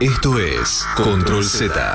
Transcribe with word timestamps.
Esto 0.00 0.38
es 0.38 0.86
Control 0.96 1.44
Z. 1.44 1.94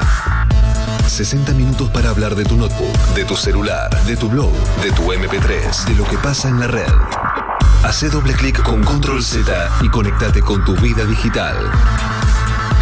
60 1.08 1.54
minutos 1.54 1.90
para 1.92 2.10
hablar 2.10 2.36
de 2.36 2.44
tu 2.44 2.56
notebook, 2.56 2.98
de 3.14 3.24
tu 3.24 3.36
celular, 3.36 3.90
de 4.06 4.18
tu 4.18 4.30
blog, 4.30 4.54
de 4.82 4.92
tu 4.92 5.12
MP3, 5.12 5.86
de 5.86 5.96
lo 5.96 6.04
que 6.06 6.18
pasa 6.18 6.50
en 6.50 6.60
la 6.60 6.68
red. 6.68 6.92
Hace 7.84 8.10
doble 8.10 8.34
clic 8.34 8.62
con 8.64 8.84
Control 8.84 9.22
Z 9.24 9.70
y 9.82 9.90
conectate 9.90 10.42
con 10.42 10.64
tu 10.66 10.76
vida 10.78 11.06
digital. 11.06 11.56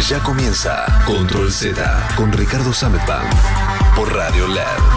Ya 0.08 0.22
comienza 0.22 0.84
Control 1.06 1.52
Z 1.52 2.08
con 2.16 2.32
Ricardo 2.32 2.72
Sametban 2.72 3.26
por 3.94 4.12
Radio 4.14 4.48
LED. 4.48 4.95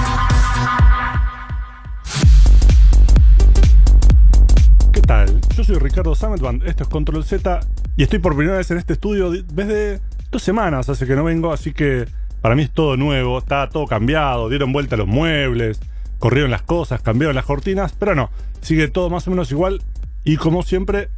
Soy 5.70 5.78
Ricardo 5.78 6.16
Sametban, 6.16 6.64
esto 6.66 6.82
es 6.82 6.90
Control 6.90 7.24
Z 7.24 7.60
y 7.96 8.02
estoy 8.02 8.18
por 8.18 8.36
primera 8.36 8.58
vez 8.58 8.72
en 8.72 8.80
este 8.80 8.94
estudio 8.94 9.30
desde 9.30 10.02
dos 10.32 10.42
semanas, 10.42 10.90
hace 10.90 11.06
que 11.06 11.16
no 11.16 11.24
vengo, 11.24 11.54
así 11.54 11.74
que 11.74 12.08
para 12.42 12.56
mí 12.56 12.64
es 12.64 12.72
todo 12.72 12.98
nuevo, 12.98 13.38
está 13.38 13.70
todo 13.70 13.86
cambiado, 13.86 14.50
dieron 14.50 14.74
vuelta 14.74 14.98
los 14.98 15.06
muebles, 15.06 15.80
corrieron 16.18 16.50
las 16.50 16.64
cosas, 16.64 17.04
cambiaron 17.04 17.36
las 17.36 17.46
cortinas, 17.46 17.94
pero 18.00 18.16
no, 18.16 18.32
sigue 18.62 18.88
todo 18.88 19.12
más 19.12 19.28
o 19.28 19.30
menos 19.30 19.52
igual 19.52 19.84
y 20.24 20.38
como 20.38 20.64
siempre, 20.64 21.10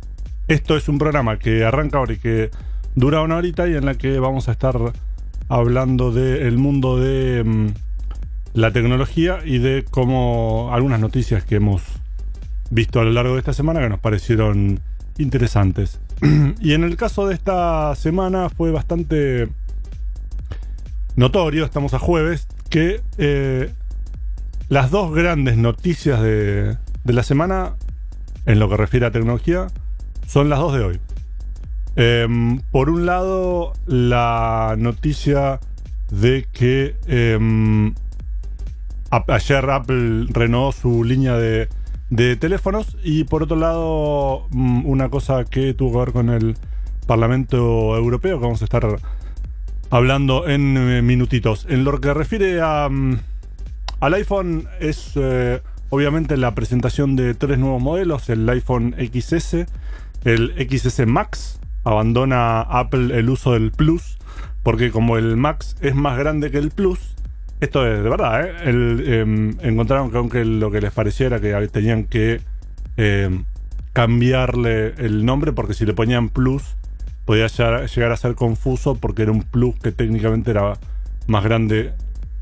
esto 0.50 0.76
es 0.76 0.90
un 0.90 0.98
programa 0.98 1.40
que 1.40 1.64
arranca 1.64 2.00
ahora 2.00 2.12
y 2.12 2.18
que 2.18 2.52
dura 2.94 3.22
una 3.22 3.38
horita 3.38 3.70
y 3.70 3.76
en 3.76 3.86
la 3.86 3.96
que 3.96 4.20
vamos 4.20 4.50
a 4.50 4.52
estar 4.52 4.76
hablando 5.48 6.12
del 6.12 6.58
mundo 6.58 7.00
de 7.00 7.42
mm, 7.46 7.68
la 8.56 8.74
tecnología 8.74 9.40
y 9.46 9.60
de 9.60 9.86
cómo 9.90 10.72
algunas 10.74 11.00
noticias 11.00 11.46
que 11.46 11.56
hemos 11.56 12.02
visto 12.72 13.00
a 13.00 13.04
lo 13.04 13.12
largo 13.12 13.34
de 13.34 13.40
esta 13.40 13.54
semana 13.54 13.82
que 13.82 13.90
nos 13.90 14.00
parecieron 14.00 14.80
interesantes. 15.18 16.00
y 16.60 16.74
en 16.74 16.84
el 16.84 16.98
caso 16.98 17.28
de 17.28 17.36
esta 17.36 17.94
semana 17.96 18.50
fue 18.50 18.72
bastante 18.72 19.48
notorio, 21.16 21.66
estamos 21.66 21.94
a 21.94 22.00
jueves, 22.00 22.48
que 22.70 23.02
eh, 23.18 23.72
las 24.70 24.90
dos 24.90 25.14
grandes 25.14 25.58
noticias 25.58 26.22
de, 26.22 26.78
de 27.04 27.14
la 27.14 27.24
semana, 27.24 27.76
en 28.46 28.58
lo 28.58 28.70
que 28.70 28.78
refiere 28.78 29.06
a 29.06 29.12
tecnología, 29.12 29.68
son 30.26 30.50
las 30.50 30.60
dos 30.60 30.74
de 30.74 30.84
hoy. 30.84 31.00
Em, 31.98 32.60
por 32.72 32.90
un 32.90 33.06
lado, 33.06 33.74
la 33.86 34.76
noticia 34.78 35.60
de 36.10 36.48
que 36.54 36.96
em, 37.06 37.94
ayer 39.28 39.70
Apple 39.70 40.28
renovó 40.30 40.72
su 40.72 41.04
línea 41.04 41.36
de, 41.36 41.68
de, 42.12 42.36
teléfonos 42.36 42.98
y 43.04 43.24
por 43.24 43.44
otro 43.44 43.58
lado, 43.58 44.48
mm, 44.52 44.86
una 44.86 45.10
cosa 45.10 45.44
que 45.46 45.74
tuvo 45.74 45.94
que 45.94 45.98
ver 45.98 46.12
con 46.12 46.30
el 46.30 46.58
Parlamento 47.08 47.98
Europeo, 47.98 48.38
que 48.38 48.44
vamos 48.44 48.62
a 48.62 48.66
estar 48.66 48.86
hablando 49.90 50.48
en 50.48 50.78
eh, 50.78 51.02
minutitos. 51.02 51.66
En 51.68 51.84
lo 51.84 52.00
que 52.00 52.14
refiere 52.14 52.62
a, 52.62 52.88
mm, 52.90 53.20
al 54.02 54.14
iPhone, 54.14 54.68
es 54.80 55.14
eh, 55.16 55.62
obviamente 55.90 56.38
la 56.38 56.54
presentación 56.54 57.16
de 57.16 57.34
tres 57.34 57.58
nuevos 57.58 57.82
modelos: 57.82 58.30
el 58.30 58.48
iPhone 58.50 58.96
XS, 59.00 59.66
el 60.26 60.54
XS 60.70 61.08
Max. 61.08 61.58
Abandona 61.84 62.62
Apple 62.62 63.18
el 63.18 63.28
uso 63.32 63.54
del 63.54 63.72
Plus, 63.72 64.20
porque 64.62 64.92
como 64.92 65.18
el 65.18 65.36
Max 65.36 65.76
es 65.82 65.96
más 65.96 66.16
grande 66.16 66.52
que 66.52 66.60
el 66.60 66.70
Plus, 66.70 67.16
esto 67.62 67.88
es 67.88 68.04
de 68.04 68.10
verdad, 68.10 68.44
¿eh? 68.44 68.54
Eh, 68.66 69.56
encontraron 69.62 70.10
que 70.10 70.18
aunque 70.18 70.44
lo 70.44 70.72
que 70.72 70.82
les 70.82 70.92
pareciera 70.92 71.40
que 71.40 71.54
tenían 71.72 72.06
que 72.06 72.42
eh, 72.98 73.30
cambiarle 73.94 74.96
el 74.98 75.26
nombre, 75.26 75.54
porque 75.54 75.76
si 75.76 75.86
le 75.86 75.94
ponían 75.94 76.30
Plus 76.30 76.76
podía 77.24 77.48
llegar 77.48 78.12
a 78.12 78.18
ser 78.18 78.34
confuso 78.34 78.96
porque 78.96 79.22
era 79.22 79.32
un 79.32 79.44
Plus 79.44 79.76
que 79.76 79.92
técnicamente 79.92 80.52
era 80.52 80.74
más 81.28 81.44
grande 81.44 81.94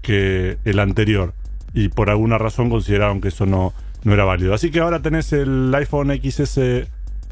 que 0.02 0.58
el 0.64 0.80
anterior. 0.80 1.34
Y 1.74 1.90
por 1.90 2.10
alguna 2.10 2.38
razón 2.38 2.70
consideraron 2.70 3.20
que 3.20 3.28
eso 3.28 3.46
no, 3.46 3.74
no 4.06 4.14
era 4.14 4.24
válido. 4.24 4.54
Así 4.54 4.72
que 4.72 4.80
ahora 4.80 5.02
tenés 5.02 5.34
el 5.34 5.76
iPhone 5.76 6.12
XS 6.18 6.88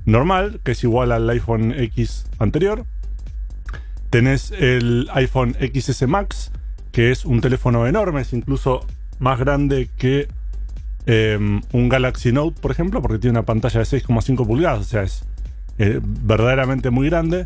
normal, 0.06 0.59
que 0.64 0.74
es 0.74 0.84
igual 0.84 1.14
al 1.14 1.30
iPhone 1.30 1.72
X 1.72 2.25
anterior. 2.38 2.86
Tenés 4.09 4.52
el 4.52 5.09
iPhone 5.14 5.56
XS 5.59 6.08
Max, 6.08 6.52
que 6.97 7.12
es 7.12 7.25
un 7.25 7.41
teléfono 7.41 7.85
enorme, 7.85 8.22
es 8.22 8.34
incluso 8.34 8.84
más 9.19 9.38
grande 9.38 9.88
que 9.97 10.28
eh, 11.06 11.38
un 11.72 11.90
Galaxy 11.90 12.31
Note, 12.31 12.59
por 12.59 12.72
ejemplo, 12.72 13.03
porque 13.03 13.19
tiene 13.19 13.38
una 13.38 13.46
pantalla 13.46 13.81
de 13.81 13.85
6,5 13.85 14.47
pulgadas, 14.47 14.80
o 14.80 14.84
sea, 14.84 15.03
es 15.03 15.24
eh, 15.78 16.00
verdaderamente 16.02 16.90
muy 16.90 17.07
grande. 17.07 17.46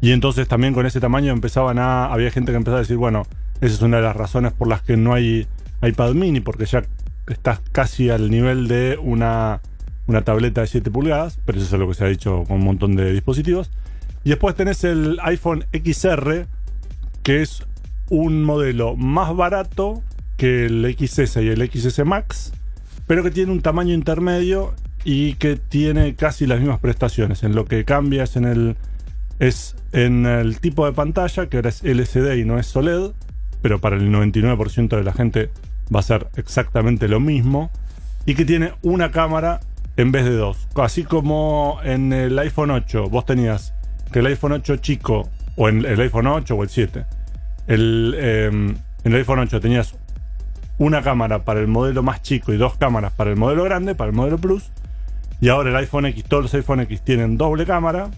Y 0.00 0.10
entonces 0.10 0.48
también 0.48 0.74
con 0.74 0.86
ese 0.86 0.98
tamaño 0.98 1.32
empezaban 1.32 1.78
a. 1.78 2.06
Había 2.06 2.32
gente 2.32 2.50
que 2.50 2.56
empezaba 2.56 2.78
a 2.78 2.80
decir, 2.80 2.96
bueno, 2.96 3.22
esa 3.60 3.74
es 3.76 3.80
una 3.80 3.98
de 3.98 4.02
las 4.02 4.16
razones 4.16 4.52
por 4.52 4.66
las 4.66 4.82
que 4.82 4.96
no 4.96 5.14
hay 5.14 5.46
iPad 5.80 6.14
mini, 6.14 6.40
porque 6.40 6.66
ya 6.66 6.82
estás 7.28 7.60
casi 7.70 8.10
al 8.10 8.28
nivel 8.28 8.66
de 8.66 8.98
una, 9.00 9.60
una 10.08 10.22
tableta 10.22 10.62
de 10.62 10.66
7 10.66 10.90
pulgadas, 10.90 11.38
pero 11.44 11.58
eso 11.58 11.76
es 11.76 11.80
lo 11.80 11.86
que 11.86 11.94
se 11.94 12.04
ha 12.06 12.08
dicho 12.08 12.42
con 12.48 12.56
un 12.56 12.64
montón 12.64 12.96
de 12.96 13.12
dispositivos. 13.12 13.70
Y 14.24 14.30
después 14.30 14.56
tenés 14.56 14.82
el 14.82 15.20
iPhone 15.22 15.64
XR, 15.72 16.48
que 17.22 17.40
es 17.40 17.62
un 18.10 18.42
modelo 18.42 18.96
más 18.96 19.34
barato 19.34 20.02
que 20.36 20.66
el 20.66 20.96
XS 20.98 21.36
y 21.36 21.48
el 21.48 21.70
XS 21.70 22.04
Max, 22.04 22.52
pero 23.06 23.22
que 23.22 23.30
tiene 23.30 23.52
un 23.52 23.60
tamaño 23.60 23.94
intermedio 23.94 24.74
y 25.04 25.34
que 25.34 25.56
tiene 25.56 26.14
casi 26.14 26.46
las 26.46 26.60
mismas 26.60 26.80
prestaciones. 26.80 27.42
En 27.42 27.54
lo 27.54 27.66
que 27.66 27.84
cambia 27.84 28.24
es 28.24 28.36
en 28.36 28.44
el, 28.44 28.76
es 29.38 29.76
en 29.92 30.26
el 30.26 30.60
tipo 30.60 30.86
de 30.86 30.92
pantalla, 30.92 31.48
que 31.48 31.58
ahora 31.58 31.68
es 31.68 31.84
LCD 31.84 32.36
y 32.36 32.44
no 32.44 32.58
es 32.58 32.74
OLED, 32.74 33.12
pero 33.62 33.80
para 33.80 33.96
el 33.96 34.10
99% 34.10 34.96
de 34.96 35.04
la 35.04 35.12
gente 35.12 35.50
va 35.94 36.00
a 36.00 36.02
ser 36.02 36.28
exactamente 36.36 37.08
lo 37.08 37.20
mismo, 37.20 37.70
y 38.26 38.34
que 38.34 38.44
tiene 38.44 38.72
una 38.82 39.10
cámara 39.10 39.60
en 39.96 40.12
vez 40.12 40.24
de 40.24 40.36
dos. 40.36 40.66
Así 40.74 41.04
como 41.04 41.78
en 41.84 42.12
el 42.12 42.38
iPhone 42.38 42.70
8 42.70 43.08
vos 43.08 43.26
tenías 43.26 43.74
que 44.12 44.20
el 44.20 44.26
iPhone 44.26 44.52
8 44.52 44.76
chico, 44.76 45.28
o 45.56 45.68
en 45.68 45.84
el 45.84 46.00
iPhone 46.00 46.26
8 46.26 46.54
o 46.54 46.62
el 46.62 46.68
7, 46.68 47.04
el, 47.66 48.14
eh, 48.16 48.46
en 48.46 48.78
el 49.04 49.14
iPhone 49.14 49.40
8 49.40 49.60
tenías 49.60 49.94
una 50.78 51.02
cámara 51.02 51.44
para 51.44 51.60
el 51.60 51.68
modelo 51.68 52.02
más 52.02 52.22
chico 52.22 52.52
y 52.52 52.56
dos 52.56 52.76
cámaras 52.76 53.12
para 53.12 53.30
el 53.30 53.36
modelo 53.36 53.64
grande, 53.64 53.94
para 53.94 54.10
el 54.10 54.16
modelo 54.16 54.38
Plus. 54.38 54.70
Y 55.40 55.48
ahora 55.48 55.70
el 55.70 55.76
iPhone 55.76 56.06
X, 56.06 56.24
todos 56.24 56.44
los 56.44 56.54
iPhone 56.54 56.80
X 56.80 57.02
tienen 57.02 57.36
doble 57.36 57.66
cámara. 57.66 58.10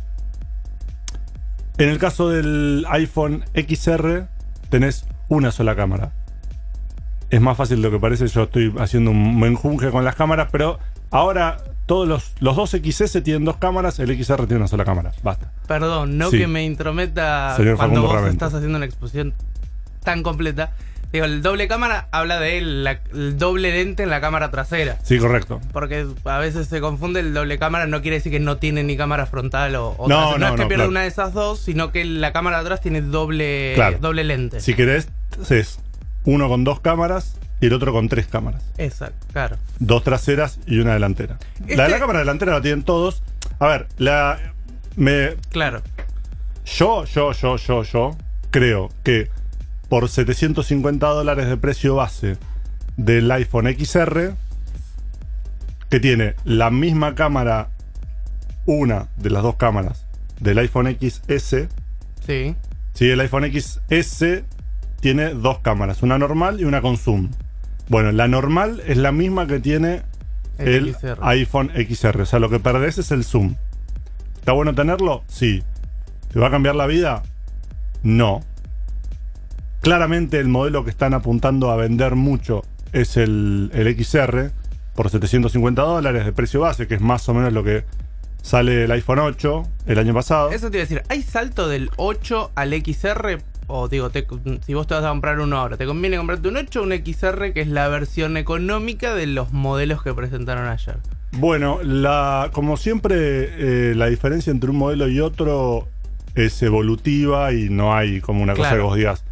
En 1.79 1.89
el 1.89 1.99
caso 1.99 2.31
del 2.31 2.87
iPhone 2.89 3.45
XR, 3.55 4.27
tenés 4.71 5.07
una 5.29 5.51
sola 5.51 5.75
cámara. 5.77 6.13
Es 7.29 7.41
más 7.41 7.57
fácil 7.57 7.79
de 7.79 7.83
lo 7.83 7.91
que 7.91 8.01
parece, 8.01 8.29
yo 8.29 8.45
estoy 8.45 8.73
haciendo 8.79 9.11
un 9.11 9.39
menjunje 9.39 9.91
con 9.91 10.05
las 10.05 10.15
cámaras, 10.15 10.49
pero 10.53 10.79
ahora 11.11 11.59
todos 11.87 12.07
los, 12.09 12.33
los 12.41 12.57
dos 12.57 12.71
XS 12.71 13.23
tienen 13.23 13.45
dos 13.45 13.57
cámaras, 13.59 13.99
el 14.01 14.09
XR 14.23 14.47
tiene 14.47 14.57
una 14.57 14.69
sola 14.69 14.85
cámara. 14.85 15.13
Basta. 15.23 15.53
Perdón, 15.69 16.19
no 16.19 16.31
Sí. 16.31 16.39
que 16.39 16.47
me 16.47 16.65
intrometa 16.65 17.55
Señor 17.57 17.77
cuando 17.77 17.95
Facundo 17.97 18.03
vos 18.09 18.13
Ravento. 18.17 18.45
estás 18.45 18.55
haciendo 18.55 18.77
una 18.77 18.87
exposición 18.87 19.35
tan 20.03 20.23
completa. 20.23 20.73
Digo, 21.13 21.25
el 21.25 21.41
doble 21.41 21.69
cámara 21.69 22.09
habla 22.11 22.41
de 22.41 22.61
la- 22.61 23.01
el 23.15 23.39
doble 23.39 23.71
lente 23.71 24.03
en 24.03 24.11
la 24.11 24.21
cámara 24.21 24.51
trasera. 24.51 24.99
Sí, 25.05 25.19
correcto. 25.19 25.61
Porque 25.73 26.05
a 26.25 26.39
veces 26.39 26.67
se 26.67 26.81
confunde 26.81 27.21
el 27.21 27.33
doble 27.33 27.59
cámara, 27.59 27.87
no 27.87 28.03
quiere 28.03 28.17
decir 28.17 28.33
que 28.33 28.41
no 28.41 28.57
tiene 28.57 28.83
ni 28.83 28.97
cámara 28.97 29.25
frontal 29.27 29.77
o, 29.77 29.91
o 29.91 30.09
No, 30.09 30.31
es 30.31 30.35
que 30.35 30.41
no, 30.41 30.55
pierde 30.57 30.75
claro. 30.75 30.91
una 30.91 31.03
de 31.03 31.07
esas 31.07 31.33
dos, 31.33 31.61
sino 31.61 31.93
que 31.93 32.05
la 32.05 32.33
cámara 32.33 32.57
de 32.59 32.63
atrás 32.63 32.81
tiene 32.81 33.01
doble, 33.03 33.73
Claro. 33.77 33.99
doble 34.01 34.25
lente. 34.25 34.61
Si 34.61 34.75
querés, 34.75 35.09
es 35.49 35.79
uno 36.25 36.49
con 36.49 36.65
dos 36.65 36.81
cámaras 36.81 37.39
y 37.61 37.67
el 37.67 37.73
otro 37.73 37.93
con 37.93 38.09
tres 38.09 38.27
cámaras. 38.27 38.63
Exacto, 38.79 39.27
claro. 39.33 39.57
Dos 39.79 40.03
traseras 40.05 40.59
y 40.67 40.79
una 40.79 40.93
delantera. 40.95 41.39
La 41.61 41.67
de 41.67 41.77
la 41.77 41.87
Este- 41.87 41.99
cámara 42.01 42.19
delantera 42.21 42.53
la 42.53 42.61
tienen 42.61 42.83
todos. 42.85 43.23
A 43.59 43.67
ver, 43.67 43.89
la. 43.99 44.39
Me, 44.97 45.37
Claro. 45.51 45.83
yo, 46.65 47.05
yo, 47.05 47.33
yo, 47.33 47.57
yo, 47.57 47.83
yo 47.83 48.17
creo 48.51 48.91
que 49.03 49.31
por 49.89 50.09
750 50.09 51.07
dólares 51.07 51.49
de 51.49 51.57
precio 51.57 51.95
base 51.95 52.37
del 52.97 53.31
iPhone 53.31 53.67
XR, 53.69 54.35
que 55.89 56.01
tiene 56.01 56.35
la 56.45 56.71
misma 56.71 57.15
cámara, 57.15 57.69
una 58.65 59.09
de 59.17 59.31
las 59.31 59.43
dos 59.43 59.57
cámaras 59.57 60.07
del 60.41 60.59
iPhone 60.59 60.97
XS, 61.01 61.69
Sí. 62.27 62.57
Sí, 62.95 63.09
el 63.11 63.21
iPhone 63.21 63.45
XS 63.53 64.43
tiene 65.01 65.35
dos 65.35 65.59
cámaras, 65.61 66.03
una 66.03 66.19
normal 66.19 66.61
y 66.61 66.65
una 66.65 66.81
con 66.81 66.97
zoom. 66.97 67.31
Bueno, 67.89 68.13
la 68.13 68.29
normal 68.29 68.83
es 68.87 68.97
la 68.97 69.13
misma 69.13 69.47
que 69.47 69.61
tiene 69.61 70.03
el, 70.59 70.89
El 70.89 70.95
XR. 70.95 71.19
iPhone 71.23 71.71
XR. 71.75 72.23
O 72.23 72.27
sea, 72.27 72.39
lo 72.39 72.51
que 72.51 72.59
perdés 72.59 72.99
es 72.99 73.11
el 73.11 73.25
zoom. 73.25 73.57
¿Está 74.39 74.53
bueno 74.53 74.75
tenerlo? 74.75 75.23
Sí. 75.29 75.63
¿Te 76.33 76.39
va 76.41 76.49
a 76.49 76.51
cambiar 76.51 76.75
la 76.75 76.87
vida? 76.87 77.23
No. 78.03 78.43
Claramente 79.83 80.41
el 80.41 80.49
modelo 80.49 80.85
que 80.85 80.91
están 80.91 81.15
apuntando 81.15 81.71
a 81.71 81.77
vender 81.77 82.17
mucho 82.17 82.63
es 82.93 83.17
el, 83.17 83.71
el 83.73 84.05
XR 84.05 84.51
por 84.95 85.11
750 85.11 85.83
dólares 85.83 86.25
de 86.25 86.33
precio 86.33 86.61
base, 86.61 86.87
que 86.89 86.95
es 86.95 87.01
más 87.01 87.29
o 87.29 87.35
menos 87.35 87.53
lo 87.53 87.63
que 87.63 87.85
sale 88.43 88.85
el 88.85 88.91
iPhone 88.93 89.19
8 89.19 89.63
el 89.87 89.99
año 89.99 90.15
pasado. 90.15 90.51
Eso 90.51 90.71
te 90.71 90.79
iba 90.79 90.83
a 90.85 90.87
decir, 90.89 91.03
¿hay 91.09 91.23
salto 91.23 91.69
del 91.69 91.91
8 91.97 92.53
al 92.55 92.73
XR? 92.73 93.39
O 93.69 93.89
digo, 93.89 94.11
te- 94.11 94.27
si 94.65 94.75
vos 94.75 94.87
te 94.87 94.95
vas 94.95 95.05
a 95.05 95.09
comprar 95.09 95.41
uno 95.41 95.59
ahora, 95.59 95.77
¿te 95.77 95.87
conviene 95.87 96.17
comprarte 96.17 96.49
un 96.49 96.57
8 96.57 96.81
o 96.81 96.85
un 96.85 96.93
XR 96.93 97.53
que 97.53 97.61
es 97.63 97.69
la 97.69 97.89
versión 97.89 98.37
económica 98.37 99.15
de 99.15 99.27
los 99.27 99.53
modelos 99.53 100.03
que 100.03 100.15
presentaron 100.15 100.67
ayer? 100.69 100.99
Bueno, 101.33 101.81
la, 101.83 102.51
como 102.53 102.77
siempre, 102.77 103.17
eh, 103.91 103.95
la 103.97 104.07
diferencia 104.07 104.51
entre 104.53 104.71
un 104.71 104.77
modelo 104.77 105.09
y 105.09 105.21
otro 105.21 105.89
es 106.37 106.63
evolutiva 106.63 107.53
y 107.53 107.69
no 107.69 107.95
hay 107.95 108.21
como 108.21 108.43
una 108.43 108.55
cosa 108.55 108.75
que 108.77 108.83
vos 108.83 108.97
digas, 108.97 109.25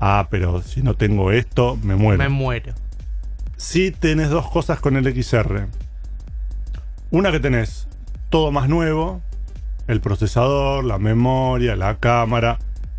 ah, 0.00 0.28
pero 0.30 0.62
si 0.62 0.82
no 0.82 0.94
tengo 0.94 1.32
esto, 1.32 1.76
me 1.82 1.96
muero. 1.96 2.18
Me 2.18 2.28
muero. 2.28 2.72
Sí 3.56 3.90
tenés 3.90 4.30
dos 4.30 4.48
cosas 4.50 4.78
con 4.80 4.96
el 4.96 5.06
XR. 5.06 5.66
Una 7.10 7.30
que 7.32 7.40
tenés 7.40 7.86
todo 8.30 8.50
más 8.52 8.68
nuevo, 8.68 9.20
el 9.88 10.00
procesador, 10.00 10.84
la 10.84 10.98
memoria, 10.98 11.76
la 11.76 11.96
cámara. 11.98 12.58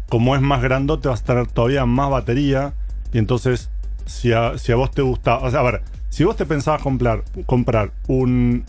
Como 0.09 0.35
es 0.35 0.41
más 0.41 0.61
grandote 0.61 1.09
vas 1.09 1.21
a 1.21 1.25
tener 1.25 1.47
todavía 1.47 1.85
más 1.85 2.09
batería. 2.09 2.73
Y 3.11 3.17
entonces, 3.17 3.69
si 4.05 4.33
a, 4.33 4.57
si 4.57 4.71
a 4.71 4.75
vos 4.75 4.91
te 4.91 5.01
gusta... 5.01 5.37
O 5.37 5.49
sea, 5.49 5.61
a 5.61 5.63
ver, 5.63 5.81
si 6.09 6.23
vos 6.23 6.35
te 6.35 6.45
pensabas 6.45 6.81
comprar, 6.81 7.23
comprar 7.45 7.91
un 8.07 8.65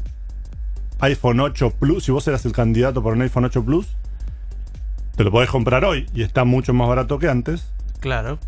iPhone 1.00 1.40
8 1.40 1.70
Plus, 1.78 2.04
si 2.04 2.12
vos 2.12 2.26
eras 2.26 2.44
el 2.46 2.52
candidato 2.52 3.02
para 3.02 3.16
un 3.16 3.22
iPhone 3.22 3.44
8 3.44 3.64
Plus, 3.64 3.86
te 5.16 5.24
lo 5.24 5.30
podés 5.30 5.50
comprar 5.50 5.84
hoy 5.84 6.06
y 6.14 6.22
está 6.22 6.44
mucho 6.44 6.72
más 6.72 6.88
barato 6.88 7.18
que 7.18 7.28
antes. 7.28 7.70
Claro. 8.00 8.38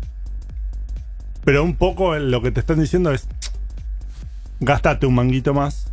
Pero 1.45 1.63
un 1.63 1.75
poco 1.75 2.17
lo 2.17 2.41
que 2.41 2.51
te 2.51 2.59
están 2.59 2.79
diciendo 2.79 3.11
es, 3.11 3.27
gastate 4.59 5.05
un 5.05 5.15
manguito 5.15 5.53
más 5.53 5.91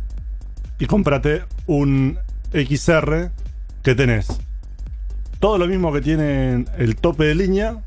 y 0.79 0.85
cómprate 0.85 1.43
un 1.67 2.17
XR 2.51 3.31
que 3.83 3.95
tenés 3.95 4.27
todo 5.45 5.59
lo 5.59 5.67
mismo 5.67 5.93
que 5.93 6.01
tiene 6.01 6.65
el 6.79 6.95
tope 6.95 7.25
de 7.25 7.35
línea, 7.35 7.77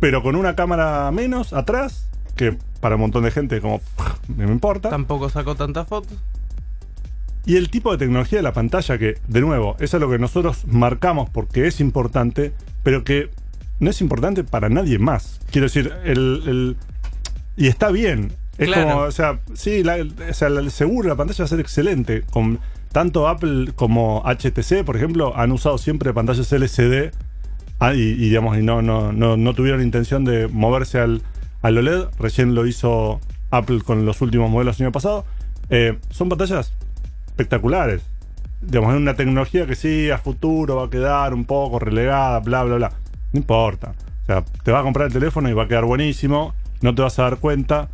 pero 0.00 0.22
con 0.22 0.36
una 0.36 0.56
cámara 0.56 1.10
menos 1.10 1.52
atrás, 1.52 2.08
que 2.34 2.56
para 2.80 2.94
un 2.94 3.02
montón 3.02 3.24
de 3.24 3.30
gente 3.30 3.60
como 3.60 3.82
no 4.28 4.46
me 4.46 4.52
importa. 4.52 4.88
Tampoco 4.88 5.28
sacó 5.28 5.54
tantas 5.54 5.86
fotos. 5.86 6.16
Y 7.44 7.56
el 7.56 7.68
tipo 7.68 7.92
de 7.92 7.98
tecnología 7.98 8.38
de 8.38 8.42
la 8.42 8.54
pantalla 8.54 8.96
que, 8.96 9.18
de 9.28 9.40
nuevo, 9.42 9.76
eso 9.80 9.98
es 9.98 10.00
lo 10.00 10.08
que 10.08 10.18
nosotros 10.18 10.64
marcamos 10.66 11.28
porque 11.28 11.66
es 11.66 11.78
importante, 11.78 12.54
pero 12.82 13.04
que 13.04 13.28
no 13.78 13.90
es 13.90 14.00
importante 14.00 14.44
para 14.44 14.70
nadie 14.70 14.98
más. 14.98 15.40
Quiero 15.50 15.66
decir, 15.66 15.92
el... 16.04 16.42
el- 16.46 16.76
y 17.58 17.66
está 17.68 17.90
bien. 17.90 18.32
Es 18.56 18.68
Claro. 18.68 18.88
como, 18.88 19.00
o 19.02 19.10
sea, 19.12 19.40
sí, 19.52 19.82
la- 19.82 19.98
o 20.30 20.32
sea, 20.32 20.48
seguro 20.70 21.06
la 21.10 21.16
pantalla 21.16 21.42
va 21.42 21.44
a 21.44 21.48
ser 21.48 21.60
excelente. 21.60 22.22
Con, 22.30 22.60
tanto 22.92 23.28
Apple 23.28 23.72
como 23.74 24.22
HTC, 24.24 24.84
por 24.84 24.96
ejemplo, 24.96 25.32
han 25.36 25.50
usado 25.52 25.78
siempre 25.78 26.12
pantallas 26.12 26.52
LCD 26.52 27.10
ah, 27.80 27.94
y, 27.94 28.14
digamos, 28.14 28.58
y 28.58 28.62
no, 28.62 28.82
no, 28.82 29.12
no, 29.12 29.54
tuvieron 29.54 29.82
intención 29.82 30.24
de 30.24 30.46
moverse 30.48 30.98
al, 30.98 31.22
al 31.62 31.78
OLED. 31.78 32.04
Recién 32.18 32.54
lo 32.54 32.66
hizo 32.66 33.20
Apple 33.50 33.80
con 33.84 34.04
los 34.04 34.20
últimos 34.20 34.50
modelos 34.50 34.78
el 34.78 34.86
año 34.86 34.92
pasado. 34.92 35.24
Eh, 35.70 35.98
son 36.10 36.28
pantallas 36.28 36.74
espectaculares. 37.28 38.02
Digamos, 38.60 38.94
es 38.94 39.00
una 39.00 39.14
tecnología 39.14 39.66
que 39.66 39.74
sí, 39.74 40.10
a 40.10 40.18
futuro 40.18 40.76
va 40.76 40.84
a 40.84 40.90
quedar 40.90 41.34
un 41.34 41.44
poco 41.44 41.78
relegada, 41.78 42.38
bla, 42.40 42.62
bla, 42.62 42.76
bla. 42.76 42.92
No 43.32 43.40
importa. 43.40 43.94
O 44.22 44.26
sea, 44.26 44.44
te 44.62 44.70
vas 44.70 44.80
a 44.80 44.84
comprar 44.84 45.06
el 45.06 45.12
teléfono 45.12 45.48
y 45.48 45.52
va 45.52 45.64
a 45.64 45.68
quedar 45.68 45.84
buenísimo, 45.84 46.54
no 46.80 46.94
te 46.94 47.02
vas 47.02 47.18
a 47.18 47.22
dar 47.22 47.38
cuenta. 47.38 47.88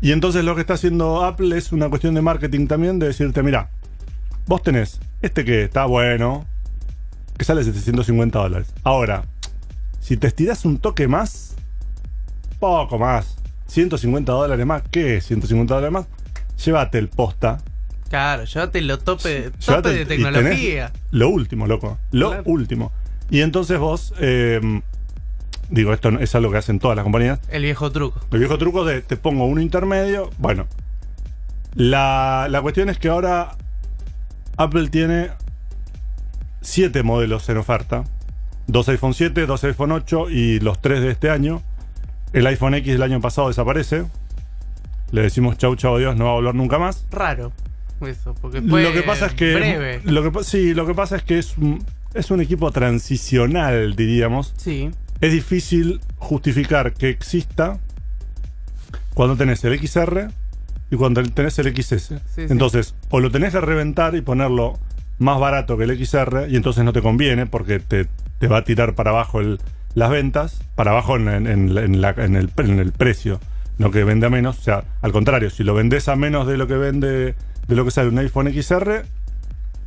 Y 0.00 0.12
entonces 0.12 0.44
lo 0.44 0.54
que 0.54 0.62
está 0.62 0.74
haciendo 0.74 1.24
Apple 1.24 1.56
es 1.56 1.72
una 1.72 1.88
cuestión 1.88 2.14
de 2.14 2.22
marketing 2.22 2.66
también, 2.66 2.98
de 2.98 3.08
decirte, 3.08 3.42
mira, 3.42 3.70
vos 4.46 4.62
tenés 4.62 4.98
este 5.22 5.44
que 5.44 5.64
está 5.64 5.84
bueno, 5.84 6.46
que 7.36 7.44
sale 7.44 7.62
750 7.64 8.38
dólares. 8.38 8.72
Ahora, 8.82 9.24
si 10.00 10.16
te 10.16 10.26
estirás 10.26 10.64
un 10.64 10.78
toque 10.78 11.06
más, 11.06 11.54
poco 12.58 12.98
más, 12.98 13.36
150 13.66 14.32
dólares 14.32 14.64
más, 14.66 14.82
¿qué 14.90 15.16
es 15.18 15.26
150 15.26 15.74
dólares 15.74 15.92
más? 15.92 16.06
Llévate 16.64 16.98
el 16.98 17.08
posta. 17.08 17.58
Claro, 18.08 18.44
llévate 18.44 18.80
lo 18.80 18.98
tope, 18.98 19.50
tope 19.64 19.92
de 19.92 20.06
tecnología. 20.06 20.92
Lo 21.10 21.28
último, 21.28 21.66
loco. 21.66 21.98
Lo 22.10 22.28
Claro. 22.30 22.42
último. 22.46 22.92
Y 23.30 23.42
entonces 23.42 23.78
vos, 23.78 24.12
eh, 24.18 24.60
digo, 25.70 25.92
esto 25.92 26.10
es 26.18 26.34
algo 26.34 26.50
que 26.50 26.58
hacen 26.58 26.78
todas 26.78 26.96
las 26.96 27.04
compañías. 27.04 27.40
El 27.50 27.62
viejo 27.62 27.90
truco. 27.90 28.20
El 28.30 28.38
viejo 28.38 28.58
truco 28.58 28.84
de 28.84 29.02
te 29.02 29.16
pongo 29.16 29.44
uno 29.46 29.60
intermedio. 29.60 30.30
Bueno, 30.38 30.66
la, 31.74 32.48
la 32.50 32.60
cuestión 32.60 32.88
es 32.88 32.98
que 32.98 33.08
ahora 33.08 33.56
Apple 34.56 34.88
tiene 34.88 35.30
siete 36.60 37.02
modelos 37.02 37.48
en 37.48 37.56
oferta. 37.56 38.04
Dos 38.66 38.88
iPhone 38.88 39.14
7, 39.14 39.46
dos 39.46 39.64
iPhone 39.64 39.92
8 39.92 40.30
y 40.30 40.60
los 40.60 40.80
tres 40.80 41.00
de 41.00 41.10
este 41.10 41.30
año. 41.30 41.62
El 42.32 42.46
iPhone 42.46 42.74
X 42.74 42.92
del 42.92 43.02
año 43.02 43.20
pasado 43.20 43.48
desaparece. 43.48 44.04
Le 45.10 45.22
decimos 45.22 45.58
chau, 45.58 45.74
chau, 45.74 45.96
adiós, 45.96 46.16
no 46.16 46.26
va 46.26 46.30
a 46.30 46.34
volver 46.34 46.54
nunca 46.54 46.78
más. 46.78 47.04
Raro. 47.10 47.52
Eso, 48.00 48.34
porque 48.40 48.62
fue 48.62 48.82
Lo 48.82 48.92
que 48.92 49.02
pasa 49.02 49.26
es 49.26 49.34
que. 49.34 49.54
breve. 49.54 50.00
Lo 50.04 50.30
que, 50.30 50.44
sí, 50.44 50.72
lo 50.72 50.86
que 50.86 50.94
pasa 50.94 51.16
es 51.16 51.22
que 51.22 51.38
es 51.38 51.58
un, 51.58 51.84
es 52.14 52.30
un 52.30 52.40
equipo 52.40 52.70
transicional, 52.70 53.96
diríamos. 53.96 54.54
Sí, 54.56 54.90
Es 55.20 55.32
difícil 55.32 56.00
justificar 56.16 56.92
que 56.94 57.08
exista 57.10 57.78
cuando 59.14 59.36
tenés 59.36 59.62
el 59.64 59.78
XR 59.78 60.28
y 60.90 60.96
cuando 60.96 61.22
tenés 61.22 61.58
el 61.58 61.74
XS. 61.76 61.96
sí. 62.34 62.42
Entonces, 62.48 62.94
o 63.10 63.20
lo 63.20 63.30
tenés 63.30 63.52
que 63.52 63.60
reventar 63.60 64.14
y 64.14 64.22
ponerlo 64.22 64.78
más 65.18 65.38
barato 65.38 65.76
que 65.76 65.84
el 65.84 66.04
XR, 66.06 66.46
y 66.48 66.56
entonces 66.56 66.82
no 66.84 66.92
te 66.92 67.02
conviene 67.02 67.46
porque 67.46 67.78
te, 67.78 68.06
te 68.38 68.46
va 68.48 68.58
a 68.58 68.64
tirar 68.64 68.94
para 68.94 69.10
abajo 69.10 69.40
el- 69.40 69.60
las 69.94 70.08
ventas, 70.10 70.62
para 70.74 70.92
abajo 70.92 71.16
en, 71.16 71.28
en- 71.28 71.46
en 71.46 72.00
la- 72.00 72.10
en 72.16 72.36
el, 72.36 72.50
en 72.56 72.78
el 72.78 72.92
precio, 72.92 73.38
no 73.76 73.90
que 73.90 74.02
vende 74.04 74.26
a 74.26 74.30
menos. 74.30 74.58
O 74.58 74.62
sea, 74.62 74.84
al 75.02 75.12
contrario, 75.12 75.50
si 75.50 75.62
lo 75.62 75.74
vendés 75.74 76.08
a 76.08 76.16
menos 76.16 76.46
de 76.46 76.56
lo 76.56 76.66
que 76.66 76.74
vende, 76.76 77.34
de 77.68 77.76
lo 77.76 77.84
que 77.84 77.90
sale 77.90 78.08
un 78.08 78.18
iPhone 78.18 78.50
XR, 78.50 79.04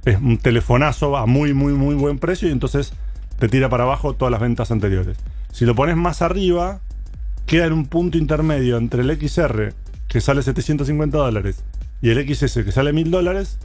es 0.05 0.17
un 0.17 0.37
telefonazo 0.37 1.17
a 1.17 1.25
muy, 1.25 1.53
muy, 1.53 1.73
muy 1.73 1.95
buen 1.95 2.19
precio 2.19 2.47
y 2.47 2.51
entonces 2.51 2.93
te 3.39 3.49
tira 3.49 3.69
para 3.69 3.83
abajo 3.83 4.13
todas 4.13 4.31
las 4.31 4.41
ventas 4.41 4.71
anteriores. 4.71 5.17
Si 5.51 5.65
lo 5.65 5.75
pones 5.75 5.95
más 5.95 6.21
arriba, 6.21 6.81
queda 7.45 7.65
en 7.65 7.73
un 7.73 7.85
punto 7.85 8.17
intermedio 8.17 8.77
entre 8.77 9.01
el 9.01 9.17
XR, 9.17 9.73
que 10.07 10.21
sale 10.21 10.41
750 10.41 11.17
dólares, 11.17 11.63
y 12.01 12.09
el 12.09 12.35
XS, 12.35 12.63
que 12.63 12.71
sale 12.71 12.93
1000 12.93 13.11
dólares, 13.11 13.59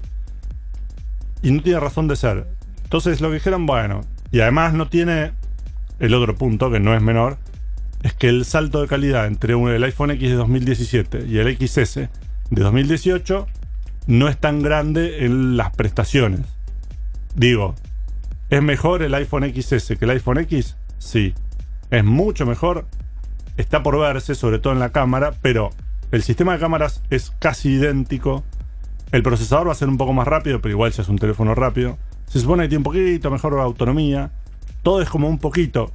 y 1.42 1.50
no 1.50 1.62
tiene 1.62 1.80
razón 1.80 2.08
de 2.08 2.16
ser. 2.16 2.46
Entonces 2.84 3.20
lo 3.20 3.28
que 3.28 3.34
dijeron, 3.34 3.66
bueno, 3.66 4.02
y 4.30 4.40
además 4.40 4.74
no 4.74 4.88
tiene 4.88 5.32
el 5.98 6.14
otro 6.14 6.36
punto, 6.36 6.70
que 6.70 6.80
no 6.80 6.94
es 6.94 7.02
menor, 7.02 7.38
es 8.02 8.14
que 8.14 8.28
el 8.28 8.44
salto 8.44 8.80
de 8.80 8.88
calidad 8.88 9.26
entre 9.26 9.54
el 9.54 9.84
iPhone 9.84 10.12
X 10.12 10.30
de 10.30 10.36
2017 10.36 11.26
y 11.26 11.38
el 11.38 11.56
XS 11.56 11.94
de 11.94 12.08
2018 12.62 13.46
no 14.06 14.28
es 14.28 14.38
tan 14.38 14.62
grande 14.62 15.24
en 15.24 15.56
las 15.56 15.70
prestaciones. 15.74 16.40
Digo, 17.34 17.74
¿es 18.50 18.62
mejor 18.62 19.02
el 19.02 19.14
iPhone 19.14 19.44
XS 19.44 19.98
que 19.98 20.04
el 20.04 20.10
iPhone 20.10 20.38
X? 20.38 20.76
Sí. 20.98 21.34
Es 21.90 22.04
mucho 22.04 22.46
mejor. 22.46 22.86
Está 23.56 23.82
por 23.82 23.98
verse, 23.98 24.34
sobre 24.34 24.58
todo 24.58 24.72
en 24.72 24.78
la 24.78 24.90
cámara, 24.90 25.32
pero 25.42 25.70
el 26.12 26.22
sistema 26.22 26.52
de 26.52 26.58
cámaras 26.58 27.02
es 27.10 27.32
casi 27.38 27.70
idéntico. 27.70 28.44
El 29.10 29.22
procesador 29.22 29.68
va 29.68 29.72
a 29.72 29.74
ser 29.74 29.88
un 29.88 29.98
poco 29.98 30.12
más 30.12 30.28
rápido, 30.28 30.60
pero 30.60 30.72
igual 30.72 30.92
ya 30.92 31.02
es 31.02 31.08
un 31.08 31.18
teléfono 31.18 31.54
rápido. 31.54 31.98
Se 32.26 32.40
supone 32.40 32.64
que 32.64 32.68
tiene 32.68 32.78
un 32.78 32.84
poquito 32.84 33.30
mejor 33.30 33.58
autonomía. 33.58 34.30
Todo 34.82 35.00
es 35.02 35.08
como 35.08 35.28
un 35.28 35.38
poquito. 35.38 35.92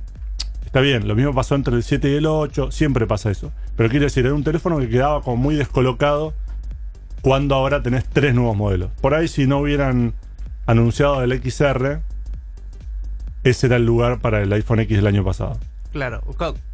Está 0.65 0.81
bien, 0.81 1.07
lo 1.07 1.15
mismo 1.15 1.33
pasó 1.33 1.53
entre 1.53 1.75
el 1.75 1.83
7 1.83 2.09
y 2.09 2.15
el 2.15 2.25
8, 2.25 2.71
siempre 2.71 3.05
pasa 3.05 3.29
eso. 3.29 3.51
Pero 3.77 3.89
quiero 3.89 4.05
decir, 4.05 4.25
era 4.25 4.33
un 4.33 4.43
teléfono 4.43 4.79
que 4.79 4.89
quedaba 4.89 5.21
como 5.21 5.37
muy 5.37 5.53
descolocado 5.53 6.33
cuando 7.21 7.53
ahora 7.53 7.83
tenés 7.83 8.05
tres 8.05 8.33
nuevos 8.33 8.57
modelos. 8.57 8.89
Por 8.99 9.13
ahí 9.13 9.27
si 9.27 9.45
no 9.45 9.59
hubieran 9.59 10.15
anunciado 10.65 11.23
el 11.23 11.31
XR, 11.31 12.01
ese 13.43 13.67
era 13.67 13.75
el 13.77 13.85
lugar 13.85 14.19
para 14.19 14.41
el 14.41 14.51
iPhone 14.53 14.79
X 14.81 14.97
del 14.97 15.07
año 15.07 15.23
pasado. 15.23 15.57
claro. 15.91 16.21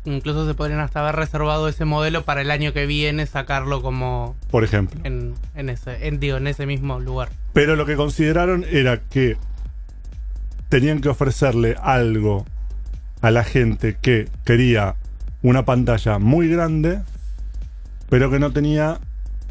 Incluso 0.05 0.47
se 0.47 0.53
podrían 0.53 0.79
hasta 0.79 1.01
haber 1.01 1.15
reservado 1.15 1.67
ese 1.67 1.85
modelo 1.85 2.23
para 2.23 2.41
el 2.41 2.51
año 2.51 2.73
que 2.73 2.85
viene, 2.85 3.25
sacarlo 3.25 3.81
como 3.81 4.35
Por 4.49 4.63
ejemplo. 4.63 4.99
en, 5.03 5.33
en 5.55 5.69
ese, 5.69 6.07
en, 6.07 6.19
digo, 6.19 6.37
en 6.37 6.47
ese 6.47 6.65
mismo 6.65 6.99
lugar. 6.99 7.29
Pero 7.53 7.75
lo 7.75 7.85
que 7.85 7.95
consideraron 7.95 8.65
era 8.71 9.01
que 9.01 9.37
tenían 10.69 11.01
que 11.01 11.09
ofrecerle 11.09 11.75
algo 11.81 12.45
a 13.21 13.31
la 13.31 13.43
gente 13.43 13.97
que 14.01 14.27
quería 14.45 14.95
una 15.41 15.65
pantalla 15.65 16.19
muy 16.19 16.47
grande, 16.47 17.01
pero 18.09 18.29
que 18.31 18.39
no 18.39 18.51
tenía 18.51 18.99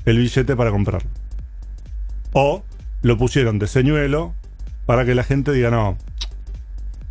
el 0.06 0.18
billete 0.18 0.56
para 0.56 0.70
comprarlo. 0.70 1.10
O 2.32 2.62
lo 3.02 3.16
pusieron 3.18 3.58
de 3.58 3.66
señuelo 3.66 4.34
para 4.86 5.04
que 5.04 5.14
la 5.14 5.24
gente 5.24 5.52
diga, 5.52 5.70
no, 5.70 5.98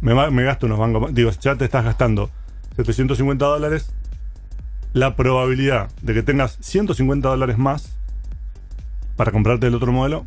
me, 0.01 0.31
me 0.31 0.43
gasto 0.43 0.65
unos 0.65 0.79
bancos. 0.79 1.01
más". 1.01 1.13
Digo, 1.13 1.31
ya 1.41 1.55
te 1.55 1.65
estás 1.65 1.85
gastando 1.85 2.29
750 2.75 3.45
dólares. 3.45 3.89
La 4.93 5.15
probabilidad 5.15 5.89
de 6.01 6.13
que 6.13 6.23
tengas 6.23 6.57
150 6.61 7.27
dólares 7.27 7.57
más 7.57 7.97
para 9.15 9.31
comprarte 9.31 9.67
el 9.67 9.75
otro 9.75 9.91
modelo 9.91 10.25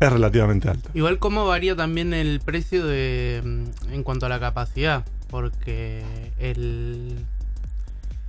es 0.00 0.12
relativamente 0.12 0.68
alta. 0.68 0.90
Igual 0.94 1.18
cómo 1.18 1.46
varía 1.46 1.74
también 1.74 2.14
el 2.14 2.40
precio 2.40 2.86
de 2.86 3.42
mm, 3.44 3.92
en 3.92 4.02
cuanto 4.02 4.26
a 4.26 4.28
la 4.28 4.38
capacidad, 4.38 5.04
porque 5.30 6.04
el 6.38 7.24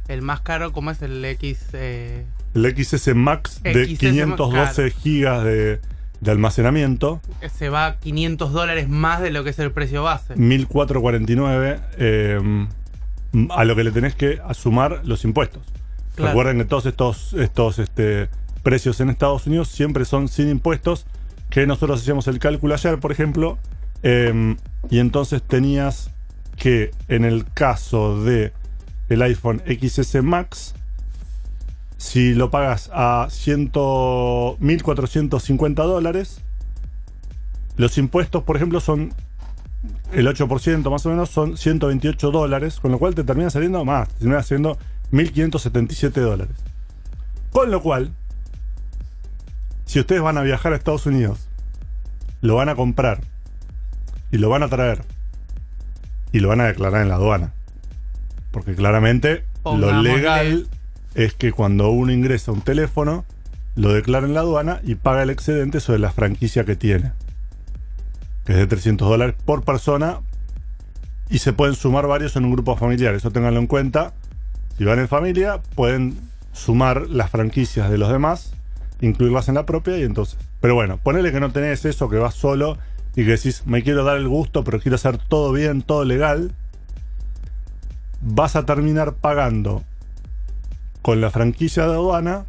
el 0.08 0.24
más 0.24 0.42
caro 0.42 0.74
como 0.74 0.92
es 0.92 1.02
el 1.04 1.24
X 1.24 1.68
eh, 1.74 2.26
El 2.56 2.76
XS 2.76 3.14
Max 3.16 3.62
de 3.62 3.86
XS 3.86 4.00
512 4.00 4.92
gigas 4.92 5.44
de, 5.44 5.80
de 6.22 6.32
almacenamiento, 6.32 7.22
se 7.54 7.70
va 7.70 7.86
a 7.86 8.00
500 8.00 8.52
dólares 8.52 8.90
más 8.90 9.22
de 9.22 9.32
lo 9.32 9.44
que 9.44 9.52
es 9.52 9.60
el 9.60 9.72
precio 9.72 10.04
base. 10.04 10.36
1449, 10.36 11.80
eh, 11.98 12.68
a 13.52 13.66
lo 13.66 13.76
que 13.76 13.84
le 13.84 13.92
tenés 13.92 14.16
que 14.16 14.40
sumar 14.54 15.02
los 15.06 15.24
impuestos. 15.24 15.64
Claro. 16.16 16.32
Recuerden 16.32 16.58
que 16.58 16.66
todos 16.66 16.86
estos, 16.86 17.34
estos 17.34 17.80
este, 17.80 18.30
precios 18.64 19.00
en 19.00 19.10
Estados 19.10 19.48
Unidos 19.48 19.70
siempre 19.70 20.06
son 20.06 20.28
sin 20.28 20.50
impuestos, 20.50 21.06
que 21.50 21.66
nosotros 21.66 22.02
hacíamos 22.02 22.28
el 22.28 22.40
cálculo 22.40 22.74
ayer, 22.74 23.00
por 23.00 23.12
ejemplo, 23.12 23.58
eh, 24.04 24.56
y 24.90 25.00
entonces 25.00 25.42
tenías 25.42 26.12
que 26.58 26.92
en 27.08 27.26
el 27.26 27.46
caso 27.46 28.22
de 28.24 28.54
el 29.08 29.22
iPhone 29.24 29.62
XS 29.66 30.22
Max, 30.22 30.76
si 32.00 32.34
lo 32.34 32.50
pagas 32.50 32.90
a 32.94 33.28
100 33.30 33.74
1.450 33.74 35.76
dólares, 35.76 36.42
los 37.76 37.98
impuestos, 37.98 38.44
por 38.44 38.56
ejemplo, 38.56 38.80
son 38.80 39.14
el 40.14 40.26
8% 40.26 40.90
más 40.90 41.06
o 41.06 41.10
menos, 41.10 41.30
son 41.30 41.58
128 41.58 42.32
dólares, 42.32 42.80
con 42.80 42.94
lo 42.94 43.00
cual 43.00 43.16
te 43.16 43.26
termina 43.26 43.50
saliendo 43.50 43.84
más, 43.84 44.08
te 44.08 44.20
termina 44.20 44.42
saliendo 44.42 44.78
1.577 45.12 46.22
dólares. 46.22 46.56
Con 47.52 47.70
lo 47.70 47.82
cual, 47.82 48.14
si 49.86 50.00
ustedes 50.00 50.22
van 50.22 50.38
a 50.38 50.42
viajar 50.42 50.72
a 50.72 50.78
Estados 50.78 51.06
Unidos, 51.06 51.50
lo 52.40 52.56
van 52.56 52.70
a 52.70 52.76
comprar 52.76 53.20
y 54.32 54.38
lo 54.38 54.48
van 54.48 54.64
a 54.64 54.70
traer 54.70 55.02
y 56.32 56.40
lo 56.40 56.48
van 56.48 56.62
a 56.62 56.68
declarar 56.68 57.02
en 57.02 57.10
la 57.10 57.16
aduana. 57.16 57.52
Porque 58.52 58.74
claramente 58.74 59.44
lo 59.66 60.02
legal 60.02 60.70
es 61.16 61.34
que 61.34 61.52
cuando 61.52 61.90
uno 61.90 62.12
ingresa 62.12 62.52
un 62.52 62.62
teléfono, 62.62 63.26
lo 63.76 63.94
declara 63.94 64.26
en 64.26 64.34
la 64.34 64.42
aduana 64.42 64.82
y 64.84 64.96
paga 64.96 65.24
el 65.24 65.30
excedente 65.30 65.80
sobre 65.80 66.00
la 66.00 66.12
franquicia 66.12 66.66
que 66.66 66.76
tiene. 66.76 67.14
Que 68.46 68.54
es 68.54 68.58
de 68.60 68.68
300 68.68 69.08
dólares 69.08 69.36
por 69.46 69.64
persona 69.64 70.20
y 71.30 71.40
se 71.40 71.54
pueden 71.54 71.76
sumar 71.76 72.08
varios 72.08 72.36
en 72.36 72.46
un 72.46 72.52
grupo 72.52 72.76
familiar. 72.76 73.14
Eso 73.14 73.32
ténganlo 73.32 73.60
en 73.60 73.68
cuenta. 73.68 74.14
Si 74.78 74.84
van 74.84 75.00
en 75.00 75.08
familia, 75.08 75.62
pueden 75.76 76.18
sumar 76.54 77.08
las 77.10 77.30
franquicias 77.30 77.90
de 77.90 77.98
los 77.98 78.12
demás, 78.12 78.54
incluirlas 79.02 79.48
en 79.50 79.56
la 79.56 79.66
propia 79.66 79.98
y 79.98 80.04
entonces. 80.04 80.38
Pero 80.62 80.76
bueno, 80.76 80.98
ponele 80.98 81.32
que 81.32 81.40
no 81.40 81.52
tenés 81.52 81.86
eso, 81.86 82.10
que 82.10 82.18
vas 82.18 82.34
solo 82.34 82.78
y 83.16 83.24
que 83.24 83.32
decís, 83.32 83.64
me 83.66 83.84
quiero 83.84 84.04
dar 84.04 84.18
el 84.18 84.28
gusto, 84.28 84.64
pero 84.64 84.80
quiero 84.80 84.96
hacer 84.96 85.18
todo 85.18 85.52
bien, 85.52 85.82
todo 85.82 86.04
legal. 86.04 86.54
Vas 88.22 88.56
a 88.56 88.66
terminar 88.66 89.14
pagando 89.14 89.84
con 91.10 91.22
la 91.22 91.32
franquicia 91.32 91.88
de 91.88 91.94
aduana 91.94 92.46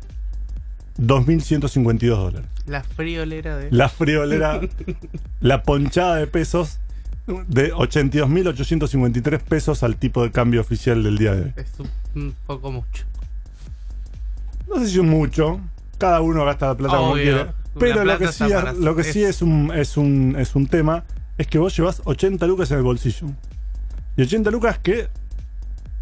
2.152 0.98 2.08
dólares. 2.08 2.46
La 2.66 2.82
friolera 2.82 3.56
de 3.56 3.70
La 3.70 3.88
friolera, 3.88 4.60
la 5.40 5.62
ponchada 5.62 6.16
de 6.16 6.26
pesos 6.26 6.78
de 7.48 7.72
82.853 7.72 9.38
pesos 9.40 9.82
al 9.82 9.96
tipo 9.96 10.22
de 10.22 10.30
cambio 10.30 10.60
oficial 10.60 11.02
del 11.02 11.16
día 11.16 11.34
de 11.34 11.42
hoy. 11.44 11.52
es 11.56 11.72
un, 12.14 12.34
poco 12.46 12.70
mucho. 12.70 13.06
No 14.68 14.78
sé 14.80 14.88
si 14.88 14.98
es 14.98 15.04
mucho, 15.06 15.58
cada 15.96 16.20
uno 16.20 16.44
gasta 16.44 16.66
la 16.66 16.76
plata 16.76 16.96
como 16.98 17.14
quiere. 17.14 17.46
Pero 17.78 18.04
lo 18.04 18.18
que, 18.18 18.28
sí, 18.30 18.44
para- 18.46 18.74
lo 18.74 18.94
que 18.94 19.04
sí 19.04 19.22
es- 19.22 19.40
un, 19.40 19.72
es, 19.74 19.96
un, 19.96 20.36
es 20.38 20.54
un 20.54 20.66
tema 20.66 21.04
es 21.38 21.46
que 21.46 21.56
vos 21.56 21.74
llevas 21.74 22.02
80 22.04 22.46
lucas 22.46 22.70
en 22.72 22.76
el 22.76 22.82
bolsillo. 22.82 23.26
Y 24.18 24.22
80 24.22 24.50
lucas 24.50 24.78
que 24.78 25.08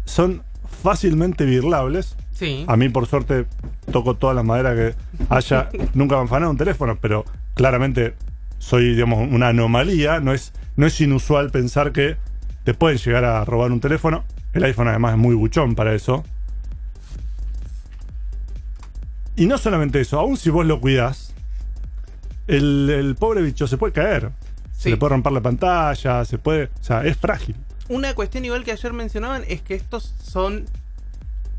son 0.03 0.43
fácilmente 0.83 1.45
birlables. 1.45 2.15
Sí. 2.39 2.63
A 2.69 2.77
mí, 2.77 2.87
por 2.87 3.05
suerte, 3.05 3.45
toco 3.91 4.15
todas 4.15 4.33
las 4.33 4.45
maderas 4.45 4.75
que 4.75 4.95
haya. 5.29 5.69
Nunca 5.93 6.15
me 6.15 6.21
han 6.21 6.29
fanado 6.29 6.51
un 6.51 6.57
teléfono, 6.57 6.97
pero 6.99 7.25
claramente 7.53 8.13
soy, 8.59 8.95
digamos, 8.95 9.27
una 9.29 9.49
anomalía. 9.49 10.21
No 10.21 10.31
es, 10.31 10.53
no 10.77 10.87
es 10.87 11.01
inusual 11.01 11.51
pensar 11.51 11.91
que 11.91 12.15
te 12.63 12.73
pueden 12.73 12.97
llegar 12.97 13.25
a 13.25 13.43
robar 13.43 13.73
un 13.73 13.81
teléfono. 13.81 14.23
El 14.53 14.63
iPhone, 14.63 14.87
además, 14.87 15.11
es 15.11 15.17
muy 15.17 15.35
buchón 15.35 15.75
para 15.75 15.93
eso. 15.93 16.23
Y 19.35 19.45
no 19.45 19.57
solamente 19.57 19.99
eso, 19.99 20.17
aun 20.17 20.37
si 20.37 20.49
vos 20.49 20.65
lo 20.65 20.79
cuidás, 20.79 21.33
el, 22.47 22.89
el 22.89 23.15
pobre 23.15 23.41
bicho 23.41 23.67
se 23.67 23.77
puede 23.77 23.91
caer. 23.91 24.31
Se 24.77 24.89
le 24.89 24.95
puede 24.95 25.09
romper 25.09 25.33
la 25.33 25.41
pantalla, 25.41 26.23
se 26.23 26.37
puede. 26.37 26.69
O 26.79 26.83
sea, 26.83 27.03
es 27.03 27.17
frágil. 27.17 27.57
Una 27.89 28.13
cuestión 28.13 28.45
igual 28.45 28.63
que 28.63 28.71
ayer 28.71 28.93
mencionaban 28.93 29.43
es 29.49 29.61
que 29.61 29.75
estos 29.75 30.15
son 30.23 30.65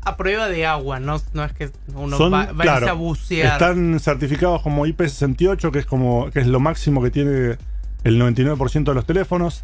a 0.03 0.17
prueba 0.17 0.47
de 0.49 0.65
agua, 0.65 0.99
no, 0.99 1.21
no 1.33 1.43
es 1.43 1.53
que 1.53 1.69
uno 1.93 2.17
Son, 2.17 2.33
va, 2.33 2.37
va 2.37 2.41
a 2.43 2.51
irse 2.51 2.63
claro, 2.63 2.89
a 2.89 2.93
bucear. 2.93 3.53
Están 3.53 3.99
certificados 3.99 4.61
como 4.61 4.85
IP68, 4.85 5.71
que 5.71 5.79
es 5.79 5.85
como 5.85 6.29
que 6.31 6.39
es 6.39 6.47
lo 6.47 6.59
máximo 6.59 7.01
que 7.01 7.11
tiene 7.11 7.57
el 8.03 8.19
99% 8.19 8.83
de 8.83 8.93
los 8.93 9.05
teléfonos. 9.05 9.63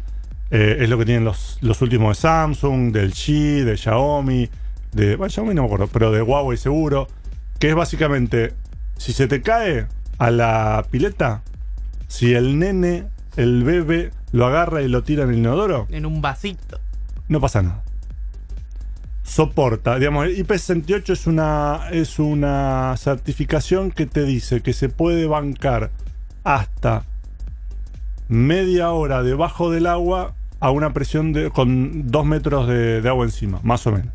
Eh, 0.50 0.78
es 0.80 0.88
lo 0.88 0.96
que 0.96 1.04
tienen 1.04 1.24
los, 1.24 1.58
los 1.60 1.82
últimos 1.82 2.16
de 2.16 2.22
Samsung, 2.22 2.92
del 2.92 3.12
G, 3.12 3.64
de 3.64 3.76
Xiaomi, 3.76 4.48
de. 4.92 5.16
Bueno, 5.16 5.30
Xiaomi 5.30 5.54
no 5.54 5.62
me 5.62 5.66
acuerdo, 5.66 5.88
pero 5.88 6.12
de 6.12 6.22
Huawei 6.22 6.56
seguro. 6.56 7.08
Que 7.58 7.70
es 7.70 7.74
básicamente, 7.74 8.54
si 8.96 9.12
se 9.12 9.26
te 9.26 9.42
cae 9.42 9.88
a 10.18 10.30
la 10.30 10.86
pileta, 10.90 11.42
si 12.06 12.34
el 12.34 12.58
nene, 12.58 13.06
el 13.36 13.64
bebé, 13.64 14.12
lo 14.32 14.46
agarra 14.46 14.82
y 14.82 14.88
lo 14.88 15.02
tira 15.02 15.24
en 15.24 15.30
el 15.30 15.38
inodoro, 15.38 15.86
En 15.90 16.06
un 16.06 16.22
vasito. 16.22 16.78
no 17.28 17.40
pasa 17.40 17.62
nada. 17.62 17.82
Soporta, 19.28 19.98
digamos, 19.98 20.26
el 20.26 20.46
IP68 20.46 21.10
es 21.10 21.26
una, 21.26 21.80
es 21.92 22.18
una 22.18 22.94
certificación 22.96 23.90
que 23.90 24.06
te 24.06 24.24
dice 24.24 24.62
que 24.62 24.72
se 24.72 24.88
puede 24.88 25.26
bancar 25.26 25.90
hasta 26.44 27.04
media 28.28 28.90
hora 28.90 29.22
debajo 29.22 29.70
del 29.70 29.86
agua 29.86 30.34
a 30.60 30.70
una 30.70 30.94
presión 30.94 31.34
de, 31.34 31.50
con 31.50 32.10
dos 32.10 32.24
metros 32.24 32.66
de, 32.66 33.02
de 33.02 33.08
agua 33.08 33.26
encima, 33.26 33.60
más 33.62 33.86
o 33.86 33.92
menos. 33.92 34.14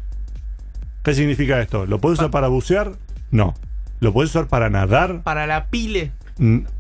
¿Qué 1.03 1.13
significa 1.13 1.61
esto? 1.61 1.85
¿Lo 1.85 1.99
puedes 1.99 2.17
usar 2.17 2.31
para 2.31 2.47
bucear? 2.47 2.93
No. 3.29 3.53
¿Lo 3.99 4.13
puedes 4.13 4.31
usar 4.31 4.47
para 4.47 4.69
nadar? 4.69 5.21
Para 5.21 5.45
la 5.45 5.67
pile. 5.67 6.11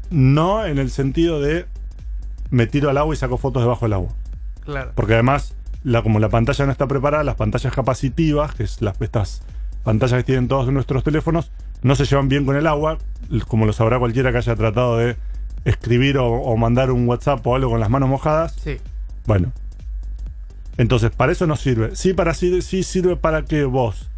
No 0.09 0.65
en 0.65 0.79
el 0.79 0.89
sentido 0.89 1.39
de 1.39 1.67
me 2.49 2.67
tiro 2.67 2.89
al 2.89 2.97
agua 2.97 3.13
y 3.13 3.17
saco 3.17 3.37
fotos 3.37 3.61
debajo 3.61 3.85
del 3.85 3.93
agua. 3.93 4.09
Claro. 4.61 4.91
Porque 4.95 5.13
además, 5.13 5.55
la, 5.83 6.01
como 6.01 6.19
la 6.19 6.29
pantalla 6.29 6.65
no 6.65 6.71
está 6.71 6.87
preparada, 6.87 7.23
las 7.23 7.35
pantallas 7.35 7.73
capacitivas, 7.73 8.55
que 8.55 8.63
es 8.63 8.81
las, 8.81 8.99
estas 9.01 9.41
pantallas 9.83 10.19
que 10.19 10.23
tienen 10.23 10.47
todos 10.47 10.71
nuestros 10.71 11.03
teléfonos, 11.03 11.51
no 11.81 11.95
se 11.95 12.05
llevan 12.05 12.29
bien 12.29 12.45
con 12.45 12.55
el 12.55 12.67
agua, 12.67 12.97
como 13.47 13.65
lo 13.65 13.73
sabrá 13.73 13.99
cualquiera 13.99 14.31
que 14.31 14.37
haya 14.37 14.55
tratado 14.55 14.97
de 14.97 15.17
escribir 15.65 16.17
o, 16.17 16.27
o 16.27 16.57
mandar 16.57 16.91
un 16.91 17.07
WhatsApp 17.07 17.45
o 17.45 17.55
algo 17.55 17.71
con 17.71 17.79
las 17.79 17.89
manos 17.89 18.09
mojadas. 18.09 18.55
Sí. 18.63 18.77
Bueno. 19.25 19.51
Entonces, 20.77 21.11
para 21.11 21.31
eso 21.31 21.45
no 21.45 21.55
sirve. 21.55 21.95
Sí, 21.95 22.13
para, 22.13 22.33
sí, 22.33 22.61
sí 22.61 22.83
sirve 22.83 23.15
para 23.15 23.43
que 23.43 23.63
vos, 23.65 24.09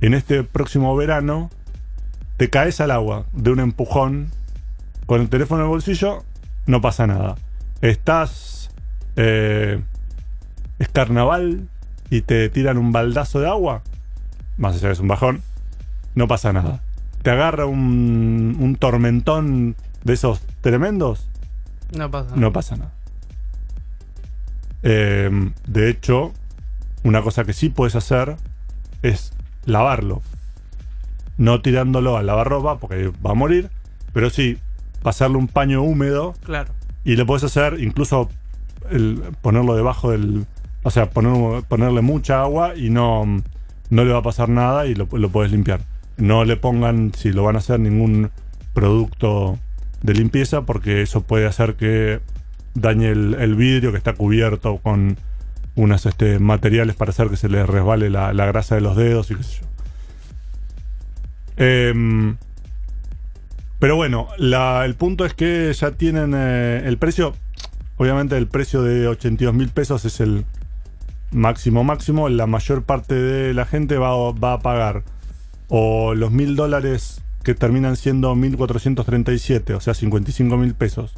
en 0.00 0.14
este 0.14 0.44
próximo 0.44 0.94
verano, 0.94 1.50
te 2.36 2.50
caes 2.50 2.80
al 2.80 2.90
agua 2.90 3.26
de 3.32 3.50
un 3.50 3.60
empujón 3.60 4.30
con 5.06 5.20
el 5.20 5.28
teléfono 5.28 5.62
en 5.62 5.66
el 5.66 5.70
bolsillo, 5.70 6.22
no 6.66 6.80
pasa 6.80 7.06
nada. 7.06 7.36
Estás. 7.80 8.70
eh, 9.16 9.82
es 10.78 10.88
carnaval 10.88 11.68
y 12.10 12.22
te 12.22 12.48
tiran 12.48 12.78
un 12.78 12.92
baldazo 12.92 13.40
de 13.40 13.48
agua, 13.48 13.82
más 14.58 14.74
allá 14.76 14.88
que 14.88 14.92
es 14.92 15.00
un 15.00 15.08
bajón, 15.08 15.42
no 16.14 16.28
pasa 16.28 16.52
nada. 16.52 16.80
Te 17.22 17.30
agarra 17.30 17.66
un, 17.66 18.56
un 18.60 18.76
tormentón 18.76 19.76
de 20.04 20.12
esos 20.12 20.40
tremendos, 20.60 21.28
No 21.96 22.10
pasa 22.10 22.26
nada. 22.30 22.40
no 22.40 22.52
pasa 22.52 22.76
nada. 22.76 22.92
Eh, 24.82 25.30
de 25.66 25.88
hecho, 25.90 26.32
una 27.02 27.22
cosa 27.22 27.44
que 27.44 27.52
sí 27.52 27.68
puedes 27.70 27.94
hacer 27.96 28.36
es 29.02 29.32
lavarlo. 29.64 30.22
No 31.38 31.60
tirándolo 31.62 32.16
al 32.16 32.26
lavarropa 32.26 32.78
porque 32.78 33.10
va 33.24 33.30
a 33.30 33.34
morir, 33.34 33.70
pero 34.12 34.30
sí 34.30 34.58
pasarle 35.02 35.36
un 35.38 35.48
paño 35.48 35.82
húmedo 35.82 36.34
Claro. 36.44 36.72
y 37.04 37.16
le 37.16 37.24
puedes 37.24 37.44
hacer 37.44 37.80
incluso 37.80 38.28
el- 38.90 39.22
ponerlo 39.40 39.74
debajo 39.74 40.10
del. 40.10 40.46
O 40.84 40.90
sea, 40.90 41.10
poner- 41.10 41.64
ponerle 41.64 42.00
mucha 42.02 42.40
agua 42.42 42.74
y 42.76 42.90
no, 42.90 43.24
no 43.90 44.04
le 44.04 44.12
va 44.12 44.18
a 44.20 44.22
pasar 44.22 44.48
nada 44.48 44.86
y 44.86 44.94
lo, 44.94 45.08
lo 45.10 45.28
puedes 45.30 45.50
limpiar. 45.50 45.80
No 46.16 46.44
le 46.44 46.56
pongan, 46.56 47.12
si 47.16 47.32
lo 47.32 47.42
van 47.42 47.56
a 47.56 47.58
hacer, 47.58 47.80
ningún 47.80 48.30
producto 48.72 49.58
de 50.02 50.12
limpieza 50.14 50.62
porque 50.62 51.02
eso 51.02 51.22
puede 51.22 51.46
hacer 51.46 51.74
que 51.74 52.20
dañe 52.74 53.08
el, 53.10 53.54
vidrio 53.56 53.90
que 53.92 53.98
está 53.98 54.12
cubierto 54.12 54.78
con 54.78 55.16
unos 55.76 56.06
este, 56.06 56.38
materiales 56.38 56.94
para 56.94 57.10
hacer 57.10 57.28
que 57.30 57.36
se 57.36 57.48
le 57.48 57.64
resbale 57.66 58.10
la, 58.10 58.32
la 58.32 58.46
grasa 58.46 58.74
de 58.76 58.80
los 58.80 58.96
dedos 58.96 59.30
y 59.30 59.34
qué 59.36 59.42
sé 59.42 59.60
yo. 59.60 59.66
Em, 61.56 62.36
Pero 63.78 63.96
bueno, 63.96 64.28
la- 64.38 64.84
el 64.84 64.94
punto 64.94 65.24
es 65.24 65.34
que 65.34 65.72
ya 65.72 65.90
tienen 65.92 66.32
eh, 66.34 66.82
el 66.86 66.96
precio. 66.96 67.34
Obviamente, 67.96 68.36
el 68.36 68.46
precio 68.46 68.82
de 68.82 69.06
82 69.08 69.54
mil 69.54 69.68
pesos 69.68 70.04
es 70.04 70.20
el 70.20 70.44
máximo 71.34 71.84
máximo. 71.84 72.28
La 72.28 72.46
mayor 72.46 72.84
parte 72.84 73.14
de 73.14 73.52
la 73.54 73.66
gente 73.66 73.98
va, 73.98 74.10
va 74.32 74.54
a 74.54 74.58
pagar 74.60 75.02
o 75.68 76.14
los 76.14 76.30
mil 76.30 76.56
dólares 76.56 77.20
que 77.42 77.54
terminan 77.54 77.96
siendo 77.96 78.34
1437, 78.34 79.74
o 79.74 79.80
sea, 79.80 79.92
55 79.94 80.56
mil 80.56 80.74
pesos 80.74 81.14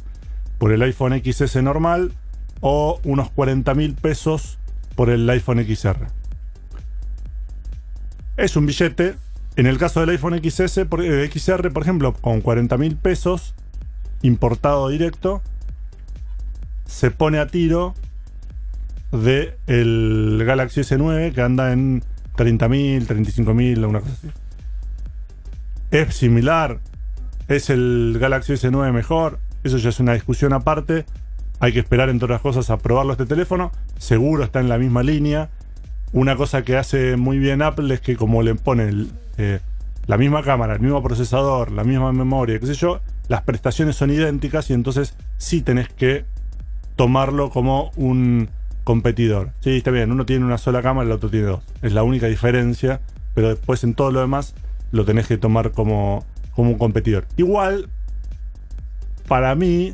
por 0.57 0.71
el 0.73 0.81
iPhone 0.81 1.21
XS 1.23 1.61
normal 1.63 2.11
o 2.59 2.99
unos 3.03 3.29
40 3.31 3.73
mil 3.75 3.93
pesos 3.93 4.57
por 4.95 5.09
el 5.09 5.29
iPhone 5.29 5.63
XR. 5.63 6.07
Es 8.35 8.55
un 8.55 8.65
billete. 8.65 9.15
En 9.55 9.65
el 9.65 9.77
caso 9.79 9.99
del 10.01 10.09
iPhone 10.09 10.39
XS, 10.43 10.85
por- 10.85 11.03
eh, 11.03 11.27
XR, 11.31 11.71
por 11.71 11.81
ejemplo, 11.81 12.13
con 12.13 12.41
40 12.41 12.77
mil 12.77 12.95
pesos, 12.95 13.55
importado 14.21 14.89
directo, 14.89 15.41
se 16.85 17.09
pone 17.11 17.39
a 17.39 17.47
tiro 17.47 17.95
de 19.11 19.57
el 19.67 20.43
Galaxy 20.45 20.81
S9 20.81 21.33
que 21.33 21.41
anda 21.41 21.71
en 21.71 22.01
30.000, 22.35 23.07
35.000, 23.07 23.87
una 23.87 23.99
cosa 23.99 24.13
así. 24.13 24.29
Es 25.91 26.15
similar, 26.15 26.79
es 27.47 27.69
el 27.69 28.17
Galaxy 28.19 28.53
S9 28.53 28.91
mejor, 28.91 29.39
eso 29.63 29.77
ya 29.77 29.89
es 29.89 29.99
una 29.99 30.13
discusión 30.13 30.53
aparte. 30.53 31.05
Hay 31.59 31.73
que 31.73 31.79
esperar, 31.79 32.09
entre 32.09 32.25
otras 32.25 32.41
cosas, 32.41 32.69
a 32.69 32.77
probarlo 32.77 33.13
este 33.13 33.25
teléfono. 33.25 33.71
Seguro 33.97 34.43
está 34.43 34.59
en 34.59 34.69
la 34.69 34.77
misma 34.77 35.01
línea. 35.01 35.49
Una 36.13 36.35
cosa 36.35 36.61
que 36.63 36.77
hace 36.77 37.17
muy 37.17 37.39
bien 37.39 37.61
Apple 37.61 37.93
es 37.93 37.99
que 37.99 38.15
como 38.15 38.43
le 38.43 38.53
pone 38.55 39.07
eh, 39.37 39.59
la 40.05 40.17
misma 40.17 40.43
cámara, 40.43 40.73
el 40.73 40.79
mismo 40.79 41.01
procesador, 41.01 41.71
la 41.71 41.83
misma 41.83 42.13
memoria, 42.13 42.59
qué 42.59 42.67
sé 42.67 42.75
yo, 42.75 43.01
las 43.27 43.41
prestaciones 43.41 43.95
son 43.95 44.11
idénticas 44.11 44.69
y 44.69 44.73
entonces 44.73 45.15
sí 45.37 45.61
tenés 45.61 45.89
que 45.89 46.25
tomarlo 46.95 47.49
como 47.49 47.91
un 47.95 48.49
competidor. 48.87 49.51
Sí, 49.59 49.75
está 49.75 49.91
bien, 49.91 50.13
uno 50.13 50.25
tiene 50.25 50.45
una 50.45 50.57
sola 50.57 50.81
cámara, 50.81 51.05
el 51.05 51.11
otro 51.11 51.29
tiene 51.29 51.47
dos. 51.47 51.61
Es 51.81 51.91
la 51.91 52.03
única 52.03 52.27
diferencia, 52.27 53.01
pero 53.35 53.49
después 53.49 53.83
en 53.83 53.95
todo 53.95 54.11
lo 54.11 54.21
demás 54.21 54.55
lo 54.93 55.03
tenés 55.03 55.27
que 55.27 55.37
tomar 55.37 55.71
como, 55.71 56.25
como 56.55 56.71
un 56.71 56.77
competidor. 56.77 57.25
Igual, 57.35 57.89
para 59.27 59.53
mí, 59.55 59.93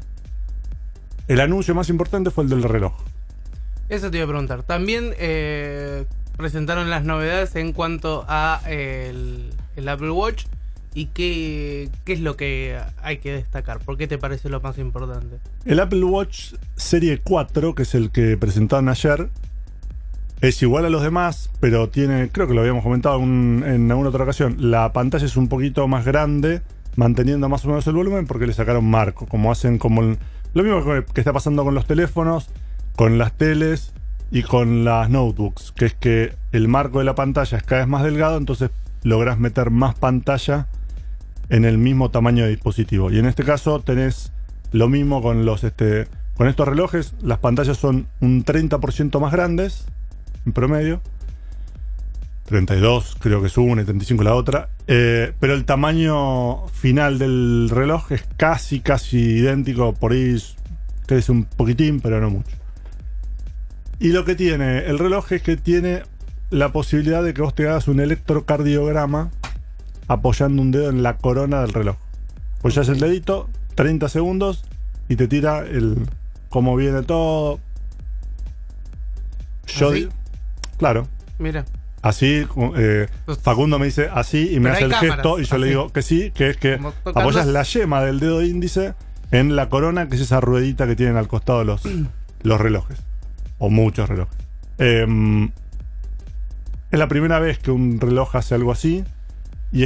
el 1.28 1.40
anuncio 1.40 1.74
más 1.74 1.90
importante 1.90 2.30
fue 2.30 2.44
el 2.44 2.52
del 2.52 2.62
reloj. 2.62 2.94
Eso 3.90 4.12
te 4.12 4.18
iba 4.18 4.26
a 4.26 4.30
preguntar. 4.30 4.62
También 4.62 5.16
eh, 5.18 6.06
presentaron 6.38 6.92
las 6.92 7.04
novedades 7.04 7.56
en 7.56 7.74
cuanto 7.74 8.26
a 8.28 8.62
el, 8.68 9.56
el 9.76 9.90
Apple 9.90 10.12
Watch 10.12 10.46
y 10.94 11.08
qué, 11.08 11.90
qué 12.06 12.14
es 12.14 12.20
lo 12.20 12.36
que 12.36 12.78
hay 13.02 13.18
que 13.18 13.34
destacar. 13.34 13.80
¿Por 13.80 13.98
qué 13.98 14.08
te 14.08 14.18
parece 14.18 14.50
lo 14.50 14.62
más 14.62 14.78
importante? 14.78 15.38
El 15.66 15.80
Apple 15.80 16.04
Watch 16.04 16.54
Serie 16.76 17.20
4, 17.24 17.76
que 17.76 17.84
es 17.84 17.96
el 17.96 18.12
que 18.12 18.38
presentaron 18.38 18.90
ayer, 18.90 19.30
es 20.42 20.62
igual 20.62 20.86
a 20.86 20.90
los 20.90 21.02
demás, 21.02 21.50
pero 21.60 21.90
tiene, 21.90 22.30
creo 22.30 22.48
que 22.48 22.54
lo 22.54 22.62
habíamos 22.62 22.84
comentado 22.84 23.20
en 23.22 23.88
alguna 23.90 24.10
otra 24.10 24.24
ocasión, 24.24 24.58
la 24.60 24.92
pantalla 24.94 25.26
es 25.26 25.38
un 25.38 25.48
poquito 25.48 25.88
más 25.88 26.06
grande, 26.06 26.62
manteniendo 26.96 27.50
más 27.50 27.66
o 27.66 27.70
menos 27.70 27.88
el 27.88 27.94
volumen, 27.94 28.28
porque 28.28 28.46
le 28.46 28.54
sacaron 28.54 28.86
marco, 28.86 29.26
como 29.26 29.52
hacen 29.52 29.78
como 29.78 30.02
lo 30.02 30.64
mismo 30.64 30.84
que, 30.84 31.06
que 31.12 31.22
está 31.22 31.34
pasando 31.34 31.64
con 31.64 31.74
los 31.74 31.86
teléfonos, 31.86 32.50
con 32.96 33.18
las 33.18 33.34
teles 33.34 33.94
y 34.32 34.44
con 34.44 34.84
las 34.84 35.10
notebooks, 35.10 35.72
que 35.72 35.86
es 35.86 35.94
que 35.94 36.36
el 36.52 36.68
marco 36.68 37.00
de 37.00 37.06
la 37.06 37.16
pantalla 37.16 37.58
es 37.58 37.64
cada 37.64 37.82
vez 37.82 37.88
más 37.88 38.04
delgado, 38.04 38.38
entonces 38.38 38.70
logras 39.04 39.40
meter 39.40 39.70
más 39.72 39.96
pantalla 39.96 40.68
en 41.50 41.66
el 41.66 41.78
mismo 41.78 42.12
tamaño 42.12 42.44
de 42.44 42.52
dispositivo. 42.52 43.12
Y 43.12 43.20
en 43.20 43.26
este 43.26 43.44
caso 43.44 43.80
tenés 43.80 44.32
lo 44.72 44.90
mismo 44.90 45.22
con 45.22 45.46
los 45.46 45.64
este 45.64 46.08
con 46.36 46.48
estos 46.48 46.68
relojes, 46.68 47.14
las 47.22 47.38
pantallas 47.38 47.78
son 47.78 48.08
un 48.20 48.44
30% 48.44 49.20
más 49.20 49.32
grandes 49.32 49.86
en 50.46 50.54
promedio. 50.54 51.02
32 52.46 53.18
creo 53.20 53.40
que 53.40 53.48
es 53.48 53.58
una 53.58 53.84
y 53.84 53.86
35 53.86 54.24
la 54.24 54.36
otra. 54.36 54.70
Eh, 54.88 55.34
pero 55.40 55.54
el 55.54 55.66
tamaño 55.66 56.68
final 56.68 57.20
del 57.20 57.70
reloj 57.70 58.12
es 58.12 58.26
casi, 58.36 58.80
casi 58.80 59.20
idéntico. 59.20 59.94
Por 59.94 60.14
ahí 60.14 60.36
crece 61.06 61.32
un 61.32 61.46
poquitín, 61.46 62.02
pero 62.02 62.20
no 62.20 62.32
mucho. 62.32 62.58
Y 64.00 64.10
lo 64.10 64.26
que 64.26 64.36
tiene 64.36 64.80
el 64.80 64.98
reloj 64.98 65.32
es 65.34 65.44
que 65.44 65.56
tiene 65.56 66.02
la 66.50 66.72
posibilidad 66.72 67.24
de 67.24 67.34
que 67.34 67.42
vos 67.42 67.56
te 67.56 67.68
hagas 67.68 67.88
un 67.88 68.00
electrocardiograma 68.00 69.32
apoyando 70.08 70.62
un 70.62 70.72
dedo 70.72 70.90
en 70.90 71.04
la 71.04 71.18
corona 71.18 71.62
del 71.62 71.74
reloj. 71.74 71.96
Apoyas 72.60 72.88
el 72.90 73.00
dedito, 73.00 73.50
30 73.76 74.10
segundos 74.10 74.64
y 75.10 75.16
te 75.16 75.28
tira 75.28 75.60
el 75.60 76.08
cómo 76.50 76.76
viene 76.76 77.02
todo. 77.04 77.60
Yo 79.68 79.90
¿Así? 79.90 80.10
claro, 80.78 81.08
Mira. 81.40 81.66
así 82.02 82.46
eh, 82.76 83.08
Facundo 83.42 83.80
me 83.80 83.86
dice 83.86 84.10
así 84.14 84.54
y 84.54 84.60
me 84.60 84.70
Pero 84.72 84.74
hace 84.74 84.84
el 84.86 84.92
cámaras, 84.92 85.16
gesto 85.16 85.40
y 85.40 85.46
yo 85.46 85.58
le 85.58 85.68
digo 85.68 85.90
que 85.90 86.02
sí, 86.02 86.32
que 86.32 86.50
es 86.50 86.58
que 86.58 86.80
apoyas 87.06 87.48
la 87.48 87.64
yema 87.64 88.02
del 88.04 88.20
dedo 88.20 88.42
índice 88.44 88.94
en 89.32 89.56
la 89.56 89.70
corona, 89.70 90.08
que 90.10 90.16
es 90.16 90.22
esa 90.22 90.42
ruedita 90.42 90.86
que 90.86 90.96
tienen 90.96 91.18
al 91.18 91.28
costado 91.28 91.64
los, 91.64 91.82
los 92.44 92.62
relojes. 92.62 93.00
O 93.58 93.70
muchos 93.70 94.10
relojes. 94.10 94.38
Em, 94.78 95.52
es 96.92 97.00
la 97.00 97.08
primera 97.08 97.40
vez 97.40 97.58
que 97.58 97.72
un 97.72 98.00
reloj 98.00 98.36
hace 98.36 98.54
algo 98.56 98.72
así. 98.72 99.04
Y 99.74 99.86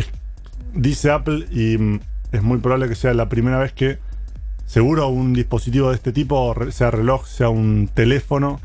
dice 0.73 1.09
Apple, 1.11 1.47
y 1.49 1.77
mm, 1.77 1.99
es 2.33 2.43
muy 2.43 2.59
probable 2.59 2.87
que 2.89 2.95
sea 2.95 3.13
la 3.13 3.29
primera 3.29 3.57
vez 3.57 3.71
que 3.73 3.97
seguro 4.65 5.07
un 5.07 5.33
dispositivo 5.33 5.89
de 5.89 5.95
este 5.95 6.11
tipo, 6.11 6.53
sea 6.71 6.91
reloj, 6.91 7.25
sea 7.25 7.49
un 7.49 7.89
teléfono, 7.93 8.59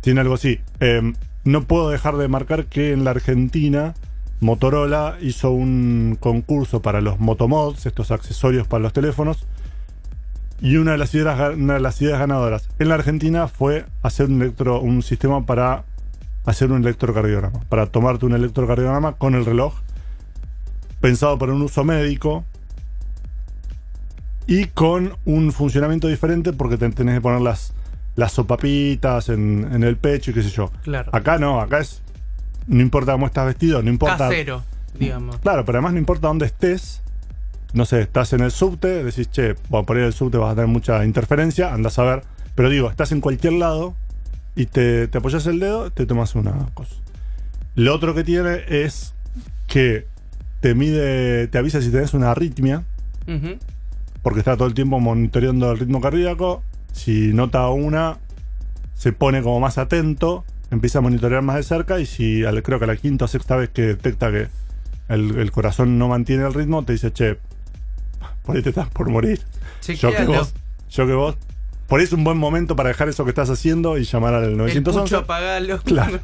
tiene 0.00 0.22
algo 0.22 0.34
así. 0.34 0.58
Em, 0.80 1.14
no 1.44 1.62
puedo 1.64 1.90
dejar 1.90 2.16
de 2.16 2.28
marcar 2.28 2.64
que 2.64 2.92
en 2.92 3.04
la 3.04 3.10
Argentina 3.10 3.94
Motorola 4.40 5.16
hizo 5.20 5.50
un 5.50 6.16
concurso 6.18 6.80
para 6.82 7.00
los 7.02 7.20
Motomods, 7.20 7.86
estos 7.86 8.10
accesorios 8.10 8.66
para 8.66 8.82
los 8.82 8.92
teléfonos. 8.94 9.46
Y 10.60 10.76
una 10.76 10.92
de 10.92 10.98
las 10.98 11.14
ideas, 11.14 11.38
ga- 11.38 11.54
una 11.54 11.74
de 11.74 11.80
las 11.80 12.00
ideas 12.00 12.18
ganadoras 12.18 12.68
en 12.78 12.88
la 12.88 12.94
Argentina 12.94 13.48
fue 13.48 13.84
hacer 14.02 14.26
un, 14.26 14.40
electro, 14.40 14.80
un 14.80 15.02
sistema 15.02 15.44
para 15.44 15.84
hacer 16.46 16.72
un 16.72 16.82
electrocardiograma, 16.82 17.60
para 17.68 17.86
tomarte 17.86 18.24
un 18.26 18.32
electrocardiograma 18.34 19.12
con 19.14 19.34
el 19.34 19.44
reloj, 19.44 19.74
pensado 21.04 21.38
para 21.38 21.52
un 21.52 21.60
uso 21.60 21.84
médico 21.84 22.46
y 24.46 24.64
con 24.68 25.18
un 25.26 25.52
funcionamiento 25.52 26.08
diferente 26.08 26.54
porque 26.54 26.78
te 26.78 26.88
tenés 26.88 27.16
que 27.16 27.20
poner 27.20 27.42
las, 27.42 27.74
las 28.16 28.32
sopapitas 28.32 29.28
en, 29.28 29.68
en 29.70 29.84
el 29.84 29.98
pecho 29.98 30.30
y 30.30 30.34
qué 30.34 30.42
sé 30.42 30.48
yo. 30.48 30.72
Claro. 30.82 31.10
Acá 31.12 31.38
no, 31.38 31.60
acá 31.60 31.80
es. 31.80 32.00
No 32.68 32.80
importa 32.80 33.12
cómo 33.12 33.26
estás 33.26 33.44
vestido, 33.44 33.82
no 33.82 33.90
importa. 33.90 34.16
Casero, 34.16 34.62
digamos. 34.98 35.36
Claro, 35.40 35.66
pero 35.66 35.76
además 35.76 35.92
no 35.92 35.98
importa 35.98 36.28
dónde 36.28 36.46
estés. 36.46 37.02
No 37.74 37.84
sé, 37.84 38.00
estás 38.00 38.32
en 38.32 38.40
el 38.40 38.50
subte, 38.50 39.04
decís, 39.04 39.30
che, 39.30 39.56
bueno, 39.68 39.84
por 39.84 39.98
en 39.98 40.04
el 40.04 40.14
subte 40.14 40.38
vas 40.38 40.52
a 40.52 40.54
tener 40.54 40.68
mucha 40.68 41.04
interferencia, 41.04 41.74
andás 41.74 41.98
a 41.98 42.04
ver. 42.04 42.22
Pero 42.54 42.70
digo, 42.70 42.88
estás 42.88 43.12
en 43.12 43.20
cualquier 43.20 43.52
lado 43.52 43.94
y 44.56 44.64
te, 44.64 45.06
te 45.08 45.18
apoyas 45.18 45.46
el 45.48 45.60
dedo, 45.60 45.90
te 45.90 46.06
tomas 46.06 46.34
una 46.34 46.70
cosa. 46.72 46.94
Lo 47.74 47.94
otro 47.94 48.14
que 48.14 48.24
tiene 48.24 48.62
es 48.68 49.12
que 49.66 50.13
te 50.64 50.74
mide, 50.74 51.46
te 51.48 51.58
avisa 51.58 51.82
si 51.82 51.90
tenés 51.90 52.14
una 52.14 52.30
arritmia, 52.30 52.84
porque 54.22 54.38
está 54.38 54.56
todo 54.56 54.66
el 54.66 54.72
tiempo 54.72 54.98
monitoreando 54.98 55.70
el 55.70 55.78
ritmo 55.78 56.00
cardíaco. 56.00 56.62
Si 56.90 57.34
nota 57.34 57.68
una, 57.68 58.16
se 58.94 59.12
pone 59.12 59.42
como 59.42 59.60
más 59.60 59.76
atento, 59.76 60.42
empieza 60.70 61.00
a 61.00 61.02
monitorear 61.02 61.42
más 61.42 61.56
de 61.56 61.64
cerca 61.64 62.00
y 62.00 62.06
si 62.06 62.46
al- 62.46 62.62
creo 62.62 62.78
que 62.78 62.86
a 62.86 62.88
la 62.88 62.96
quinta 62.96 63.26
o 63.26 63.28
sexta 63.28 63.56
vez 63.56 63.68
que 63.68 63.82
detecta 63.82 64.30
que 64.30 64.48
el, 65.10 65.36
el 65.38 65.52
corazón 65.52 65.98
no 65.98 66.08
mantiene 66.08 66.46
el 66.46 66.54
ritmo, 66.54 66.82
te 66.82 66.94
dice, 66.94 67.12
che, 67.12 67.36
por 68.46 68.56
ahí 68.56 68.62
te 68.62 68.70
estás 68.70 68.88
por 68.88 69.10
morir. 69.10 69.42
Yo 69.86 70.12
que 70.16 70.24
vos, 70.24 70.54
yo 70.90 71.06
que 71.06 71.12
vos. 71.12 71.36
Por 71.88 72.00
ahí 72.00 72.06
es 72.06 72.12
un 72.14 72.24
buen 72.24 72.38
momento 72.38 72.74
para 72.74 72.88
dejar 72.88 73.10
eso 73.10 73.24
que 73.24 73.32
estás 73.32 73.50
haciendo 73.50 73.98
y 73.98 74.04
llamar 74.04 74.32
al 74.32 74.44
El 74.44 74.56
911. 74.56 75.00
pucho 75.02 75.18
apagalo. 75.18 75.78
Claro. 75.82 76.20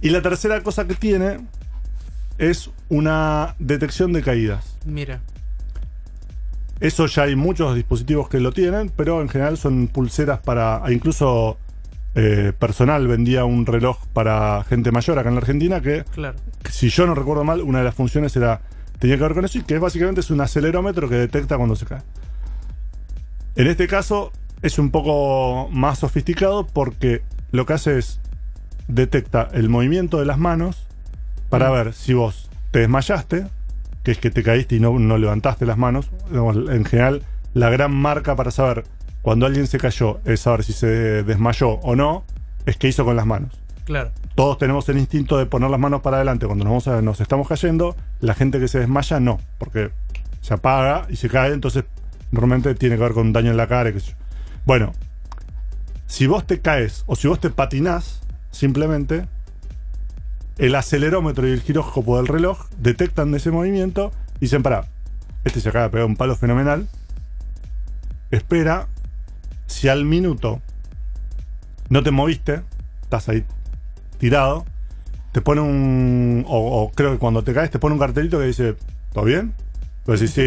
Y 0.00 0.10
la 0.10 0.22
tercera 0.22 0.62
cosa 0.62 0.86
que 0.86 0.94
tiene 0.94 1.38
es 2.38 2.70
una 2.88 3.54
detección 3.58 4.12
de 4.12 4.22
caídas. 4.22 4.76
Mira. 4.84 5.20
Eso 6.80 7.06
ya 7.06 7.22
hay 7.22 7.36
muchos 7.36 7.74
dispositivos 7.74 8.28
que 8.28 8.38
lo 8.38 8.52
tienen, 8.52 8.90
pero 8.94 9.22
en 9.22 9.28
general 9.28 9.56
son 9.56 9.88
pulseras 9.88 10.40
para. 10.40 10.82
Incluso 10.90 11.56
eh, 12.14 12.52
personal 12.58 13.06
vendía 13.08 13.44
un 13.46 13.64
reloj 13.64 14.06
para 14.12 14.62
gente 14.64 14.92
mayor 14.92 15.18
acá 15.18 15.28
en 15.30 15.34
la 15.36 15.40
Argentina 15.40 15.80
que, 15.80 16.04
Claro. 16.12 16.38
si 16.70 16.88
yo 16.90 17.06
no 17.06 17.14
recuerdo 17.14 17.44
mal, 17.44 17.62
una 17.62 17.78
de 17.78 17.84
las 17.84 17.94
funciones 17.94 18.36
era. 18.36 18.60
tenía 18.98 19.16
que 19.16 19.22
ver 19.22 19.34
con 19.34 19.44
eso 19.46 19.58
y 19.58 19.62
que 19.62 19.78
básicamente 19.78 20.20
es 20.20 20.30
un 20.30 20.40
acelerómetro 20.40 21.08
que 21.08 21.14
detecta 21.16 21.56
cuando 21.56 21.76
se 21.76 21.86
cae. 21.86 22.00
En 23.54 23.66
este 23.68 23.86
caso 23.88 24.32
es 24.60 24.78
un 24.78 24.90
poco 24.90 25.68
más 25.70 25.98
sofisticado 26.00 26.66
porque 26.66 27.22
lo 27.52 27.64
que 27.64 27.72
hace 27.72 27.98
es 27.98 28.20
detecta 28.88 29.48
el 29.52 29.68
movimiento 29.70 30.18
de 30.18 30.26
las 30.26 30.38
manos 30.38 30.86
para 31.48 31.70
ver 31.70 31.92
si 31.92 32.14
vos 32.14 32.50
te 32.70 32.80
desmayaste, 32.80 33.46
que 34.02 34.10
es 34.12 34.18
que 34.18 34.30
te 34.30 34.42
caíste 34.42 34.76
y 34.76 34.80
no, 34.80 34.98
no 34.98 35.18
levantaste 35.18 35.66
las 35.66 35.78
manos. 35.78 36.10
En 36.32 36.84
general, 36.84 37.22
la 37.54 37.70
gran 37.70 37.92
marca 37.94 38.36
para 38.36 38.50
saber 38.50 38.84
cuando 39.22 39.46
alguien 39.46 39.66
se 39.66 39.78
cayó 39.78 40.20
es 40.24 40.40
saber 40.40 40.62
si 40.64 40.72
se 40.72 40.86
desmayó 41.24 41.70
o 41.70 41.96
no, 41.96 42.24
es 42.66 42.76
que 42.76 42.88
hizo 42.88 43.04
con 43.04 43.16
las 43.16 43.26
manos. 43.26 43.58
Claro. 43.84 44.10
Todos 44.34 44.58
tenemos 44.58 44.88
el 44.88 44.98
instinto 44.98 45.38
de 45.38 45.46
poner 45.46 45.70
las 45.70 45.80
manos 45.80 46.02
para 46.02 46.16
adelante 46.16 46.46
cuando 46.46 46.64
nos, 46.64 46.70
vamos 46.70 46.88
a- 46.88 47.02
nos 47.02 47.20
estamos 47.20 47.48
cayendo. 47.48 47.96
La 48.20 48.34
gente 48.34 48.58
que 48.60 48.68
se 48.68 48.78
desmaya 48.80 49.18
no, 49.20 49.38
porque 49.58 49.90
se 50.40 50.54
apaga 50.54 51.06
y 51.08 51.16
se 51.16 51.28
cae, 51.28 51.52
entonces 51.52 51.84
normalmente 52.32 52.74
tiene 52.74 52.96
que 52.96 53.02
ver 53.02 53.12
con 53.12 53.28
un 53.28 53.32
daño 53.32 53.50
en 53.52 53.56
la 53.56 53.66
cara. 53.68 53.90
y 53.90 53.92
qué 53.94 54.00
sé 54.00 54.10
yo. 54.10 54.16
Bueno, 54.64 54.92
si 56.06 56.26
vos 56.26 56.46
te 56.46 56.60
caes 56.60 57.04
o 57.06 57.16
si 57.16 57.28
vos 57.28 57.40
te 57.40 57.50
patinás, 57.50 58.20
simplemente 58.50 59.26
el 60.58 60.74
acelerómetro 60.74 61.46
y 61.48 61.52
el 61.52 61.60
giróscopo 61.62 62.16
del 62.16 62.26
reloj 62.26 62.66
detectan 62.78 63.34
ese 63.34 63.50
movimiento 63.50 64.12
y 64.36 64.40
dicen, 64.40 64.62
pará, 64.62 64.86
este 65.44 65.60
se 65.60 65.68
acaba 65.68 65.84
de 65.84 65.90
pegar 65.90 66.06
un 66.06 66.16
palo 66.16 66.34
fenomenal. 66.36 66.88
Espera, 68.30 68.88
si 69.66 69.88
al 69.88 70.04
minuto 70.04 70.60
no 71.88 72.02
te 72.02 72.10
moviste, 72.10 72.62
estás 73.02 73.28
ahí 73.28 73.44
tirado, 74.18 74.64
te 75.32 75.40
pone 75.40 75.60
un. 75.60 76.44
O, 76.48 76.82
o 76.82 76.90
creo 76.90 77.12
que 77.12 77.18
cuando 77.18 77.42
te 77.44 77.52
caes 77.52 77.70
te 77.70 77.78
pone 77.78 77.92
un 77.94 78.00
cartelito 78.00 78.38
que 78.38 78.46
dice: 78.46 78.74
¿Todo 79.12 79.24
bien? 79.24 79.52
Pues 80.04 80.20
sí, 80.20 80.28
sí, 80.28 80.42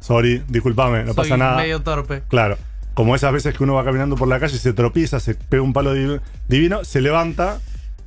sorry, 0.00 0.42
discúlpame, 0.48 1.00
no 1.00 1.08
Soy 1.12 1.14
pasa 1.24 1.36
nada. 1.36 1.56
medio 1.56 1.82
torpe. 1.82 2.22
Claro. 2.28 2.56
Como 2.94 3.14
esas 3.14 3.32
veces 3.32 3.56
que 3.56 3.62
uno 3.62 3.74
va 3.74 3.84
caminando 3.84 4.16
por 4.16 4.26
la 4.28 4.40
calle 4.40 4.56
y 4.56 4.58
se 4.58 4.72
tropieza, 4.72 5.20
se 5.20 5.34
pega 5.34 5.62
un 5.62 5.72
palo 5.72 5.94
div- 5.94 6.20
divino, 6.48 6.84
se 6.84 7.00
levanta 7.00 7.58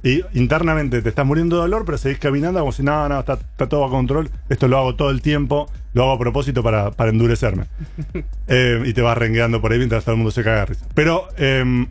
y 0.04 0.24
internamente 0.34 1.02
te 1.02 1.10
estás 1.10 1.26
muriendo 1.26 1.58
de 1.58 1.62
dolor, 1.62 1.86
pero 1.86 1.98
seguís 1.98 2.18
caminando 2.18 2.60
como 2.60 2.72
si 2.72 2.82
nada, 2.82 3.08
no, 3.08 3.20
está, 3.20 3.34
está 3.34 3.70
todo 3.70 3.86
a 3.86 3.90
control. 3.90 4.30
Esto 4.50 4.68
lo 4.68 4.78
hago 4.80 4.96
todo 4.96 5.12
el 5.12 5.22
tiempo, 5.22 5.70
lo 5.94 6.04
hago 6.04 6.14
a 6.14 6.20
propósito 6.20 6.64
para, 6.64 6.92
para 6.92 7.12
endurecerme. 7.12 7.66
Eh, 8.54 8.84
y 8.86 8.94
te 8.94 9.02
vas 9.02 9.18
rengueando 9.18 9.62
por 9.62 9.72
ahí 9.72 9.78
mientras 9.78 10.04
todo 10.04 10.12
el 10.14 10.18
mundo 10.18 10.32
se 10.32 10.44
caga 10.44 10.60
de 10.62 10.66
risa. 10.66 10.86
Pero 10.94 11.30
eh, 11.38 11.88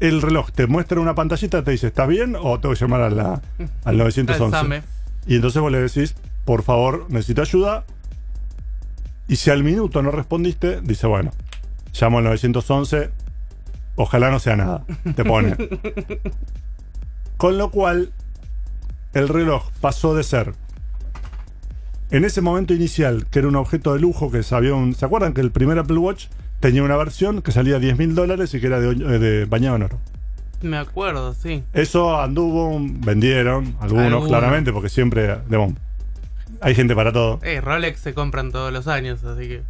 el 0.00 0.20
reloj 0.20 0.50
te 0.52 0.66
muestra 0.66 1.00
una 1.00 1.14
pantallita, 1.14 1.64
te 1.64 1.70
dice, 1.70 1.86
¿estás 1.86 2.06
bien? 2.06 2.36
O 2.38 2.60
tengo 2.60 2.74
que 2.74 2.80
llamar 2.80 3.00
a 3.00 3.10
la, 3.10 3.40
al 3.84 3.96
911. 3.96 4.44
Alzame. 4.44 4.82
Y 5.26 5.36
entonces 5.36 5.62
vos 5.62 5.72
le 5.72 5.80
decís, 5.80 6.14
por 6.44 6.62
favor, 6.62 7.06
necesito 7.08 7.40
ayuda. 7.40 7.84
Y 9.28 9.36
si 9.36 9.50
al 9.50 9.64
minuto 9.64 10.02
no 10.02 10.10
respondiste, 10.10 10.82
dice, 10.82 11.06
bueno, 11.06 11.32
llamo 11.98 12.18
al 12.18 12.24
911, 12.24 13.10
ojalá 13.96 14.30
no 14.30 14.38
sea 14.38 14.56
nada. 14.56 14.84
Te 15.16 15.24
pone. 15.24 15.56
Con 17.38 17.56
lo 17.56 17.70
cual, 17.70 18.12
el 19.14 19.28
reloj 19.28 19.70
pasó 19.80 20.14
de 20.14 20.24
ser, 20.24 20.54
en 22.10 22.24
ese 22.24 22.40
momento 22.40 22.74
inicial, 22.74 23.26
que 23.30 23.38
era 23.38 23.48
un 23.48 23.56
objeto 23.56 23.94
de 23.94 24.00
lujo, 24.00 24.30
que 24.30 24.42
sabía 24.42 24.74
un... 24.74 24.94
¿Se 24.94 25.04
acuerdan 25.04 25.34
que 25.34 25.40
el 25.40 25.50
primer 25.50 25.78
Apple 25.78 25.98
Watch 25.98 26.26
tenía 26.58 26.82
una 26.82 26.96
versión 26.96 27.40
que 27.40 27.52
salía 27.52 27.78
10 27.78 27.96
mil 27.96 28.14
dólares 28.14 28.52
y 28.54 28.60
que 28.60 28.66
era 28.66 28.80
de, 28.80 28.90
eh, 28.90 29.18
de 29.18 29.44
bañado 29.44 29.76
en 29.76 29.82
oro? 29.84 29.98
Me 30.62 30.78
acuerdo, 30.78 31.32
sí. 31.32 31.62
Eso 31.72 32.20
anduvo, 32.20 32.76
vendieron, 32.80 33.76
algunos 33.80 34.26
claramente, 34.26 34.72
porque 34.72 34.88
siempre, 34.88 35.38
digamos, 35.46 35.74
hay 36.60 36.74
gente 36.74 36.96
para 36.96 37.12
todo. 37.12 37.38
Eh, 37.42 37.60
Rolex 37.60 38.00
se 38.00 38.14
compran 38.14 38.50
todos 38.50 38.72
los 38.72 38.88
años, 38.88 39.22
así 39.22 39.46
que. 39.46 39.62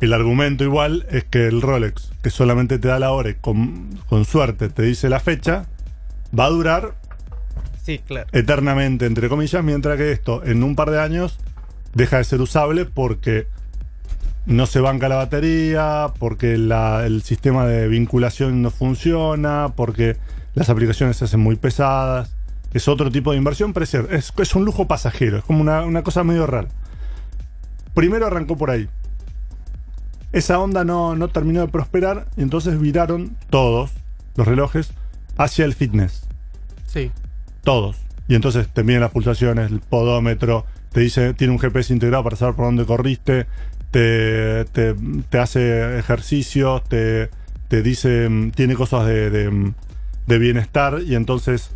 El 0.00 0.12
argumento 0.12 0.62
igual 0.62 1.04
es 1.10 1.24
que 1.24 1.48
el 1.48 1.60
Rolex, 1.60 2.12
que 2.22 2.30
solamente 2.30 2.78
te 2.78 2.88
da 2.88 3.00
la 3.00 3.10
hora 3.10 3.30
y 3.30 3.34
con, 3.34 3.98
con 4.08 4.24
suerte 4.24 4.68
te 4.68 4.82
dice 4.82 5.08
la 5.08 5.20
fecha, 5.20 5.66
va 6.38 6.46
a 6.46 6.50
durar 6.50 6.94
Sí, 7.82 7.98
claro. 7.98 8.28
eternamente, 8.32 9.06
entre 9.06 9.28
comillas, 9.28 9.64
mientras 9.64 9.96
que 9.96 10.12
esto 10.12 10.44
en 10.44 10.62
un 10.62 10.76
par 10.76 10.90
de 10.90 11.00
años 11.00 11.38
deja 11.94 12.18
de 12.18 12.24
ser 12.24 12.40
usable 12.40 12.84
porque 12.84 13.46
no 14.46 14.66
se 14.66 14.80
banca 14.80 15.08
la 15.08 15.16
batería, 15.16 16.12
porque 16.18 16.56
la- 16.58 17.04
el 17.06 17.22
sistema 17.22 17.66
de 17.66 17.88
vinculación 17.88 18.62
no 18.62 18.70
funciona, 18.70 19.72
porque 19.76 20.16
las 20.54 20.68
aplicaciones 20.70 21.16
se 21.16 21.24
hacen 21.26 21.40
muy 21.40 21.56
pesadas. 21.56 22.36
Es 22.72 22.86
otro 22.88 23.10
tipo 23.10 23.32
de 23.32 23.38
inversión, 23.38 23.72
pero 23.72 23.84
es, 23.84 23.94
es 24.36 24.54
un 24.54 24.64
lujo 24.64 24.86
pasajero, 24.86 25.38
es 25.38 25.44
como 25.44 25.60
una, 25.60 25.82
una 25.82 26.02
cosa 26.02 26.22
medio 26.24 26.46
rara. 26.46 26.68
Primero 27.94 28.26
arrancó 28.26 28.56
por 28.56 28.70
ahí. 28.70 28.88
Esa 30.32 30.60
onda 30.60 30.84
no, 30.84 31.16
no 31.16 31.28
terminó 31.28 31.60
de 31.60 31.68
prosperar 31.68 32.26
y 32.36 32.42
entonces 32.42 32.78
viraron 32.78 33.36
todos 33.50 33.90
los 34.36 34.46
relojes 34.46 34.92
hacia 35.40 35.64
el 35.64 35.74
fitness. 35.74 36.28
Sí. 36.86 37.10
Todos. 37.64 37.96
Y 38.28 38.34
entonces 38.34 38.68
te 38.68 38.84
miden 38.84 39.00
las 39.00 39.10
pulsaciones, 39.10 39.72
el 39.72 39.80
podómetro, 39.80 40.66
te 40.92 41.00
dice, 41.00 41.34
tiene 41.34 41.52
un 41.52 41.58
GPS 41.58 41.92
integrado 41.92 42.22
para 42.22 42.36
saber 42.36 42.54
por 42.54 42.66
dónde 42.66 42.84
corriste, 42.84 43.46
te, 43.90 44.66
te, 44.66 44.94
te 45.28 45.38
hace 45.38 45.98
ejercicios, 45.98 46.84
te, 46.84 47.30
te 47.68 47.82
dice, 47.82 48.28
mm, 48.28 48.50
tiene 48.50 48.74
cosas 48.74 49.06
de, 49.06 49.30
de, 49.30 49.72
de 50.26 50.38
bienestar 50.38 50.98
y 51.04 51.14
entonces 51.14 51.70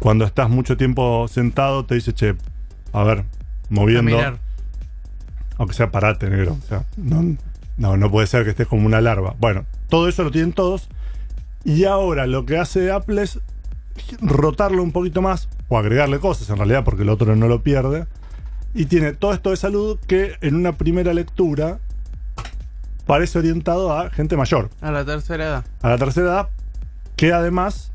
cuando 0.00 0.24
estás 0.24 0.50
mucho 0.50 0.76
tiempo 0.76 1.28
sentado 1.28 1.86
te 1.86 1.94
dice, 1.94 2.12
che, 2.12 2.34
a 2.92 3.04
ver, 3.04 3.24
moviendo, 3.70 4.18
aunque 5.56 5.74
sea 5.74 5.92
parate, 5.92 6.28
negro. 6.28 6.58
O 6.60 6.66
sea, 6.66 6.84
no, 6.96 7.36
no, 7.76 7.96
no 7.96 8.10
puede 8.10 8.26
ser 8.26 8.42
que 8.42 8.50
estés 8.50 8.66
como 8.66 8.84
una 8.86 9.00
larva. 9.00 9.36
Bueno, 9.38 9.64
todo 9.88 10.08
eso 10.08 10.24
lo 10.24 10.32
tienen 10.32 10.52
todos. 10.52 10.88
Y 11.64 11.84
ahora 11.84 12.26
lo 12.26 12.44
que 12.46 12.58
hace 12.58 12.90
Apple 12.90 13.22
es 13.22 13.40
rotarlo 14.20 14.82
un 14.82 14.92
poquito 14.92 15.22
más 15.22 15.48
o 15.68 15.78
agregarle 15.78 16.18
cosas 16.18 16.48
en 16.50 16.56
realidad 16.56 16.84
porque 16.84 17.02
el 17.02 17.08
otro 17.08 17.36
no 17.36 17.46
lo 17.48 17.62
pierde. 17.62 18.06
Y 18.74 18.86
tiene 18.86 19.12
todo 19.12 19.32
esto 19.34 19.50
de 19.50 19.56
salud 19.56 19.98
que 20.06 20.36
en 20.40 20.56
una 20.56 20.72
primera 20.72 21.12
lectura 21.14 21.78
parece 23.06 23.38
orientado 23.38 23.92
a 23.96 24.10
gente 24.10 24.36
mayor, 24.36 24.70
A 24.80 24.90
la 24.90 25.04
tercera 25.04 25.44
edad. 25.44 25.64
a 25.82 25.88
la 25.90 25.98
tercera 25.98 26.26
edad, 26.26 26.48
que 27.16 27.32
además, 27.32 27.92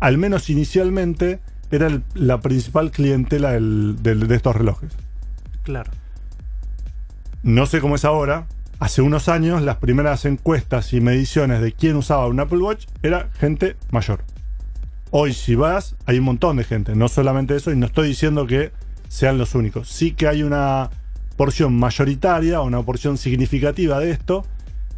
al 0.00 0.18
menos 0.18 0.50
inicialmente, 0.50 1.38
era 1.70 1.86
el- 1.86 2.02
la 2.14 2.40
principal 2.40 2.90
clientela 2.90 3.52
del- 3.52 3.96
del- 4.02 4.26
de 4.26 4.34
estos 4.36 4.56
relojes. 4.56 4.92
Claro. 5.62 5.90
No 7.42 7.66
sé 7.66 7.80
cómo 7.80 7.94
es 7.94 8.04
ahora. 8.04 8.46
Hace 8.78 9.00
unos 9.00 9.30
años, 9.30 9.62
las 9.62 9.76
primeras 9.76 10.26
encuestas 10.26 10.92
y 10.92 11.00
mediciones 11.00 11.62
de 11.62 11.72
quién 11.72 11.96
usaba 11.96 12.26
un 12.26 12.38
Apple 12.40 12.58
Watch 12.58 12.86
era 13.02 13.30
gente 13.38 13.76
mayor. 13.90 14.20
Hoy, 15.10 15.32
si 15.32 15.54
vas, 15.54 15.96
hay 16.04 16.18
un 16.18 16.26
montón 16.26 16.58
de 16.58 16.64
gente. 16.64 16.94
No 16.94 17.08
solamente 17.08 17.56
eso, 17.56 17.72
y 17.72 17.76
no 17.76 17.86
estoy 17.86 18.08
diciendo 18.08 18.46
que 18.46 18.72
sean 19.08 19.38
los 19.38 19.54
únicos. 19.54 19.88
Sí 19.88 20.12
que 20.12 20.28
hay 20.28 20.42
una 20.42 20.90
porción 21.36 21.74
mayoritaria, 21.78 22.60
una 22.60 22.82
porción 22.82 23.16
significativa 23.16 23.98
de 23.98 24.10
esto, 24.10 24.44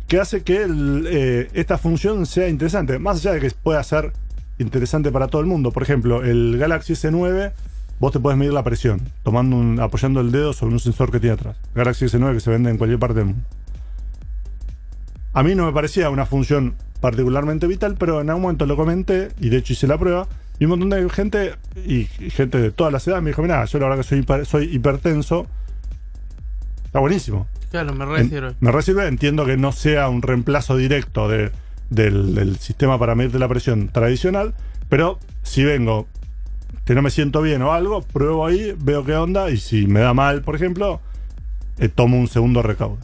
que 0.08 0.18
hace 0.18 0.42
que 0.42 0.66
eh, 0.68 1.48
esta 1.52 1.78
función 1.78 2.26
sea 2.26 2.48
interesante. 2.48 2.98
Más 2.98 3.18
allá 3.18 3.34
de 3.34 3.40
que 3.40 3.50
pueda 3.62 3.82
ser 3.84 4.12
interesante 4.58 5.12
para 5.12 5.28
todo 5.28 5.40
el 5.40 5.46
mundo. 5.46 5.70
Por 5.70 5.84
ejemplo, 5.84 6.24
el 6.24 6.58
Galaxy 6.58 6.94
S9, 6.94 7.52
vos 8.00 8.12
te 8.12 8.18
puedes 8.18 8.36
medir 8.36 8.52
la 8.52 8.64
presión, 8.64 9.02
apoyando 9.80 10.20
el 10.20 10.32
dedo 10.32 10.52
sobre 10.52 10.72
un 10.72 10.80
sensor 10.80 11.12
que 11.12 11.20
tiene 11.20 11.34
atrás. 11.34 11.56
Galaxy 11.76 12.06
S9 12.06 12.34
que 12.34 12.40
se 12.40 12.50
vende 12.50 12.70
en 12.70 12.76
cualquier 12.76 12.98
parte 12.98 13.20
del 13.20 13.26
mundo. 13.26 13.44
A 15.32 15.42
mí 15.42 15.54
no 15.54 15.66
me 15.66 15.72
parecía 15.72 16.10
una 16.10 16.26
función 16.26 16.74
particularmente 17.00 17.66
vital, 17.66 17.96
pero 17.98 18.20
en 18.20 18.28
algún 18.30 18.42
momento 18.42 18.66
lo 18.66 18.76
comenté 18.76 19.28
y 19.40 19.50
de 19.50 19.58
hecho 19.58 19.72
hice 19.72 19.86
la 19.86 19.98
prueba. 19.98 20.26
Y 20.58 20.64
un 20.64 20.70
montón 20.70 20.90
de 20.90 21.08
gente, 21.10 21.54
y 21.86 22.04
gente 22.30 22.58
de 22.58 22.72
todas 22.72 22.92
las 22.92 23.06
edades, 23.06 23.22
me 23.22 23.30
dijo: 23.30 23.42
Mira, 23.42 23.64
yo 23.66 23.78
la 23.78 23.86
verdad 23.88 24.02
que 24.02 24.08
soy, 24.08 24.20
hiper- 24.22 24.44
soy 24.44 24.64
hipertenso. 24.74 25.46
Está 26.84 26.98
buenísimo. 27.00 27.46
Claro, 27.70 27.92
me 27.94 28.04
En- 28.04 28.10
re 28.10 28.28
sirve. 28.28 28.54
me 28.60 28.72
recibe, 28.72 29.06
entiendo 29.06 29.44
que 29.44 29.56
no 29.56 29.72
sea 29.72 30.08
un 30.08 30.22
reemplazo 30.22 30.76
directo 30.76 31.28
de- 31.28 31.52
del, 31.90 32.34
del 32.34 32.58
sistema 32.58 32.98
para 32.98 33.14
medirte 33.14 33.38
la 33.38 33.48
presión 33.48 33.88
tradicional, 33.88 34.54
pero 34.88 35.18
si 35.42 35.64
vengo 35.64 36.06
que 36.84 36.94
no 36.94 37.02
me 37.02 37.10
siento 37.10 37.42
bien 37.42 37.60
o 37.62 37.72
algo, 37.72 38.00
pruebo 38.02 38.46
ahí, 38.46 38.74
veo 38.78 39.04
qué 39.04 39.14
onda 39.14 39.50
y 39.50 39.58
si 39.58 39.86
me 39.86 40.00
da 40.00 40.14
mal, 40.14 40.40
por 40.42 40.54
ejemplo, 40.56 41.00
eh, 41.78 41.88
tomo 41.88 42.18
un 42.18 42.26
segundo 42.28 42.62
recaudo. 42.62 42.98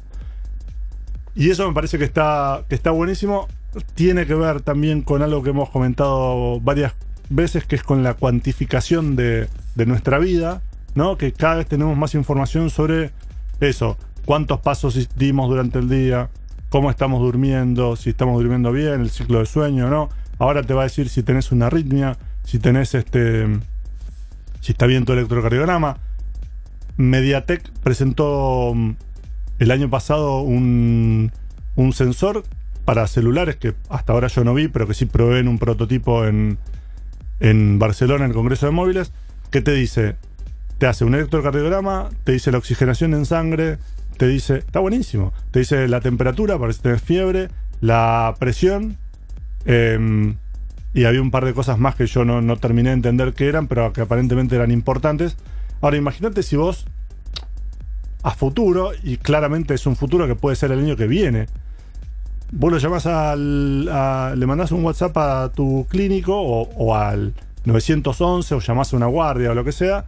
Y 1.35 1.51
eso 1.51 1.66
me 1.66 1.75
parece 1.75 1.99
que 1.99 2.05
está, 2.05 2.64
que 2.68 2.75
está 2.75 2.90
buenísimo. 2.90 3.49
Tiene 3.94 4.27
que 4.27 4.35
ver 4.35 4.61
también 4.61 5.03
con 5.03 5.23
algo 5.23 5.42
que 5.42 5.51
hemos 5.51 5.70
comentado 5.70 6.61
varias 6.61 6.92
veces, 7.29 7.64
que 7.64 7.75
es 7.77 7.83
con 7.83 8.03
la 8.03 8.14
cuantificación 8.14 9.16
de, 9.16 9.49
de 9.75 9.87
nuestra 9.87 10.18
vida, 10.18 10.62
¿no? 10.94 11.18
Que 11.18 11.33
cada 11.33 11.57
vez 11.57 11.66
tenemos 11.66 11.97
más 11.97 12.14
información 12.14 12.70
sobre 12.70 13.11
eso, 13.61 13.97
cuántos 14.25 14.61
pasos 14.61 15.09
dimos 15.16 15.49
durante 15.49 15.79
el 15.79 15.88
día, 15.88 16.29
cómo 16.68 16.90
estamos 16.90 17.20
durmiendo, 17.20 17.97
si 17.97 18.11
estamos 18.11 18.40
durmiendo 18.40 18.73
bien, 18.73 19.01
el 19.01 19.11
ciclo 19.11 19.40
de 19.40 19.47
sueño, 19.47 19.88
¿no? 19.88 20.09
Ahora 20.38 20.62
te 20.62 20.75
va 20.75 20.83
a 20.83 20.85
decir 20.85 21.09
si 21.09 21.23
tenés 21.23 21.53
una 21.53 21.66
arritmia, 21.66 22.16
si 22.44 22.59
tenés 22.59 22.94
este. 22.94 23.47
si 24.61 24.73
está 24.73 24.87
bien 24.87 25.05
tu 25.05 25.12
electrocardiograma. 25.12 25.99
Mediatek 26.97 27.70
presentó 27.83 28.73
el 29.64 29.70
año 29.70 29.90
pasado 29.90 30.40
un, 30.40 31.33
sensor 31.92 32.44
para 32.85 33.07
celulares 33.07 33.57
que 33.57 33.74
hasta 33.88 34.12
ahora 34.12 34.29
yo 34.29 34.44
no 34.44 34.55
vi, 34.55 34.68
pero 34.68 34.87
que 34.87 34.94
sí 34.94 35.07
probé 35.07 35.40
en 35.40 35.48
un 35.48 35.59
prototipo 35.59 36.27
en, 36.27 36.59
en 37.40 37.79
Barcelona, 37.79 38.24
en 38.24 38.31
el 38.31 38.37
Congreso 38.37 38.66
de 38.66 38.72
Móviles, 38.72 39.12
que 39.50 39.61
te 39.61 39.72
dice 39.72 40.16
te 40.79 40.87
hace 40.87 41.05
un 41.05 41.14
electrocardiograma, 41.14 42.11
te 42.24 42.33
dice 42.33 42.50
la 42.50 42.59
oxigenación 42.59 43.14
en 43.14 43.27
sangre, 43.27 43.79
te 44.16 44.27
dice, 44.27 44.59
está 44.59 44.81
buenísimo, 44.81 45.33
te 45.50 45.61
dice 45.61 45.88
la 45.88 46.00
temperatura 46.00 46.59
para 46.59 46.72
si 46.72 46.81
tienes 46.81 47.03
fiebre, 47.03 47.48
la 47.81 48.35
presión, 48.38 48.96
em, 49.64 50.37
y 50.92 51.05
había 51.05 51.22
un 51.22 51.31
par 51.31 51.44
de 51.44 51.55
cosas 51.55 51.79
más 51.79 51.94
que 51.94 52.07
yo 52.07 52.24
no, 52.24 52.40
no 52.40 52.57
terminé 52.57 52.90
de 52.90 52.94
entender 52.94 53.35
qué 53.35 53.48
eran, 53.48 53.66
pero 53.66 53.92
que 53.92 54.00
aparentemente 54.00 54.57
eran 54.57 54.70
importantes. 54.70 55.37
Ahora, 55.81 55.96
imagínate 55.96 56.42
si 56.42 56.57
vos, 56.57 56.87
a 58.24 58.30
futuro, 58.32 58.90
y 59.04 59.18
claramente 59.18 59.74
es 59.74 59.87
un 59.87 59.94
futuro 59.96 60.26
que 60.26 60.34
puede 60.34 60.56
ser 60.56 60.72
el 60.72 60.80
año 60.80 60.96
que 60.96 61.06
viene, 61.06 61.46
vos 62.50 62.72
lo 62.72 62.78
llamás 62.78 63.06
al. 63.06 63.88
a- 63.92 64.34
le 64.37 64.46
mandás 64.46 64.72
un 64.72 64.84
WhatsApp 64.84 65.16
a 65.18 65.52
tu 65.54 65.87
clínico 65.88 66.34
o, 66.40 66.68
o 66.76 66.94
al 66.96 67.34
911 67.64 68.54
o 68.54 68.60
llamás 68.60 68.92
a 68.92 68.96
una 68.96 69.06
guardia 69.06 69.50
o 69.50 69.54
lo 69.54 69.62
que 69.64 69.72
sea, 69.72 70.06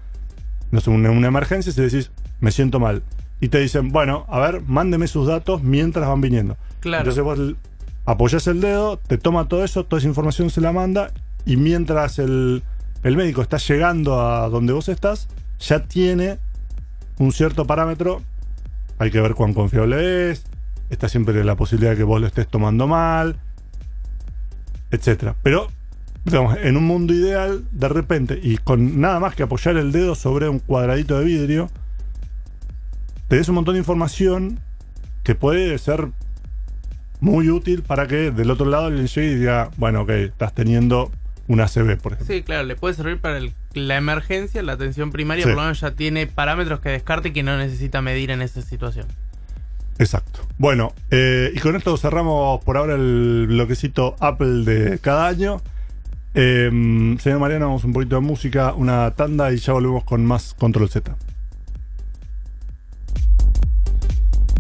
no 0.71 0.81
sé, 0.81 0.91
una, 0.91 1.11
una 1.11 1.29
emergencia, 1.29 1.73
y 1.73 1.77
le 1.79 1.83
decís, 1.85 2.11
me 2.41 2.51
siento 2.51 2.81
mal. 2.81 3.03
Y 3.41 3.49
te 3.49 3.59
dicen, 3.61 3.91
bueno, 3.91 4.25
a 4.29 4.39
ver, 4.41 4.63
mándeme 4.67 5.07
sus 5.09 5.27
datos 5.27 5.63
mientras 5.63 6.09
van 6.09 6.21
viniendo. 6.21 6.57
Claro. 6.81 7.03
Entonces 7.11 7.23
vos 7.23 7.55
apoyás 8.07 8.47
el 8.47 8.61
dedo, 8.61 8.97
te 8.99 9.19
toma 9.19 9.47
todo 9.49 9.63
eso, 9.65 9.85
toda 9.85 9.99
esa 9.99 10.09
información 10.09 10.49
se 10.51 10.61
la 10.61 10.73
manda, 10.73 11.11
y 11.45 11.57
mientras 11.57 12.19
el, 12.19 12.63
el 13.03 13.17
médico 13.17 13.43
está 13.43 13.59
llegando 13.59 14.21
a 14.21 14.49
donde 14.49 14.73
vos 14.73 14.89
estás, 14.89 15.29
ya 15.61 15.81
tiene 15.85 16.39
un 17.19 17.33
cierto 17.33 17.67
parámetro. 17.67 18.23
Hay 18.99 19.11
que 19.11 19.21
ver 19.21 19.35
cuán 19.35 19.55
confiable 19.55 20.31
es. 20.31 20.45
Está 20.91 21.09
siempre 21.09 21.43
la 21.45 21.57
posibilidad 21.57 21.93
de 21.93 21.97
que 21.99 22.05
vos 22.05 22.21
lo 22.21 22.27
estés 22.27 22.47
tomando 22.49 22.87
mal. 22.87 23.37
Etcétera. 24.91 25.35
Pero, 25.43 25.69
digamos, 26.25 26.57
en 26.59 26.77
un 26.77 26.85
mundo 26.85 27.13
ideal, 27.13 27.65
de 27.73 27.89
repente, 27.89 28.39
y 28.43 28.57
con 28.59 29.01
nada 29.01 29.21
más 29.21 29.35
que 29.35 29.43
apoyar 29.43 29.77
el 29.77 29.93
dedo 29.93 30.15
sobre 30.15 30.49
un 30.49 30.59
cuadradito 30.61 31.19
de 31.19 31.25
vidrio, 31.25 31.71
te 33.29 33.37
des 33.37 33.49
un 33.49 33.57
montón 33.57 33.75
de 33.75 33.81
información 33.81 34.61
que 35.25 35.35
puede 35.35 35.77
ser 35.79 36.09
muy 37.21 37.51
útil 37.51 37.83
para 37.83 38.07
que 38.07 38.31
del 38.31 38.51
otro 38.51 38.67
lado 38.67 38.91
le 38.91 39.07
llegue 39.07 39.33
y 39.33 39.35
diga, 39.37 39.71
bueno, 39.77 40.03
ok, 40.03 40.11
estás 40.11 40.55
teniendo 40.55 41.11
una 41.49 41.65
ACV, 41.65 41.97
por 42.01 42.13
ejemplo. 42.13 42.35
Sí, 42.35 42.43
claro, 42.43 42.65
le 42.65 42.77
puede 42.77 42.95
servir 42.95 43.19
para 43.21 43.39
el- 43.39 43.53
la 43.77 43.97
emergencia, 43.97 44.63
la 44.63 44.73
atención 44.73 45.11
primaria, 45.13 45.45
Sí. 45.45 45.49
por 45.51 45.57
lo 45.57 45.63
menos 45.63 45.81
ya 45.81 45.93
tiene 45.93 46.27
parámetros 46.27 46.81
que 46.81 46.89
descarte 46.89 47.29
y 47.29 47.33
que 47.33 47.43
no 47.43 47.57
necesita 47.57 48.03
medir 48.03 48.31
en 48.31 48.43
esa 48.43 48.63
situación. 48.63 49.07
Exacto. 49.99 50.41
Bueno, 50.59 50.93
eh, 51.11 51.53
y 51.55 51.59
con 51.61 51.77
esto 51.77 51.97
cerramos 51.97 52.63
por 52.65 52.77
ahora 52.77 52.95
el 52.95 53.47
bloquecito 53.49 54.17
Apple 54.21 54.65
de 54.65 54.99
cada 54.99 55.29
año. 55.29 55.63
Eh, 56.35 56.69
señor 57.21 57.39
Mariano, 57.39 57.67
vamos 57.67 57.85
un 57.85 57.93
poquito 57.95 58.17
de 58.17 58.21
música, 58.21 58.75
una 58.75 59.11
tanda 59.13 59.53
y 59.53 59.57
ya 59.57 59.73
volvemos 59.73 60.05
con 60.05 60.27
más 60.27 60.55
Control 60.59 60.89
Z. 60.91 61.17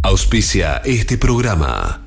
Auspicia 0.02 0.78
este 0.84 1.18
programa. 1.18 2.05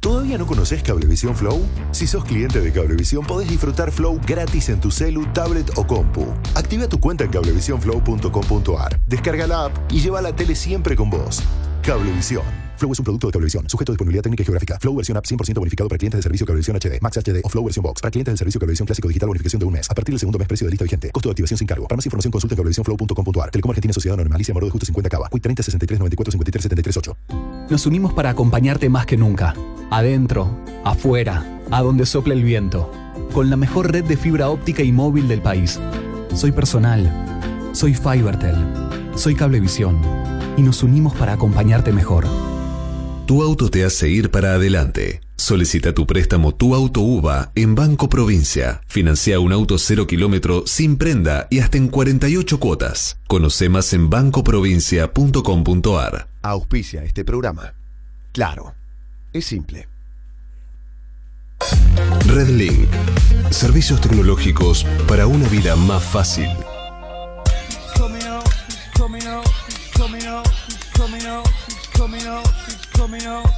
¿Todavía 0.00 0.38
no 0.38 0.46
conoces 0.46 0.82
Cablevisión 0.82 1.34
Flow? 1.34 1.60
Si 1.90 2.06
sos 2.06 2.24
cliente 2.24 2.60
de 2.60 2.72
Cablevisión 2.72 3.26
podés 3.26 3.48
disfrutar 3.48 3.90
Flow 3.90 4.20
gratis 4.24 4.68
en 4.68 4.80
tu 4.80 4.90
celu, 4.90 5.26
tablet 5.32 5.70
o 5.76 5.86
compu. 5.86 6.26
Activa 6.54 6.88
tu 6.88 7.00
cuenta 7.00 7.24
en 7.24 7.30
cablevisionflow.com.ar, 7.30 9.00
descarga 9.06 9.46
la 9.46 9.64
app 9.66 9.92
y 9.92 10.00
lleva 10.00 10.22
la 10.22 10.34
tele 10.34 10.54
siempre 10.54 10.94
con 10.94 11.10
vos. 11.10 11.42
Cablevisión. 11.82 12.44
Flow 12.76 12.92
es 12.92 12.98
un 13.00 13.04
producto 13.04 13.26
de 13.26 13.32
Cablevisión, 13.32 13.68
sujeto 13.68 13.90
a 13.90 13.94
disponibilidad 13.94 14.22
técnica 14.22 14.42
y 14.42 14.46
geográfica. 14.46 14.78
Flow 14.78 14.94
versión 14.94 15.16
app 15.16 15.24
100% 15.24 15.54
bonificado 15.58 15.88
para 15.88 15.98
clientes 15.98 16.18
de 16.18 16.22
servicio 16.22 16.46
Cablevisión 16.46 16.76
HD, 16.76 17.00
Max 17.00 17.16
HD 17.18 17.40
o 17.42 17.48
Flow 17.48 17.64
versión 17.64 17.82
Box. 17.82 18.00
Para 18.00 18.12
clientes 18.12 18.30
del 18.30 18.38
servicio 18.38 18.60
Cablevisión 18.60 18.86
Clásico 18.86 19.08
Digital 19.08 19.26
bonificación 19.26 19.58
de 19.58 19.66
un 19.66 19.72
mes. 19.72 19.90
A 19.90 19.94
partir 19.94 20.12
del 20.12 20.20
segundo 20.20 20.38
mes 20.38 20.46
precio 20.46 20.64
de 20.64 20.70
lista 20.70 20.84
vigente. 20.84 21.10
Costo 21.10 21.28
de 21.28 21.32
activación 21.32 21.58
sin 21.58 21.66
cargo. 21.66 21.88
Para 21.88 21.96
más 21.96 22.06
información 22.06 22.30
consulta 22.30 22.54
en 22.54 22.58
cablevisionflow.com.ar. 22.58 23.50
Telecom 23.50 23.70
Argentina 23.72 23.92
Sociedad 23.92 24.14
Anónima 24.14 24.36
Alicia 24.36 24.54
Moro 24.54 24.66
de 24.66 24.70
Justo 24.70 24.86
50 24.86 25.08
Cava. 25.08 25.28
Quick 25.28 25.42
30 25.42 25.62
63 25.64 25.98
94 25.98 26.30
53 26.30 26.62
73 26.62 26.96
8. 26.98 27.16
Nos 27.70 27.84
unimos 27.84 28.14
para 28.14 28.30
acompañarte 28.30 28.88
más 28.88 29.04
que 29.04 29.18
nunca. 29.18 29.54
Adentro, 29.90 30.48
afuera, 30.84 31.44
a 31.70 31.82
donde 31.82 32.06
sopla 32.06 32.32
el 32.32 32.42
viento. 32.42 32.90
Con 33.34 33.50
la 33.50 33.56
mejor 33.56 33.92
red 33.92 34.04
de 34.04 34.16
fibra 34.16 34.48
óptica 34.48 34.82
y 34.82 34.90
móvil 34.90 35.28
del 35.28 35.42
país. 35.42 35.78
Soy 36.34 36.50
personal. 36.50 37.12
Soy 37.72 37.94
Fibertel. 37.94 38.56
Soy 39.14 39.34
Cablevisión. 39.34 40.00
Y 40.56 40.62
nos 40.62 40.82
unimos 40.82 41.14
para 41.14 41.34
acompañarte 41.34 41.92
mejor. 41.92 42.26
Tu 43.26 43.42
auto 43.42 43.68
te 43.68 43.84
hace 43.84 44.08
ir 44.08 44.30
para 44.30 44.54
adelante. 44.54 45.27
Solicita 45.38 45.94
tu 45.94 46.04
préstamo 46.04 46.54
Tu 46.54 46.74
Auto 46.74 47.00
UVA 47.00 47.52
en 47.54 47.74
Banco 47.76 48.08
Provincia. 48.08 48.80
Financia 48.88 49.38
un 49.38 49.52
auto 49.52 49.78
cero 49.78 50.04
kilómetro 50.06 50.64
sin 50.66 50.96
prenda 50.96 51.46
y 51.48 51.60
hasta 51.60 51.78
en 51.78 51.86
48 51.88 52.58
cuotas. 52.58 53.20
Conoce 53.28 53.68
más 53.68 53.92
en 53.92 54.10
bancoprovincia.com.ar. 54.10 56.28
Auspicia 56.42 57.04
este 57.04 57.24
programa. 57.24 57.74
Claro, 58.32 58.74
es 59.32 59.44
simple. 59.46 59.86
Redlink. 62.26 62.88
Servicios 63.50 64.00
tecnológicos 64.00 64.84
para 65.06 65.28
una 65.28 65.48
vida 65.48 65.76
más 65.76 66.02
fácil. 66.02 66.48
coming 68.98 69.26
up, 69.26 69.44
it's 69.68 69.92
coming 69.96 70.26
up, 70.26 70.46
it's 71.68 71.86
coming 71.94 72.26
up, 72.26 72.44
it's 72.68 72.86
coming 72.96 73.26
up, 73.26 73.57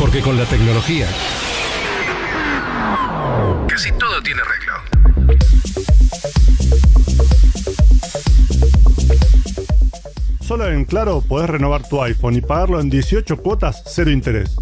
Porque 0.00 0.22
con 0.22 0.38
la 0.38 0.46
tecnología 0.46 1.06
casi 3.68 3.92
todo 3.92 4.22
tiene 4.22 4.40
arreglo. 4.40 4.72
Solo 10.40 10.70
en 10.70 10.86
Claro 10.86 11.20
podés 11.20 11.50
renovar 11.50 11.86
tu 11.86 12.02
iPhone 12.02 12.36
y 12.36 12.40
pagarlo 12.40 12.80
en 12.80 12.88
18 12.88 13.36
cuotas 13.36 13.82
cero 13.84 14.10
interés. 14.10 14.56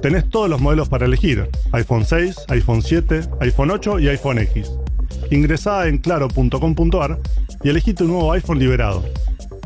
Tenés 0.00 0.30
todos 0.30 0.48
los 0.48 0.60
modelos 0.60 0.88
para 0.88 1.06
elegir: 1.06 1.50
iPhone 1.72 2.04
6, 2.06 2.36
iPhone 2.50 2.82
7, 2.82 3.22
iPhone 3.40 3.72
8 3.72 3.98
y 3.98 4.08
iPhone 4.10 4.38
X. 4.38 4.70
Ingresá 5.32 5.88
en 5.88 5.98
claro.com.ar 5.98 7.18
y 7.64 7.68
elegí 7.68 7.94
tu 7.94 8.04
nuevo 8.04 8.30
iPhone 8.32 8.60
liberado. 8.60 9.04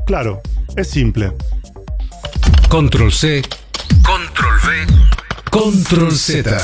Claro, 0.07 0.41
es 0.75 0.89
simple. 0.89 1.33
Control 2.77 3.09
C, 3.11 3.41
Control 4.05 4.61
V, 4.63 4.69
Control 5.51 6.13
Z. 6.13 6.61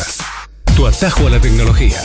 Tu 0.77 0.87
atajo 0.87 1.27
a 1.27 1.31
la 1.31 1.41
tecnología. 1.41 1.99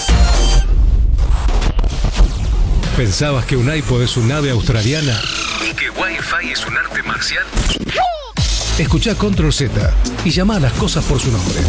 ¿Pensabas 2.96 3.44
que 3.44 3.58
un 3.58 3.70
iPod 3.70 4.04
es 4.04 4.16
un 4.16 4.32
ave 4.32 4.52
australiana? 4.52 5.20
¿Y 5.62 5.74
que 5.76 5.90
Wi-Fi 5.90 6.52
es 6.54 6.66
un 6.66 6.78
arte 6.78 7.04
marcial? 7.04 7.44
Escucha 8.80 9.14
Control 9.16 9.52
Z 9.52 9.94
y 10.24 10.30
llama 10.30 10.56
a 10.56 10.62
las 10.62 10.72
cosas 10.72 11.04
por 11.04 11.20
su 11.20 11.30
nombre. 11.30 11.60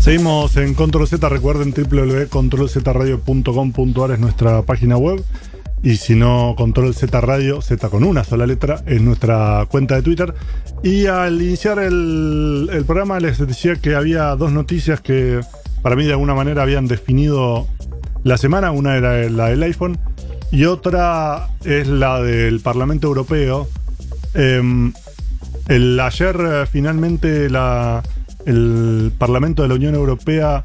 Seguimos 0.00 0.56
en 0.56 0.72
Control 0.72 1.06
Z, 1.06 1.28
recuerden 1.28 1.74
www.controlzradio.com.ar 1.74 4.12
es 4.12 4.18
nuestra 4.18 4.62
página 4.62 4.96
web. 4.96 5.22
Y 5.82 5.96
si 5.96 6.14
no, 6.14 6.54
Control 6.56 6.94
Z 6.94 7.20
Radio, 7.20 7.62
Z 7.62 7.88
con 7.88 8.02
una 8.02 8.24
sola 8.24 8.46
letra, 8.46 8.82
es 8.86 9.00
nuestra 9.00 9.66
cuenta 9.70 9.94
de 9.94 10.02
Twitter. 10.02 10.34
Y 10.82 11.06
al 11.06 11.40
iniciar 11.40 11.78
el, 11.78 12.84
programa 12.86 13.20
les 13.20 13.38
decía 13.38 13.76
que 13.76 13.94
había 13.94 14.34
dos 14.36 14.52
noticias 14.52 15.00
que 15.00 15.40
para 15.82 15.94
mí 15.96 16.04
de 16.04 16.12
alguna 16.12 16.34
manera 16.34 16.62
habían 16.62 16.86
definido 16.86 17.68
la 18.24 18.38
semana. 18.38 18.72
Una 18.72 18.96
era 18.96 19.28
la 19.30 19.48
del 19.48 19.62
iPhone 19.62 19.98
y 20.50 20.64
otra 20.64 21.48
es 21.64 21.86
la 21.86 22.20
del 22.22 22.60
Parlamento 22.60 23.06
Europeo. 23.06 23.68
Em, 24.34 24.92
el, 25.68 25.98
ayer 26.00 26.36
eh, 26.40 26.66
finalmente 26.70 27.46
el 27.46 29.12
Parlamento 29.16 29.62
de 29.62 29.68
la 29.68 29.74
Unión 29.74 29.94
Europea 29.94 30.64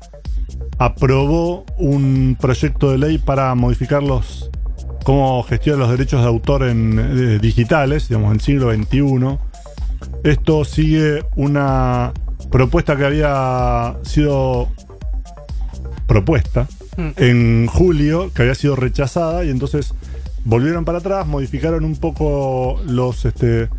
aprobó 0.79 1.65
un 1.77 2.35
proyecto 2.39 2.91
de 2.91 2.97
ley 2.97 3.17
para 3.19 3.53
modificar 3.55 4.01
los 4.01 4.49
cómo 5.03 5.43
gestiona 5.43 5.79
los 5.79 5.91
derechos 5.91 6.21
de 6.21 6.27
autor 6.27 6.63
en 6.63 6.99
eh, 6.99 7.39
digitales, 7.39 8.07
digamos, 8.09 8.29
en 8.29 8.35
el 8.35 8.41
siglo 8.41 8.73
XXI. 8.73 9.37
Esto 10.23 10.65
sigue 10.65 11.23
una 11.35 12.13
propuesta 12.49 12.95
que 12.95 13.05
había 13.05 13.95
sido 14.03 14.69
propuesta 16.07 16.67
Mm. 16.97 17.09
en 17.17 17.67
julio, 17.67 18.31
que 18.33 18.43
había 18.43 18.55
sido 18.55 18.75
rechazada, 18.75 19.43
y 19.43 19.49
entonces 19.49 19.93
volvieron 20.45 20.85
para 20.85 20.99
atrás, 20.99 21.25
modificaron 21.25 21.85
un 21.85 21.95
poco 21.95 22.79
los, 22.85 23.25
este, 23.25 23.69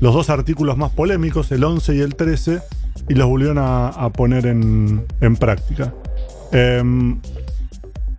los 0.00 0.14
dos 0.14 0.30
artículos 0.30 0.76
más 0.76 0.90
polémicos, 0.92 1.52
el 1.52 1.64
11 1.64 1.96
y 1.96 2.00
el 2.00 2.14
13, 2.14 2.60
y 3.08 3.14
los 3.14 3.28
volvieron 3.28 3.58
a, 3.58 3.88
a 3.88 4.10
poner 4.10 4.46
en, 4.46 5.04
en 5.20 5.36
práctica. 5.36 5.92
Em, 6.52 7.20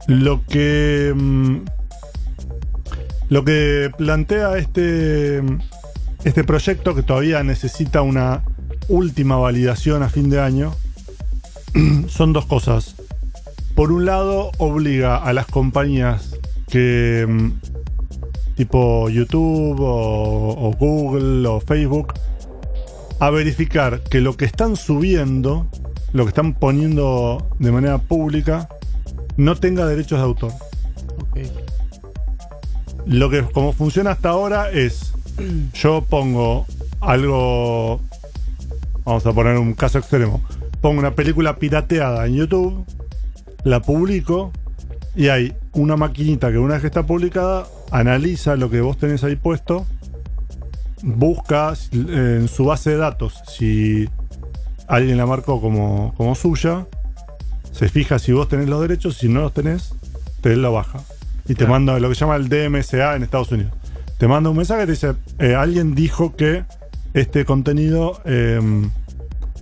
lo 0.07 0.41
que. 0.45 1.13
Lo 3.29 3.43
que 3.43 3.89
plantea 3.97 4.57
este, 4.57 5.41
este 6.23 6.43
proyecto, 6.43 6.95
que 6.95 7.03
todavía 7.03 7.43
necesita 7.43 8.01
una 8.01 8.43
última 8.87 9.37
validación 9.37 10.03
a 10.03 10.09
fin 10.09 10.29
de 10.29 10.39
año, 10.39 10.73
son 12.07 12.33
dos 12.33 12.45
cosas. 12.45 12.95
Por 13.75 13.91
un 13.91 14.05
lado, 14.05 14.51
obliga 14.59 15.17
a 15.17 15.33
las 15.33 15.47
compañías 15.47 16.37
que, 16.69 17.25
mm, 17.27 17.51
tipo 18.55 19.09
YouTube 19.09 19.77
o, 19.79 20.75
Google 20.79 21.47
o 21.47 21.59
Facebook, 21.59 22.13
a 23.19 23.29
verificar 23.29 24.01
que 24.01 24.21
lo 24.21 24.37
que 24.37 24.45
están 24.45 24.75
subiendo, 24.75 25.67
lo 26.11 26.25
que 26.25 26.29
están 26.29 26.53
poniendo 26.53 27.47
de 27.57 27.71
manera 27.71 27.97
pública, 27.97 28.69
no 29.37 29.55
tenga 29.55 29.87
derechos 29.87 30.19
de 30.19 30.25
autor. 30.25 30.51
Lo 33.05 33.29
que 33.29 33.41
como 33.43 33.73
funciona 33.73 34.11
hasta 34.11 34.29
ahora 34.29 34.71
es 34.71 35.13
yo 35.73 36.03
pongo 36.09 36.65
algo 37.01 37.99
vamos 39.05 39.25
a 39.25 39.33
poner 39.33 39.57
un 39.57 39.73
caso 39.73 39.99
extremo. 39.99 40.41
Pongo 40.81 40.99
una 40.99 41.15
película 41.15 41.57
pirateada 41.57 42.25
en 42.25 42.35
YouTube, 42.35 42.85
la 43.63 43.81
publico 43.81 44.51
y 45.15 45.27
hay 45.29 45.55
una 45.73 45.95
maquinita 45.95 46.51
que 46.51 46.57
una 46.57 46.73
vez 46.75 46.81
que 46.81 46.87
está 46.87 47.03
publicada 47.03 47.67
analiza 47.91 48.55
lo 48.55 48.69
que 48.69 48.81
vos 48.81 48.97
tenés 48.97 49.23
ahí 49.23 49.35
puesto, 49.35 49.85
busca 51.01 51.73
eh, 51.91 52.39
en 52.41 52.47
su 52.47 52.65
base 52.65 52.91
de 52.91 52.97
datos 52.97 53.41
si 53.47 54.09
alguien 54.87 55.17
la 55.17 55.25
marcó 55.25 55.61
como, 55.61 56.13
como 56.17 56.35
suya, 56.35 56.87
se 57.71 57.89
fija 57.89 58.19
si 58.19 58.31
vos 58.31 58.47
tenés 58.47 58.67
los 58.67 58.81
derechos, 58.81 59.17
si 59.17 59.29
no 59.29 59.41
los 59.41 59.53
tenés, 59.53 59.93
te 60.41 60.55
lo 60.55 60.73
baja. 60.73 60.99
Y 61.45 61.49
te 61.49 61.55
Claro. 61.55 61.71
manda 61.73 61.99
lo 61.99 62.09
que 62.09 62.15
se 62.15 62.21
llama 62.21 62.35
el 62.37 62.47
DMCA 62.49 63.15
en 63.15 63.23
Estados 63.23 63.51
Unidos. 63.51 63.73
Te 64.17 64.27
manda 64.27 64.49
un 64.49 64.57
mensaje 64.57 64.81
que 64.81 64.85
te 64.85 64.91
dice, 64.93 65.13
eh, 65.39 65.55
alguien 65.55 65.95
dijo 65.95 66.35
que 66.35 66.63
este 67.13 67.43
contenido 67.45 68.21
eh, 68.25 68.59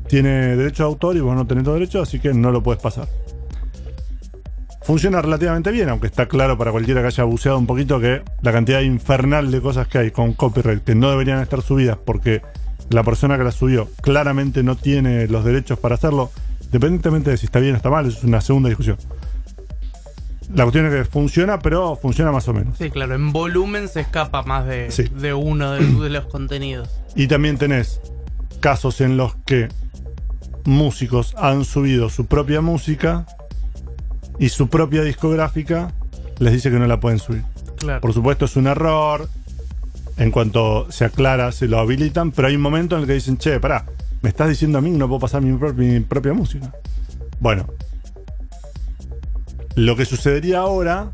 tiene 0.08 0.56
derecho 0.56 0.84
de 0.84 0.88
autor 0.88 1.16
y 1.16 1.20
vos 1.22 1.36
no 1.36 1.48
tenés 1.48 1.64
los 1.66 1.74
derechos, 1.74 2.08
así 2.08 2.20
que 2.20 2.34
no 2.34 2.52
lo 2.52 2.62
puedes 2.62 2.82
pasar. 2.82 3.08
Funciona 4.84 5.22
relativamente 5.22 5.72
bien, 5.72 5.90
aunque 5.90 6.08
está 6.08 6.28
claro 6.28 6.58
para 6.58 6.72
cualquiera 6.72 7.02
que 7.02 7.08
haya 7.08 7.24
buceado 7.24 7.58
un 7.58 7.68
poquito 7.68 8.00
que 8.00 8.24
la 8.42 8.52
cantidad 8.52 8.82
infernal 8.82 9.52
de 9.52 9.62
cosas 9.62 9.88
que 9.88 10.00
hay 10.00 10.12
con 10.12 10.34
copyright 10.34 10.84
que 10.84 10.96
no 10.96 11.10
deberían 11.12 11.40
estar 11.40 11.62
subidas 11.62 11.98
porque 12.04 12.42
la 12.90 13.04
persona 13.04 13.38
que 13.38 13.44
la 13.44 13.52
subió 13.52 13.90
claramente 14.02 14.64
no 14.64 14.76
tiene 14.76 15.28
los 15.28 15.46
derechos 15.46 15.78
para 15.78 15.96
hacerlo, 15.96 16.32
independientemente 16.64 17.30
de 17.30 17.38
si 17.38 17.46
está 17.46 17.60
bien 17.60 17.74
o 17.76 17.78
está 17.78 17.90
mal, 17.90 18.08
eso 18.08 18.18
es 18.18 18.24
una 18.24 18.42
segunda 18.42 18.70
discusión. 18.70 18.98
La 20.54 20.64
cuestión 20.64 20.86
es 20.88 20.94
que 20.94 21.06
funciona, 21.06 21.60
pero 21.60 21.96
funciona 21.96 22.32
más 22.32 22.48
o 22.48 22.54
menos. 22.54 22.78
Sí, 22.78 22.90
claro, 22.90 23.16
en 23.16 23.32
volumen 23.32 23.88
se 23.88 24.02
escapa 24.02 24.44
más 24.44 24.66
de, 24.66 24.92
Sí. 24.92 25.04
de 25.16 25.34
uno 25.34 25.72
de, 25.72 25.86
de 25.86 26.10
los 26.10 26.26
contenidos. 26.26 26.90
Y 27.16 27.28
también 27.28 27.58
tenés 27.58 28.02
casos 28.60 29.00
en 29.02 29.18
los 29.18 29.36
que 29.46 29.70
músicos 30.66 31.34
han 31.38 31.66
subido 31.66 32.10
su 32.10 32.26
propia 32.28 32.62
música 32.62 33.26
y 34.40 34.50
su 34.50 34.68
propia 34.70 35.04
discográfica 35.04 35.92
les 36.40 36.54
dice 36.54 36.70
que 36.70 36.80
no 36.80 36.88
la 36.88 37.00
pueden 37.00 37.20
subir. 37.20 37.44
Claro. 37.78 38.02
Por 38.02 38.14
supuesto 38.14 38.46
es 38.46 38.56
un 38.56 38.68
error. 38.68 39.28
En 40.18 40.30
cuanto 40.30 40.92
se 40.92 41.06
aclara, 41.06 41.52
se 41.52 41.68
lo 41.68 41.80
habilitan, 41.80 42.32
pero 42.32 42.48
hay 42.48 42.56
un 42.56 42.62
momento 42.62 42.96
en 42.96 43.02
el 43.02 43.08
que 43.08 43.14
dicen, 43.14 43.38
che, 43.38 43.60
pará, 43.60 43.86
me 44.22 44.30
estás 44.30 44.50
diciendo 44.50 44.78
a 44.78 44.82
mí 44.82 44.92
que 44.92 44.98
no 44.98 45.08
puedo 45.08 45.20
pasar 45.22 45.42
mi, 45.42 45.58
pro- 45.58 45.74
mi 45.74 46.00
propia 46.02 46.34
música. 46.34 46.72
Bueno, 47.40 47.66
lo 49.76 49.96
que 49.96 50.06
sucedería 50.06 50.60
ahora 50.60 51.10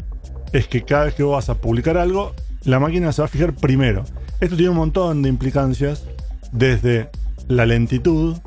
es 0.53 0.67
que 0.67 0.83
cada 0.83 1.05
vez 1.05 1.13
que 1.13 1.23
vos 1.23 1.35
vas 1.35 1.49
a 1.49 1.55
publicar 1.55 1.97
algo, 1.97 2.33
la 2.63 2.79
máquina 2.79 3.11
se 3.11 3.21
va 3.21 3.25
a 3.25 3.29
fijar 3.29 3.53
primero. 3.53 4.03
Esto 4.39 4.55
tiene 4.55 4.69
un 4.69 4.77
montón 4.77 5.21
de 5.21 5.29
implicancias, 5.29 6.05
desde 6.51 7.09
la 7.47 7.65
lentitud, 7.65 8.37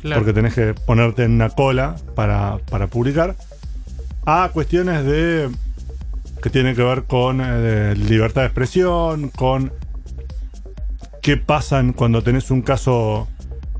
claro. 0.00 0.20
porque 0.20 0.32
tenés 0.32 0.54
que 0.54 0.74
ponerte 0.74 1.24
en 1.24 1.32
una 1.32 1.50
cola 1.50 1.96
para, 2.14 2.58
para 2.70 2.86
publicar, 2.86 3.36
a 4.26 4.50
cuestiones 4.52 5.04
de 5.04 5.50
que 6.42 6.50
tienen 6.50 6.76
que 6.76 6.82
ver 6.82 7.04
con 7.04 7.40
eh, 7.42 7.94
libertad 7.96 8.42
de 8.42 8.48
expresión, 8.48 9.30
con 9.30 9.72
qué 11.22 11.38
pasan 11.38 11.94
cuando 11.94 12.22
tenés 12.22 12.50
un 12.50 12.60
caso 12.60 13.28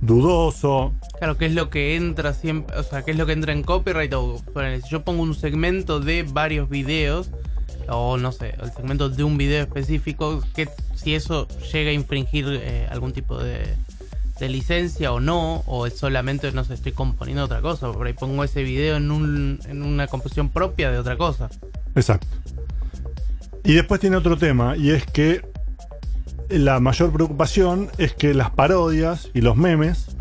dudoso. 0.00 0.94
Claro, 1.18 1.36
que 1.36 1.46
es 1.46 1.54
lo 1.54 1.70
que 1.70 1.96
entra 1.96 2.34
siempre, 2.34 2.76
o 2.76 2.82
sea, 2.82 3.02
qué 3.02 3.12
es 3.12 3.16
lo 3.16 3.26
que 3.26 3.32
entra 3.32 3.52
en 3.52 3.62
copyright 3.62 4.12
o 4.14 4.42
si 4.82 4.90
yo 4.90 5.04
pongo 5.04 5.22
un 5.22 5.34
segmento 5.34 6.00
de 6.00 6.24
varios 6.24 6.68
videos 6.68 7.30
o 7.88 8.16
no 8.16 8.32
sé, 8.32 8.54
el 8.60 8.72
segmento 8.72 9.08
de 9.08 9.24
un 9.24 9.36
video 9.36 9.62
específico, 9.62 10.42
que 10.54 10.68
si 10.94 11.14
eso 11.14 11.48
llega 11.72 11.90
a 11.90 11.92
infringir 11.92 12.46
eh, 12.48 12.86
algún 12.90 13.12
tipo 13.12 13.38
de, 13.38 13.64
de 14.38 14.48
licencia 14.48 15.12
o 15.12 15.20
no, 15.20 15.62
o 15.66 15.86
es 15.86 15.96
solamente, 15.96 16.50
no 16.52 16.64
sé, 16.64 16.74
estoy 16.74 16.92
componiendo 16.92 17.44
otra 17.44 17.60
cosa, 17.60 17.92
por 17.92 18.06
ahí 18.06 18.12
pongo 18.12 18.42
ese 18.44 18.62
video 18.62 18.96
en, 18.96 19.10
un, 19.10 19.60
en 19.68 19.82
una 19.82 20.06
composición 20.06 20.48
propia 20.48 20.90
de 20.90 20.98
otra 20.98 21.16
cosa. 21.16 21.50
Exacto. 21.94 22.26
Y 23.64 23.74
después 23.74 24.00
tiene 24.00 24.16
otro 24.16 24.36
tema, 24.36 24.76
y 24.76 24.90
es 24.90 25.06
que 25.06 25.42
la 26.48 26.80
mayor 26.80 27.12
preocupación 27.12 27.90
es 27.98 28.12
que 28.14 28.34
las 28.34 28.50
parodias 28.50 29.30
y 29.34 29.40
los 29.40 29.56
memes, 29.56 30.16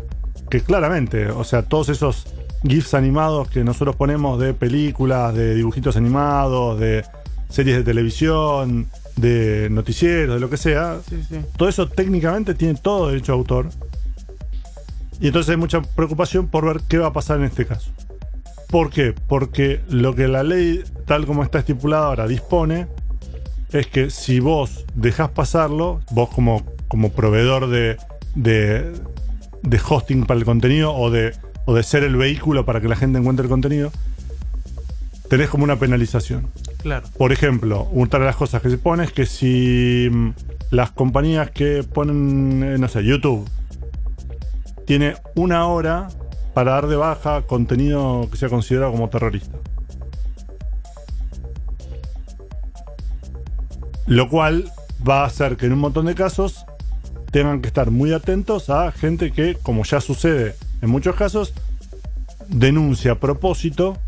que 0.50 0.60
claramente, 0.60 1.30
o 1.30 1.44
sea, 1.44 1.62
todos 1.62 1.88
esos 1.88 2.26
GIFs 2.66 2.94
animados 2.94 3.48
que 3.48 3.64
nosotros 3.64 3.96
ponemos 3.96 4.40
de 4.40 4.54
películas, 4.54 5.34
de 5.34 5.54
dibujitos 5.54 5.96
animados, 5.96 6.78
de 6.80 7.04
series 7.48 7.76
de 7.76 7.82
televisión, 7.84 8.88
de 9.16 9.68
noticieros, 9.70 10.36
de 10.36 10.40
lo 10.40 10.50
que 10.50 10.56
sea, 10.56 10.98
Sí, 11.08 11.22
sí. 11.28 11.36
todo 11.56 11.68
eso 11.68 11.88
técnicamente 11.88 12.54
tiene 12.54 12.74
todo 12.74 13.08
derecho 13.08 13.32
a 13.32 13.36
autor. 13.36 13.68
Y 15.20 15.28
entonces 15.28 15.50
hay 15.50 15.56
mucha 15.56 15.80
preocupación 15.80 16.48
por 16.48 16.66
ver 16.66 16.80
qué 16.88 16.98
va 16.98 17.08
a 17.08 17.12
pasar 17.12 17.38
en 17.38 17.44
este 17.44 17.66
caso. 17.66 17.90
¿Por 18.68 18.90
qué? 18.90 19.14
Porque 19.28 19.80
lo 19.88 20.14
que 20.14 20.26
la 20.26 20.42
ley, 20.42 20.82
tal 21.06 21.26
como 21.26 21.44
está 21.44 21.60
estipulada 21.60 22.06
ahora, 22.06 22.26
dispone, 22.26 22.88
es 23.70 23.86
que 23.86 24.10
si 24.10 24.40
vos 24.40 24.84
dejás 24.94 25.30
pasarlo, 25.30 26.00
vos 26.10 26.28
como, 26.30 26.64
como 26.88 27.10
proveedor 27.10 27.68
de, 27.68 27.96
de, 28.34 28.92
de 29.64 29.80
hosting 29.88 30.26
para 30.26 30.38
el 30.38 30.44
contenido 30.44 30.94
o 30.94 31.10
de, 31.10 31.34
o 31.64 31.74
de 31.74 31.82
ser 31.82 32.04
el 32.04 32.16
vehículo 32.16 32.64
para 32.64 32.80
que 32.80 32.88
la 32.88 32.96
gente 32.96 33.18
encuentre 33.18 33.44
el 33.44 33.50
contenido, 33.50 33.90
tenés 35.28 35.48
como 35.48 35.64
una 35.64 35.76
penalización. 35.76 36.48
Claro. 36.78 37.06
Por 37.16 37.32
ejemplo, 37.32 37.88
una 37.92 38.18
de 38.18 38.24
las 38.24 38.36
cosas 38.36 38.60
que 38.60 38.70
se 38.70 38.78
pone 38.78 39.04
es 39.04 39.12
que 39.12 39.26
si 39.26 40.08
mm, 40.10 40.28
las 40.70 40.90
compañías 40.90 41.50
que 41.50 41.82
ponen, 41.82 42.62
eh, 42.62 42.78
no 42.78 42.88
sé, 42.88 43.04
YouTube, 43.04 43.48
tiene 44.86 45.16
una 45.34 45.66
hora 45.66 46.08
para 46.52 46.72
dar 46.72 46.86
de 46.86 46.96
baja 46.96 47.42
contenido 47.42 48.28
que 48.30 48.36
sea 48.36 48.48
considerado 48.48 48.92
como 48.92 49.08
terrorista. 49.08 49.56
Lo 54.06 54.28
cual 54.28 54.70
va 55.08 55.22
a 55.22 55.26
hacer 55.26 55.56
que 55.56 55.66
en 55.66 55.72
un 55.72 55.78
montón 55.78 56.04
de 56.04 56.14
casos 56.14 56.66
tengan 57.34 57.60
que 57.60 57.66
estar 57.66 57.90
muy 57.90 58.12
atentos 58.12 58.70
a 58.70 58.92
gente 58.92 59.32
que, 59.32 59.56
como 59.60 59.82
ya 59.82 60.00
sucede 60.00 60.54
en 60.82 60.88
muchos 60.88 61.16
casos, 61.16 61.52
denuncia 62.48 63.12
a 63.12 63.14
propósito 63.16 63.98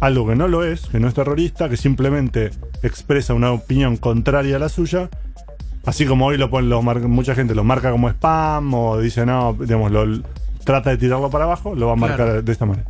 algo 0.00 0.26
que 0.26 0.34
no 0.34 0.48
lo 0.48 0.64
es, 0.64 0.86
que 0.86 0.98
no 0.98 1.06
es 1.06 1.12
terrorista, 1.12 1.68
que 1.68 1.76
simplemente 1.76 2.52
expresa 2.82 3.34
una 3.34 3.52
opinión 3.52 3.98
contraria 3.98 4.56
a 4.56 4.58
la 4.58 4.70
suya, 4.70 5.10
así 5.84 6.06
como 6.06 6.24
hoy 6.24 6.38
lo 6.38 6.48
ponen, 6.48 6.70
lo 6.70 6.80
mar- 6.80 7.00
mucha 7.06 7.34
gente 7.34 7.54
lo 7.54 7.64
marca 7.64 7.90
como 7.90 8.08
spam 8.08 8.72
o 8.72 8.98
dice 8.98 9.26
no, 9.26 9.52
digamos, 9.60 9.92
lo, 9.92 10.22
trata 10.64 10.88
de 10.88 10.96
tirarlo 10.96 11.28
para 11.28 11.44
abajo, 11.44 11.74
lo 11.74 11.86
va 11.88 11.92
a 11.92 11.96
marcar 11.96 12.26
Claro. 12.28 12.42
de 12.42 12.50
esta 12.52 12.64
manera. 12.64 12.88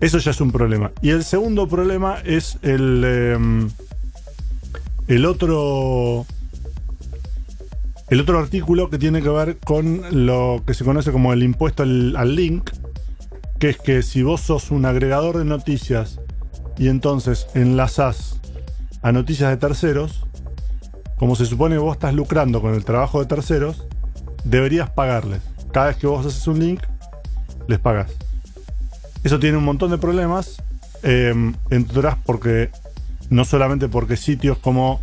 Eso 0.00 0.16
ya 0.20 0.30
es 0.30 0.40
un 0.40 0.52
problema. 0.52 0.90
Y 1.02 1.10
el 1.10 1.22
segundo 1.22 1.68
problema 1.68 2.16
es 2.24 2.56
el, 2.62 3.04
em, 3.04 3.70
el 5.06 5.26
otro 5.26 6.24
el 8.12 8.20
otro 8.20 8.38
artículo 8.38 8.90
que 8.90 8.98
tiene 8.98 9.22
que 9.22 9.30
ver 9.30 9.56
con 9.56 10.26
lo 10.26 10.62
que 10.66 10.74
se 10.74 10.84
conoce 10.84 11.12
como 11.12 11.32
el 11.32 11.42
impuesto 11.42 11.82
al, 11.82 12.36
link, 12.36 12.68
que 13.58 13.70
es 13.70 13.78
que 13.78 14.02
si 14.02 14.22
vos 14.22 14.42
sos 14.42 14.70
un 14.70 14.84
agregador 14.84 15.38
de 15.38 15.46
noticias 15.46 16.20
y 16.76 16.88
entonces 16.88 17.46
enlazás 17.54 18.38
a 19.00 19.12
noticias 19.12 19.48
de 19.48 19.56
terceros, 19.56 20.26
como 21.16 21.36
se 21.36 21.46
supone 21.46 21.76
que 21.76 21.78
vos 21.78 21.94
estás 21.94 22.12
lucrando 22.12 22.60
con 22.60 22.74
el 22.74 22.84
trabajo 22.84 23.18
de 23.18 23.24
terceros, 23.24 23.86
deberías 24.44 24.90
pagarles. 24.90 25.40
Cada 25.72 25.86
vez 25.86 25.96
que 25.96 26.06
vos 26.06 26.26
haces 26.26 26.46
un 26.46 26.58
link, 26.58 26.82
les 27.66 27.78
pagas. 27.78 28.12
Eso 29.24 29.38
tiene 29.38 29.56
un 29.56 29.64
montón 29.64 29.90
de 29.90 29.96
problemas, 29.96 30.62
eh, 31.02 31.54
porque 32.26 32.68
no 33.30 33.46
solamente 33.46 33.88
porque 33.88 34.18
sitios 34.18 34.58
como 34.58 35.00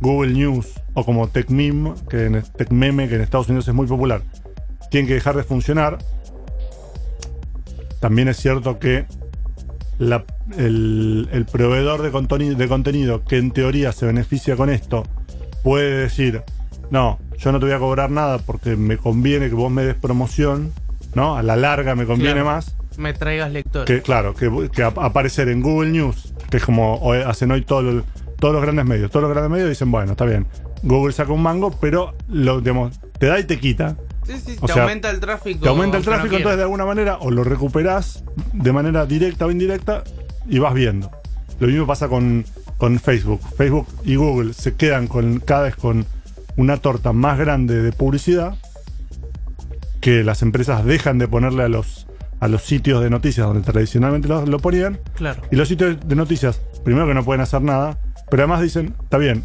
Google 0.00 0.32
News 0.32 0.66
o 0.94 1.04
como 1.04 1.28
TechMeme, 1.28 1.94
que 2.08 2.26
en, 2.26 2.42
TechMeme, 2.42 3.08
que 3.08 3.16
en 3.16 3.20
Estados 3.22 3.48
Unidos 3.48 3.66
es 3.68 3.74
muy 3.74 3.86
popular, 3.86 4.22
tienen 4.90 5.06
que 5.08 5.14
dejar 5.14 5.36
de 5.36 5.42
funcionar. 5.44 5.98
También 8.00 8.28
es 8.28 8.36
cierto 8.36 8.78
que 8.78 9.06
la- 9.98 10.24
el, 10.56 11.28
el 11.32 11.44
proveedor 11.46 12.02
de, 12.02 12.12
conteni- 12.12 12.54
de 12.54 12.68
contenido 12.68 13.24
que 13.24 13.38
en 13.38 13.50
teoría 13.50 13.92
se 13.92 14.06
beneficia 14.06 14.56
con 14.56 14.70
esto 14.70 15.02
puede 15.64 15.96
decir, 15.98 16.42
no, 16.90 17.18
yo 17.38 17.50
no 17.52 17.58
te 17.58 17.66
voy 17.66 17.74
a 17.74 17.78
cobrar 17.78 18.10
nada 18.10 18.38
porque 18.38 18.76
me 18.76 18.96
conviene 18.96 19.48
que 19.48 19.54
vos 19.56 19.70
me 19.70 19.82
des 19.84 19.96
promoción, 19.96 20.72
¿no? 21.14 21.36
A 21.36 21.42
la 21.42 21.56
larga 21.56 21.94
me 21.96 22.06
conviene 22.06 22.34
Claro. 22.34 22.46
más. 22.46 22.76
Me 22.96 23.12
traigas 23.12 23.52
lectores. 23.52 23.86
Que 23.86 24.02
claro, 24.02 24.34
que, 24.34 24.70
que 24.72 24.82
ap- 24.84 24.98
aparecer 24.98 25.48
en 25.48 25.60
Google 25.62 25.90
News, 25.90 26.32
que 26.50 26.56
es 26.58 26.64
como 26.64 27.12
hacen 27.26 27.50
hoy 27.50 27.62
todos 27.62 27.84
los, 27.84 28.04
todos 28.38 28.54
los 28.54 28.62
grandes 28.62 28.84
medios. 28.84 29.10
Todos 29.10 29.22
los 29.22 29.30
grandes 29.30 29.50
medios 29.50 29.68
dicen, 29.68 29.90
bueno, 29.90 30.12
está 30.12 30.24
bien, 30.24 30.46
Google 30.82 31.12
saca 31.12 31.32
un 31.32 31.42
mango, 31.42 31.70
pero 31.80 32.14
lo, 32.28 32.60
digamos, 32.60 33.00
te 33.18 33.26
da 33.26 33.38
y 33.38 33.44
te 33.44 33.58
quita. 33.58 33.96
Sí, 34.24 34.34
sí, 34.38 34.56
o 34.60 34.66
te 34.66 34.74
sea, 34.74 34.82
aumenta 34.82 35.10
el 35.10 35.20
tráfico. 35.20 35.60
Te 35.60 35.68
aumenta 35.68 35.96
el 35.96 36.04
no 36.04 36.10
tráfico, 36.10 36.36
entonces 36.36 36.58
de 36.58 36.62
alguna 36.62 36.84
manera 36.84 37.18
o 37.18 37.30
lo 37.30 37.44
recuperás 37.44 38.24
de 38.52 38.72
manera 38.72 39.06
directa 39.06 39.46
o 39.46 39.50
indirecta 39.50 40.04
y 40.48 40.58
vas 40.58 40.74
viendo. 40.74 41.10
Lo 41.60 41.66
mismo 41.66 41.86
pasa 41.86 42.08
con, 42.08 42.44
con 42.76 42.98
Facebook. 42.98 43.40
Facebook 43.56 43.88
y 44.04 44.16
Google 44.16 44.52
se 44.52 44.74
quedan 44.74 45.08
con, 45.08 45.40
cada 45.40 45.62
vez 45.62 45.76
con 45.76 46.06
una 46.56 46.76
torta 46.76 47.12
más 47.12 47.38
grande 47.38 47.82
de 47.82 47.92
publicidad 47.92 48.56
que 50.00 50.22
las 50.22 50.42
empresas 50.42 50.84
dejan 50.84 51.18
de 51.18 51.26
ponerle 51.26 51.64
a 51.64 51.68
los, 51.68 52.06
a 52.38 52.48
los 52.48 52.62
sitios 52.62 53.02
de 53.02 53.10
noticias 53.10 53.46
donde 53.46 53.62
tradicionalmente 53.62 54.28
lo, 54.28 54.44
lo 54.46 54.58
ponían. 54.58 55.00
Claro. 55.14 55.42
Y 55.50 55.56
los 55.56 55.68
sitios 55.68 55.96
de 56.06 56.14
noticias, 56.14 56.60
primero 56.84 57.06
que 57.06 57.14
no 57.14 57.24
pueden 57.24 57.40
hacer 57.40 57.62
nada, 57.62 57.98
pero 58.30 58.42
además 58.42 58.62
dicen, 58.62 58.94
está 59.02 59.18
bien, 59.18 59.44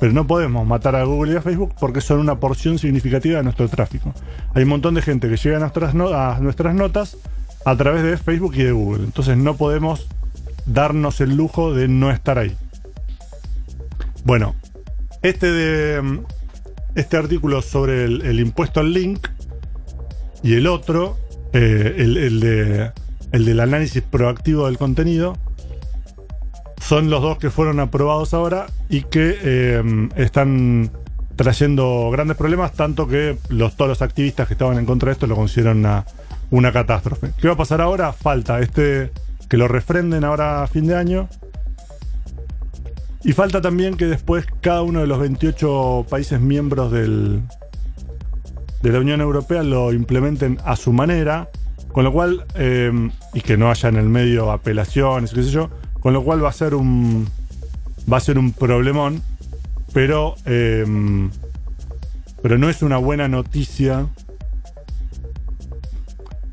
pero 0.00 0.12
no 0.12 0.26
podemos 0.26 0.66
matar 0.66 0.94
a 0.94 1.04
Google 1.04 1.32
y 1.32 1.36
a 1.36 1.42
Facebook 1.42 1.74
porque 1.78 2.00
son 2.00 2.20
una 2.20 2.38
porción 2.38 2.78
significativa 2.78 3.38
de 3.38 3.42
nuestro 3.42 3.68
tráfico. 3.68 4.14
Hay 4.54 4.62
un 4.62 4.68
montón 4.68 4.94
de 4.94 5.02
gente 5.02 5.28
que 5.28 5.36
llega 5.36 5.56
a 5.56 6.38
nuestras, 6.40 6.74
notas 6.74 7.16
a 7.64 7.76
través 7.76 8.04
de 8.04 8.16
Facebook 8.16 8.54
y 8.54 8.62
de 8.62 8.72
Google. 8.72 9.04
Entonces 9.04 9.36
no 9.36 9.56
podemos 9.56 10.06
darnos 10.66 11.20
el 11.20 11.36
lujo 11.36 11.74
de 11.74 11.88
no 11.88 12.10
estar 12.10 12.38
ahí. 12.38 12.56
Bueno, 14.24 14.54
este 15.22 15.50
de 15.50 16.20
este 16.94 17.16
artículo 17.16 17.62
sobre 17.62 18.04
el, 18.04 18.40
impuesto 18.40 18.80
al 18.80 18.92
link 18.92 19.26
y 20.42 20.54
el 20.54 20.66
otro, 20.68 21.16
eh, 21.52 21.94
el 21.98 22.40
de, 22.40 22.92
el 23.32 23.44
del 23.44 23.60
análisis 23.60 24.02
proactivo 24.02 24.66
del 24.66 24.78
contenido, 24.78 25.36
son 26.80 27.10
los 27.10 27.22
dos 27.22 27.38
que 27.38 27.50
fueron 27.50 27.80
aprobados 27.80 28.34
ahora 28.34 28.66
y 28.88 29.02
que 29.02 29.38
eh, 29.42 30.08
están 30.16 30.90
trayendo 31.36 32.10
grandes 32.10 32.36
problemas, 32.36 32.72
tanto 32.72 33.06
que 33.06 33.38
todos 33.76 33.88
los 33.88 34.02
activistas 34.02 34.48
que 34.48 34.54
estaban 34.54 34.78
en 34.78 34.86
contra 34.86 35.08
de 35.08 35.12
esto 35.12 35.26
lo 35.26 35.36
consideran 35.36 35.78
una, 35.78 36.04
una 36.50 36.72
catástrofe. 36.72 37.30
¿Qué 37.40 37.46
va 37.46 37.54
a 37.54 37.56
pasar 37.56 37.80
ahora? 37.80 38.12
Falta 38.12 38.58
este 38.60 39.12
que 39.48 39.56
lo 39.56 39.68
refrenden 39.68 40.24
ahora 40.24 40.62
a 40.62 40.66
fin 40.66 40.86
de 40.86 40.96
año. 40.96 41.28
Y 43.24 43.32
falta 43.32 43.60
también 43.60 43.96
que 43.96 44.06
después 44.06 44.46
cada 44.60 44.82
uno 44.82 45.00
de 45.00 45.06
los 45.06 45.18
28 45.18 46.06
países 46.08 46.40
miembros 46.40 46.92
del, 46.92 47.42
de 48.82 48.92
la 48.92 49.00
Unión 49.00 49.20
Europea 49.20 49.62
lo 49.62 49.92
implementen 49.92 50.58
a 50.64 50.76
su 50.76 50.92
manera, 50.92 51.48
con 51.92 52.04
lo 52.04 52.12
cual, 52.12 52.44
eh, 52.54 53.10
y 53.34 53.40
que 53.40 53.56
no 53.56 53.70
haya 53.70 53.88
en 53.88 53.96
el 53.96 54.08
medio 54.08 54.52
apelaciones, 54.52 55.32
qué 55.32 55.42
sé 55.42 55.50
yo, 55.50 55.70
con 56.00 56.12
lo 56.12 56.22
cual 56.22 56.44
va 56.44 56.48
a 56.48 56.52
ser 56.52 56.74
un, 56.74 57.28
va 58.10 58.18
a 58.18 58.20
ser 58.20 58.38
un 58.38 58.52
problemón, 58.52 59.22
pero, 59.92 60.36
eh, 60.46 60.84
pero 62.42 62.58
no 62.58 62.68
es 62.68 62.82
una 62.82 62.98
buena 62.98 63.28
noticia 63.28 64.06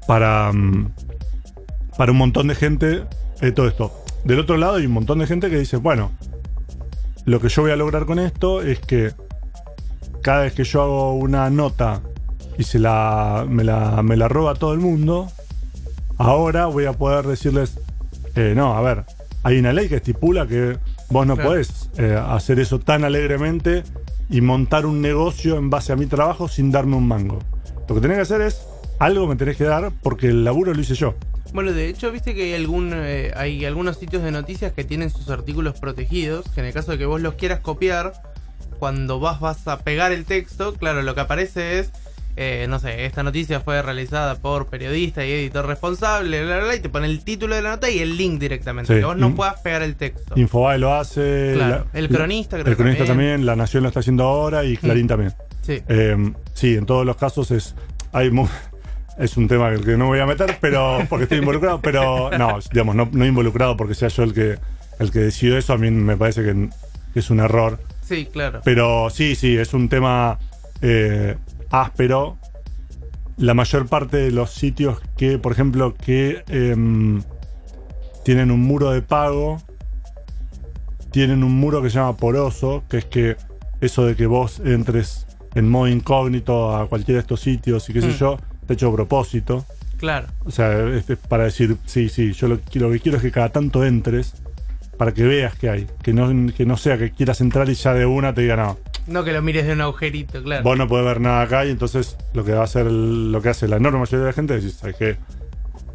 para, 0.08 0.52
mm, 0.52 0.92
para 1.98 2.12
un 2.12 2.18
montón 2.18 2.48
de 2.48 2.56
gente 2.56 3.04
eh, 3.42 3.52
todo 3.52 3.68
esto. 3.68 3.92
Del 4.24 4.40
otro 4.40 4.58
lado 4.58 4.76
hay 4.76 4.86
un 4.86 4.94
montón 4.94 5.20
de 5.20 5.28
gente 5.28 5.50
que 5.50 5.60
dice, 5.60 5.78
bueno, 5.78 6.12
lo 7.26 7.40
que 7.40 7.50
yo 7.50 7.62
voy 7.62 7.72
a 7.72 7.76
lograr 7.76 8.06
con 8.06 8.20
esto 8.20 8.62
es 8.62 8.80
que 8.80 9.14
cada 10.22 10.42
vez 10.42 10.54
que 10.54 10.64
yo 10.64 10.82
hago 10.82 11.14
una 11.14 11.50
nota 11.50 12.02
y 12.58 12.64
se 12.64 12.80
la 12.80 13.46
me 13.48 13.64
la, 13.64 14.02
me 14.02 14.18
la 14.18 14.28
roba 14.28 14.56
todo 14.56 14.74
el 14.74 14.80
mundo, 14.80 15.30
ahora 16.18 16.68
voy 16.68 16.86
a 16.86 16.94
poder 16.94 17.26
decirles, 17.26 17.80
eh, 18.36 18.54
no, 18.56 18.76
a 18.76 18.82
ver, 18.82 19.06
hay 19.46 19.60
una 19.60 19.74
ley 19.74 19.88
que 19.88 19.98
estipula 19.98 20.48
que 20.48 20.80
vos 21.12 21.28
no 21.28 21.36
Claro. 21.36 21.52
podés 21.52 21.92
eh, 22.00 22.20
hacer 22.20 22.60
eso 22.60 22.80
tan 22.80 23.04
alegremente 23.04 23.84
y 24.28 24.42
montar 24.42 24.88
un 24.88 25.02
negocio 25.02 25.58
en 25.58 25.70
base 25.70 25.94
a 25.94 25.96
mi 25.96 26.08
trabajo 26.08 26.48
sin 26.48 26.72
darme 26.72 26.96
un 26.96 27.08
mango. 27.08 27.38
Lo 27.88 27.94
que 27.94 28.02
tenés 28.02 28.18
que 28.18 28.22
hacer 28.24 28.42
es, 28.42 28.60
algo 28.98 29.28
me 29.28 29.36
tenés 29.36 29.56
que 29.56 29.66
dar 29.66 29.92
porque 30.02 30.30
el 30.30 30.44
laburo 30.44 30.74
lo 30.74 30.82
hice 30.82 30.96
yo. 30.96 31.14
Bueno, 31.54 31.74
de 31.74 31.90
hecho, 31.90 32.12
viste 32.12 32.34
que 32.34 32.46
hay, 32.46 32.54
algún, 32.56 32.92
eh, 32.96 33.34
hay 33.36 33.66
algunos 33.66 33.98
sitios 33.98 34.24
de 34.24 34.32
noticias 34.32 34.74
que 34.74 34.84
tienen 34.84 35.12
sus 35.12 35.30
artículos 35.30 35.80
protegidos, 35.80 36.50
que 36.50 36.62
en 36.62 36.66
el 36.66 36.74
caso 36.74 36.94
de 36.94 36.98
que 36.98 37.06
vos 37.06 37.22
los 37.22 37.36
quieras 37.36 37.60
copiar, 37.60 38.14
cuando 38.80 39.20
vas, 39.20 39.40
vas 39.40 39.68
a 39.68 39.78
pegar 39.78 40.12
el 40.12 40.26
texto, 40.26 40.74
claro, 40.74 41.04
lo 41.04 41.14
que 41.14 41.22
aparece 41.22 41.78
es, 41.78 41.92
eh, 42.38 42.66
no 42.70 42.80
sé, 42.80 43.06
esta 43.06 43.24
noticia 43.24 43.60
fue 43.62 43.82
realizada 43.82 44.36
por 44.36 44.68
periodista 44.68 45.26
y 45.26 45.32
editor 45.32 45.66
responsable, 45.66 46.44
bla, 46.44 46.58
bla, 46.58 46.66
bla, 46.66 46.76
y 46.76 46.80
te 46.80 46.90
pone 46.90 47.08
el 47.08 47.24
título 47.24 47.56
de 47.56 47.62
la 47.62 47.72
nota 47.72 47.90
y 47.90 48.00
el 48.00 48.18
link 48.18 48.40
directamente, 48.40 48.94
Sí. 48.94 49.00
que 49.00 49.06
vos 49.06 49.16
no 49.18 49.28
In- 49.28 49.36
puedas 49.36 49.60
pegar 49.62 49.82
el 49.84 49.96
texto. 49.96 50.34
Infobae 50.38 50.78
lo 50.78 50.94
hace. 50.94 51.54
Claro, 51.56 51.86
la- 51.94 52.00
el 52.00 52.10
cronista 52.10 52.58
creo 52.58 52.68
El 52.72 52.76
cronista 52.78 53.06
también. 53.06 53.30
también. 53.32 53.46
La 53.46 53.56
Nación 53.56 53.84
lo 53.84 53.90
está 53.90 54.02
haciendo 54.02 54.24
ahora 54.26 54.64
y 54.66 54.76
Clarín 54.78 55.08
también. 55.08 55.34
Sí. 55.62 55.82
Eh, 55.88 56.34
sí, 56.54 56.76
en 56.76 56.86
todos 56.86 57.06
los 57.06 57.16
casos 57.16 57.52
es. 57.52 57.74
Hay 58.12 58.30
es 59.18 59.38
un 59.38 59.48
tema 59.48 59.74
que 59.78 59.96
no 59.98 60.08
voy 60.08 60.20
a 60.20 60.26
meter, 60.26 60.58
pero 60.60 61.00
porque 61.10 61.24
estoy 61.24 61.38
involucrado, 61.40 61.80
pero 61.82 62.30
no, 62.38 62.60
digamos, 62.72 62.96
no, 62.96 63.08
no 63.12 63.26
involucrado 63.26 63.78
porque 63.78 63.96
sea 63.96 64.10
yo 64.10 64.24
el 64.24 64.34
que 64.34 64.58
el 65.00 65.12
que 65.12 65.20
decidió 65.20 65.58
eso, 65.58 65.74
a 65.74 65.78
mí 65.78 65.90
me 65.92 66.16
parece 66.18 66.44
que, 66.44 66.70
que 67.14 67.20
es 67.20 67.30
un 67.30 67.40
error. 67.40 67.80
Sí, 68.02 68.28
claro. 68.32 68.62
Pero 68.64 69.10
sí, 69.10 69.36
sí, 69.36 69.58
es 69.58 69.74
un 69.74 69.90
tema 69.90 70.38
eh, 70.82 71.36
áspero. 71.82 72.38
La 73.38 73.54
mayor 73.54 73.88
parte 73.88 74.18
de 74.18 74.32
los 74.32 74.52
sitios 74.52 75.00
que, 75.18 75.38
por 75.38 75.52
ejemplo, 75.52 75.94
que 75.94 76.44
em, 76.48 77.22
tienen 78.24 78.50
un 78.52 78.62
muro 78.62 78.92
de 78.92 79.02
pago, 79.02 79.62
tienen 81.12 81.44
un 81.44 81.54
muro 81.60 81.82
que 81.82 81.90
se 81.90 81.98
llama 81.98 82.16
poroso, 82.18 82.84
que 82.90 82.98
es 83.00 83.06
que 83.06 83.38
eso 83.82 84.06
de 84.06 84.16
que 84.16 84.26
vos 84.26 84.60
entres 84.64 85.28
en 85.54 85.70
modo 85.70 85.88
incógnito 85.88 86.76
a 86.76 86.88
cualquiera 86.90 87.18
de 87.18 87.22
estos 87.22 87.40
sitios 87.42 87.90
y 87.90 87.94
qué 87.94 88.02
sé 88.02 88.08
Mm. 88.08 88.18
yo, 88.18 88.38
está 88.62 88.74
hecho 88.74 88.90
a 88.90 88.94
propósito. 88.94 89.66
Claro. 89.98 90.28
O 90.44 90.52
sea, 90.52 90.74
es 90.90 91.06
para 91.30 91.46
decir, 91.46 91.78
sí, 91.86 92.10
sí, 92.10 92.34
yo 92.34 92.48
lo, 92.50 92.60
que- 92.62 92.80
lo 92.80 92.92
que 92.92 93.00
quiero 93.00 93.18
es 93.18 93.22
que 93.24 93.32
cada 93.32 93.50
tanto 93.50 93.86
entres 93.86 94.34
para 94.98 95.14
que 95.14 95.24
veas 95.24 95.56
que 95.56 95.70
hay. 95.70 95.88
Que 96.04 96.14
no, 96.14 96.30
que 96.54 96.66
no 96.66 96.76
sea 96.78 96.98
que 96.98 97.12
quieras 97.12 97.40
entrar 97.42 97.70
y 97.70 97.76
ya 97.76 97.94
de 97.94 98.06
una 98.06 98.34
te 98.34 98.42
diga, 98.42 98.58
no, 98.58 98.78
No 99.08 99.24
que 99.24 99.32
lo 99.34 99.42
mires 99.42 99.66
de 99.68 99.74
un 99.74 99.82
agujerito, 99.82 100.42
claro. 100.42 100.64
vos 100.64 100.78
no 100.78 100.88
podés 100.88 101.06
ver 101.06 101.22
nada 101.22 101.42
acá 101.42 101.66
y 101.66 101.70
entonces 101.70 102.18
lo 102.34 102.44
que 102.44 102.54
va 102.54 102.62
a 102.62 102.64
hacer, 102.64 102.88
lo 102.92 103.40
que 103.42 103.50
hace 103.50 103.68
la 103.68 103.78
enorme 103.78 104.00
mayoría 104.00 104.20
de 104.20 104.26
la 104.26 104.34
gente 104.34 104.56
es 104.58 104.74
¿sabes 104.74 104.96
qué? 104.98 105.18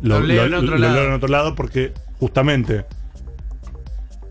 Lo 0.01 0.21
leo 0.21 0.45
en 0.47 0.55
otro 0.55 0.79
lado". 0.79 0.95
leo 0.95 1.05
en 1.07 1.13
otro 1.13 1.29
lado 1.29 1.55
porque 1.57 1.93
justamente 2.21 2.85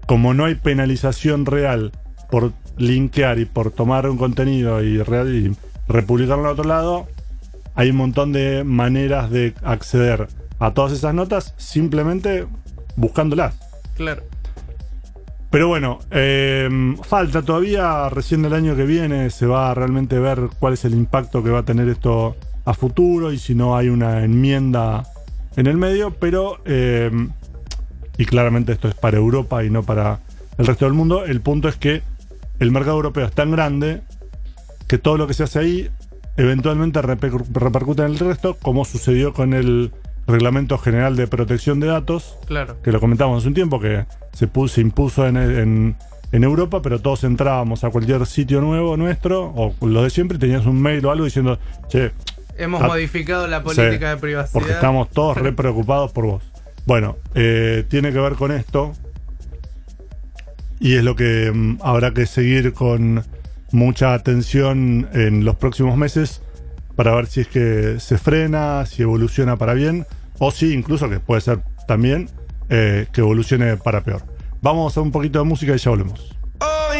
como 0.07 0.33
no 0.33 0.45
hay 0.45 0.55
penalización 0.55 1.45
real 1.45 1.91
por 2.31 2.53
linkear 2.77 3.39
y 3.39 3.45
por 3.45 3.71
tomar 3.71 4.09
un 4.09 4.17
contenido 4.17 4.81
y, 4.81 5.01
re- 5.03 5.29
y 5.29 5.55
republicarlo 5.87 6.45
en 6.45 6.49
otro 6.51 6.63
lado, 6.63 7.07
hay 7.75 7.89
un 7.91 7.97
montón 7.97 8.31
de 8.31 8.63
maneras 8.63 9.29
de 9.29 9.53
acceder 9.63 10.27
a 10.59 10.71
todas 10.73 10.91
esas 10.93 11.13
notas 11.13 11.53
simplemente 11.57 12.47
buscándolas. 12.95 13.55
Claro. 13.95 14.23
Pero 15.51 15.67
bueno, 15.67 15.99
eh, 16.11 16.69
falta 17.03 17.41
todavía, 17.41 18.07
recién 18.09 18.45
el 18.45 18.53
año 18.53 18.75
que 18.75 18.85
viene 18.85 19.31
se 19.31 19.47
va 19.47 19.71
a 19.71 19.73
realmente 19.73 20.19
ver 20.19 20.49
cuál 20.59 20.73
es 20.73 20.85
el 20.85 20.93
impacto 20.93 21.43
que 21.43 21.49
va 21.49 21.59
a 21.59 21.65
tener 21.65 21.87
esto 21.89 22.35
a 22.65 22.73
futuro 22.75 23.31
y 23.31 23.39
si 23.39 23.55
no 23.55 23.75
hay 23.75 23.89
una 23.89 24.23
enmienda 24.23 25.05
en 25.55 25.65
el 25.65 25.77
medio, 25.77 26.11
pero, 26.11 26.59
eh, 26.65 27.09
y 28.17 28.25
claramente 28.25 28.73
esto 28.73 28.87
es 28.89 28.93
para 28.93 29.17
Europa 29.17 29.63
y 29.63 29.71
no 29.71 29.81
para 29.81 30.19
el 30.59 30.67
resto 30.67 30.85
del 30.85 30.93
mundo, 30.93 31.25
el 31.25 31.41
punto 31.41 31.67
es 31.67 31.77
que 31.77 32.03
el 32.59 32.71
mercado 32.71 32.97
europeo 32.97 33.25
es 33.25 33.33
tan 33.33 33.49
grande 33.49 34.01
que 34.87 34.99
todo 34.99 35.17
lo 35.17 35.25
que 35.25 35.33
se 35.33 35.43
hace 35.43 35.59
ahí 35.59 35.89
eventualmente 36.37 37.01
reper- 37.01 37.45
repercute 37.53 38.03
en 38.03 38.11
el 38.11 38.19
resto, 38.19 38.55
como 38.61 38.85
sucedió 38.85 39.33
con 39.33 39.53
el 39.55 39.91
Reglamento 40.29 40.77
General 40.77 41.15
de 41.15 41.27
Protección 41.27 41.79
de 41.79 41.87
Datos, 41.87 42.37
Claro. 42.45 42.81
que 42.81 42.91
lo 42.91 42.99
comentamos 42.99 43.39
hace 43.39 43.47
un 43.49 43.53
tiempo, 43.55 43.79
que 43.79 44.05
se, 44.33 44.47
puso, 44.47 44.75
se 44.75 44.81
impuso 44.81 45.27
en, 45.27 45.35
en- 45.37 45.95
en 46.31 46.43
Europa, 46.43 46.81
pero 46.83 46.99
todos 46.99 47.23
entrábamos 47.23 47.83
a 47.83 47.89
cualquier 47.89 48.25
sitio 48.27 48.61
nuevo 48.61 48.95
nuestro, 48.97 49.51
o 49.55 49.73
lo 49.87 50.03
de 50.03 50.09
siempre, 50.11 50.37
y 50.37 50.39
tenías 50.39 50.65
un 50.67 50.79
mail 50.81 51.03
o 51.05 51.11
algo 51.11 51.25
diciendo, 51.25 51.57
che, 51.89 52.11
Hemos 52.57 52.81
modificado 52.81 53.47
la 53.47 53.63
política 53.63 54.09
de 54.09 54.17
privacidad. 54.17 54.53
porque 54.53 54.71
estamos 54.73 55.09
todos 55.09 55.37
re 55.37 55.51
preocupados 55.53 56.11
por 56.11 56.25
vos. 56.25 56.43
Bueno, 56.85 57.17
eh, 57.33 57.83
tiene 57.89 58.11
que 58.11 58.19
ver 58.19 58.33
con 58.33 58.51
esto, 58.51 58.93
y 60.79 60.95
es 60.95 61.03
lo 61.03 61.15
que 61.15 61.51
mm, 61.53 61.79
habrá 61.81 62.13
que 62.13 62.25
seguir 62.25 62.73
con 62.73 63.23
mucha 63.71 64.13
atención 64.13 65.07
en 65.13 65.45
los 65.45 65.55
próximos 65.55 65.97
meses 65.97 66.41
para 66.95 67.13
ver 67.15 67.27
si 67.27 67.41
es 67.41 67.47
que 67.47 67.95
se 67.99 68.17
frena, 68.17 68.85
si 68.85 69.01
evoluciona 69.03 69.55
para 69.57 69.73
bien, 69.73 70.05
o 70.39 70.51
si 70.51 70.73
incluso 70.73 71.09
que 71.09 71.19
puede 71.19 71.41
ser 71.41 71.59
también 71.87 72.29
eh, 72.69 73.07
que 73.11 73.21
evolucione 73.21 73.77
para 73.77 74.03
peor. 74.03 74.23
Vamos 74.61 74.97
a 74.97 75.01
un 75.01 75.11
poquito 75.11 75.39
de 75.39 75.45
música 75.45 75.73
y 75.73 75.77
ya 75.77 75.89
volvemos. 75.91 76.35
Oh, 76.61 76.93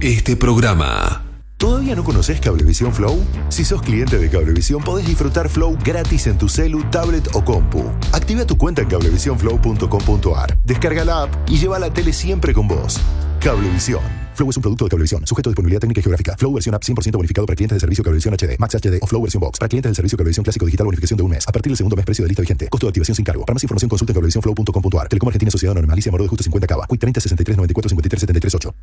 Este 0.00 0.36
programa. 0.36 1.22
¿Todavía 1.58 1.94
no 1.94 2.02
conoces 2.02 2.40
Cablevisión 2.40 2.94
Flow? 2.94 3.22
Si 3.48 3.64
sos 3.64 3.82
cliente 3.82 4.18
de 4.18 4.30
Cablevisión 4.30 4.82
podés 4.82 5.06
disfrutar 5.06 5.48
Flow 5.48 5.76
gratis 5.84 6.28
en 6.28 6.38
tu 6.38 6.48
celu, 6.48 6.82
tablet 6.90 7.28
o 7.34 7.44
compu. 7.44 7.82
Activa 8.12 8.46
tu 8.46 8.56
cuenta 8.56 8.82
en 8.82 8.88
cablevisionflow.com.ar, 8.88 10.58
descarga 10.64 11.04
la 11.04 11.22
app 11.24 11.50
y 11.50 11.58
lleva 11.58 11.78
la 11.78 11.92
tele 11.92 12.12
siempre 12.12 12.54
con 12.54 12.68
vos. 12.68 13.00
Cablevisión. 13.40 14.00
Flow 14.34 14.50
es 14.50 14.56
un 14.56 14.62
producto 14.62 14.84
de 14.84 14.90
Cablevisión, 14.90 15.26
sujeto 15.26 15.50
a 15.50 15.52
disponibilidad 15.52 15.80
técnica 15.80 16.00
y 16.00 16.02
geográfica. 16.02 16.36
Flow 16.38 16.54
versión 16.54 16.74
app 16.74 16.82
100% 16.82 17.16
bonificado 17.16 17.46
para 17.46 17.56
clientes 17.56 17.74
del 17.74 17.80
servicio 17.80 18.02
Cablevisión 18.02 18.34
HD, 18.34 18.58
Max 18.58 18.76
HD 18.76 18.98
o 19.02 19.06
Flow 19.06 19.20
versión 19.22 19.40
Box. 19.40 19.58
Para 19.58 19.68
clientes 19.68 19.90
del 19.90 19.96
servicio 19.96 20.16
Cablevisión 20.16 20.44
Clásico 20.44 20.64
Digital 20.64 20.86
bonificación 20.86 21.16
de 21.18 21.22
un 21.22 21.30
mes. 21.30 21.46
A 21.46 21.52
partir 21.52 21.70
del 21.70 21.76
segundo 21.76 21.96
mes 21.96 22.06
precio 22.06 22.24
de 22.24 22.28
lista 22.28 22.40
vigente. 22.40 22.68
Costo 22.68 22.86
de 22.86 22.90
activación 22.90 23.14
sin 23.14 23.24
cargo. 23.24 23.44
Para 23.44 23.54
más 23.54 23.62
información 23.62 23.88
consulta 23.88 24.12
en 24.12 24.14
cablevisionflow.com.ar. 24.14 25.08
Telecom 25.08 25.28
Argentina 25.28 25.50
Sociedad 25.50 25.72
Anónima. 25.72 25.92
Alicia 25.92 26.10
Moro 26.10 26.24
de 26.24 26.28
Justo 26.28 26.42
50 26.42 26.66
Cava. 26.66 26.86
Quick 26.88 27.00
30 27.00 27.20
63 27.20 27.56
94 27.58 27.88
53 27.90 28.20
73 28.20 28.54
8. 28.54 28.74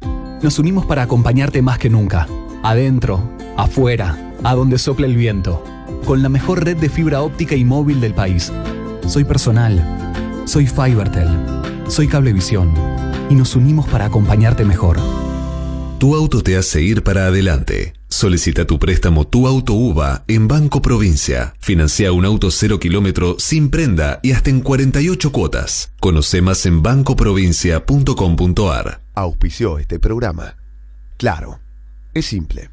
Nos 0.42 0.58
unimos 0.58 0.88
para 0.88 1.04
acompañarte 1.04 1.62
más 1.62 1.78
que 1.78 1.90
nunca. 1.90 2.28
Adentro, 2.64 3.22
afuera, 3.58 4.34
a 4.44 4.56
donde 4.56 4.80
sople 4.80 5.06
el 5.06 5.16
viento. 5.16 5.64
Con 6.04 6.24
la 6.24 6.30
mejor 6.30 6.66
red 6.66 6.78
de 6.78 6.90
fibra 6.90 7.22
óptica 7.22 7.56
y 7.56 7.64
móvil 7.64 8.02
del 8.02 8.16
país. 8.16 8.52
Soy 9.06 9.24
personal. 9.24 9.84
Soy 10.46 10.66
Fibertel. 10.66 11.30
Soy 11.88 12.08
Cablevisión. 12.08 12.74
Y 13.30 13.36
nos 13.36 13.56
unimos 13.56 13.88
para 13.88 14.06
acompañarte 14.06 14.66
mejor. 14.66 14.98
Tu 16.00 16.16
auto 16.16 16.42
te 16.42 16.58
hace 16.58 16.82
ir 16.82 17.04
para 17.04 17.28
adelante. 17.28 17.94
Solicita 18.12 18.66
tu 18.66 18.78
préstamo 18.78 19.26
Tu 19.26 19.48
Auto 19.48 19.74
UVA 19.74 20.26
en 20.28 20.50
Banco 20.50 20.82
Provincia. 20.82 21.54
Financia 21.60 22.12
un 22.12 22.26
auto 22.26 22.52
cero 22.52 22.78
kilómetro 22.78 23.38
sin 23.40 23.70
prenda 23.70 24.20
y 24.22 24.34
hasta 24.34 24.50
en 24.50 24.60
48 24.60 25.32
cuotas. 25.32 25.94
Conoce 26.02 26.42
más 26.42 26.66
en 26.66 26.84
bancoprovincia.com.ar. 26.84 29.00
Auspició 29.16 29.80
este 29.80 29.98
programa. 29.98 30.58
Claro, 31.18 31.62
es 32.14 32.26
simple. 32.26 32.70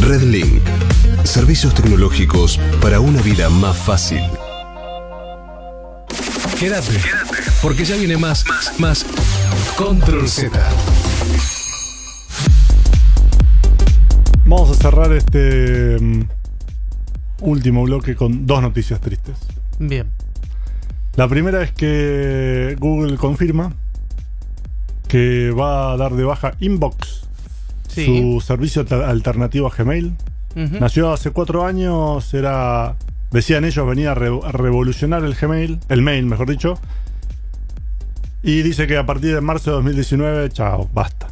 Redlink. 0.00 0.62
Servicios 1.24 1.74
tecnológicos 1.74 2.58
para 2.80 3.00
una 3.00 3.20
vida 3.20 3.50
más 3.50 3.76
fácil. 3.76 4.22
Quédate, 6.58 6.98
porque 7.60 7.84
ya 7.84 7.96
viene 7.96 8.16
más, 8.16 8.46
más, 8.48 8.80
más. 8.80 9.04
Control 9.76 10.26
Z. 10.26 10.50
Vamos 14.54 14.70
a 14.70 14.74
cerrar 14.74 15.10
este 15.14 15.96
mm, 15.98 16.24
último 17.40 17.84
bloque 17.84 18.14
con 18.14 18.46
dos 18.46 18.60
noticias 18.60 19.00
tristes. 19.00 19.38
Bien. 19.78 20.10
La 21.16 21.26
primera 21.26 21.62
es 21.62 21.72
que 21.72 22.76
Google 22.78 23.16
confirma 23.16 23.72
que 25.08 25.50
va 25.52 25.92
a 25.92 25.96
dar 25.96 26.12
de 26.12 26.24
baja 26.24 26.52
Inbox, 26.60 27.22
Sí. 27.88 28.04
su 28.04 28.42
servicio 28.42 28.82
alter- 28.82 29.02
alternativo 29.04 29.68
a 29.68 29.70
Gmail. 29.74 30.12
Nació 30.54 31.14
hace 31.14 31.30
cuatro 31.30 31.64
años, 31.64 32.34
era, 32.34 32.96
decían 33.30 33.64
ellos, 33.64 33.86
venía 33.86 34.10
a, 34.12 34.14
re- 34.14 34.38
a 34.44 34.52
revolucionar 34.52 35.24
el 35.24 35.34
Gmail, 35.34 35.80
el 35.88 36.02
mail, 36.02 36.26
mejor 36.26 36.50
dicho. 36.50 36.74
Y 38.42 38.60
dice 38.60 38.86
que 38.86 38.98
a 38.98 39.06
partir 39.06 39.34
de 39.34 39.40
marzo 39.40 39.70
de 39.70 39.76
2019, 39.76 40.50
chao, 40.50 40.90
basta. 40.92 41.28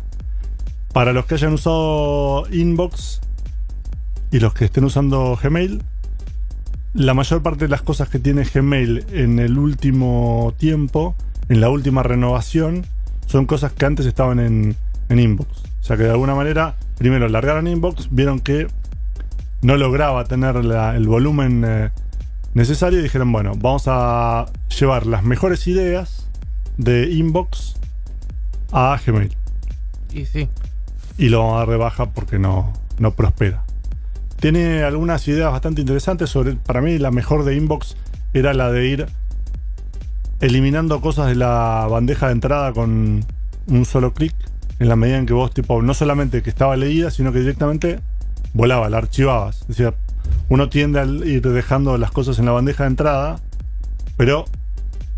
Para 0.92 1.12
los 1.12 1.26
que 1.26 1.34
hayan 1.34 1.52
usado 1.52 2.44
Inbox 2.50 3.20
y 4.32 4.40
los 4.40 4.54
que 4.54 4.64
estén 4.64 4.84
usando 4.84 5.38
Gmail, 5.40 5.82
la 6.94 7.14
mayor 7.14 7.42
parte 7.42 7.66
de 7.66 7.68
las 7.68 7.82
cosas 7.82 8.08
que 8.08 8.18
tiene 8.18 8.44
Gmail 8.44 9.06
en 9.12 9.38
el 9.38 9.56
último 9.58 10.52
tiempo, 10.58 11.14
en 11.48 11.60
la 11.60 11.70
última 11.70 12.02
renovación, 12.02 12.84
son 13.26 13.46
cosas 13.46 13.72
que 13.72 13.86
antes 13.86 14.06
estaban 14.06 14.40
en, 14.40 14.76
Inbox. 15.08 15.48
O 15.80 15.82
sea 15.84 15.96
que 15.96 16.04
de 16.04 16.10
alguna 16.10 16.34
manera, 16.34 16.76
primero 16.98 17.28
largaron 17.28 17.68
Inbox, 17.68 18.08
vieron 18.10 18.40
que 18.40 18.66
no 19.62 19.76
lograba 19.76 20.24
tener 20.24 20.56
el 20.56 21.06
volumen 21.06 21.64
eh, 21.64 21.90
necesario 22.54 22.98
y 22.98 23.02
dijeron, 23.02 23.30
bueno, 23.30 23.52
vamos 23.56 23.84
a 23.86 24.46
llevar 24.78 25.06
las 25.06 25.22
mejores 25.22 25.66
ideas 25.68 26.28
de 26.76 27.10
Inbox 27.12 27.76
a 28.72 28.98
Gmail. 29.04 29.36
Y 30.12 30.24
sí. 30.26 30.48
Y 31.20 31.28
lo 31.28 31.40
vamos 31.40 31.56
a 31.56 31.58
dar 31.58 31.68
de 31.68 31.76
baja 31.76 32.06
porque 32.06 32.38
no, 32.38 32.72
no 32.98 33.10
prospera. 33.10 33.62
Tiene 34.40 34.84
algunas 34.84 35.28
ideas 35.28 35.52
bastante 35.52 35.82
interesantes 35.82 36.30
sobre, 36.30 36.54
para 36.54 36.80
mí 36.80 36.96
la 36.96 37.10
mejor 37.10 37.44
de 37.44 37.56
Inbox 37.56 37.94
era 38.32 38.54
la 38.54 38.72
de 38.72 38.86
ir 38.86 39.06
eliminando 40.40 41.02
cosas 41.02 41.26
de 41.26 41.34
la 41.34 41.86
bandeja 41.90 42.28
de 42.28 42.32
entrada 42.32 42.72
con 42.72 43.22
un 43.66 43.84
solo 43.84 44.14
clic, 44.14 44.34
en 44.78 44.88
la 44.88 44.96
medida 44.96 45.18
en 45.18 45.26
que 45.26 45.34
vos, 45.34 45.52
tipo, 45.52 45.82
no 45.82 45.92
solamente 45.92 46.42
que 46.42 46.48
estaba 46.48 46.74
leída, 46.78 47.10
sino 47.10 47.34
que 47.34 47.40
directamente 47.40 48.00
volaba, 48.54 48.88
la 48.88 48.96
archivabas. 48.96 49.66
Es 49.68 49.82
uno 50.48 50.70
tiende 50.70 51.00
a 51.00 51.04
ir 51.04 51.42
dejando 51.42 51.98
las 51.98 52.12
cosas 52.12 52.38
en 52.38 52.46
la 52.46 52.52
bandeja 52.52 52.84
de 52.84 52.90
entrada, 52.90 53.40
pero 54.16 54.46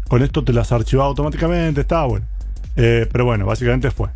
con 0.08 0.24
esto 0.24 0.42
te 0.42 0.52
las 0.52 0.72
archivaba 0.72 1.08
automáticamente, 1.08 1.82
estaba 1.82 2.06
bueno. 2.06 2.26
Eh, 2.74 3.08
pero 3.12 3.24
bueno, 3.24 3.46
básicamente 3.46 3.92
fue. 3.92 4.08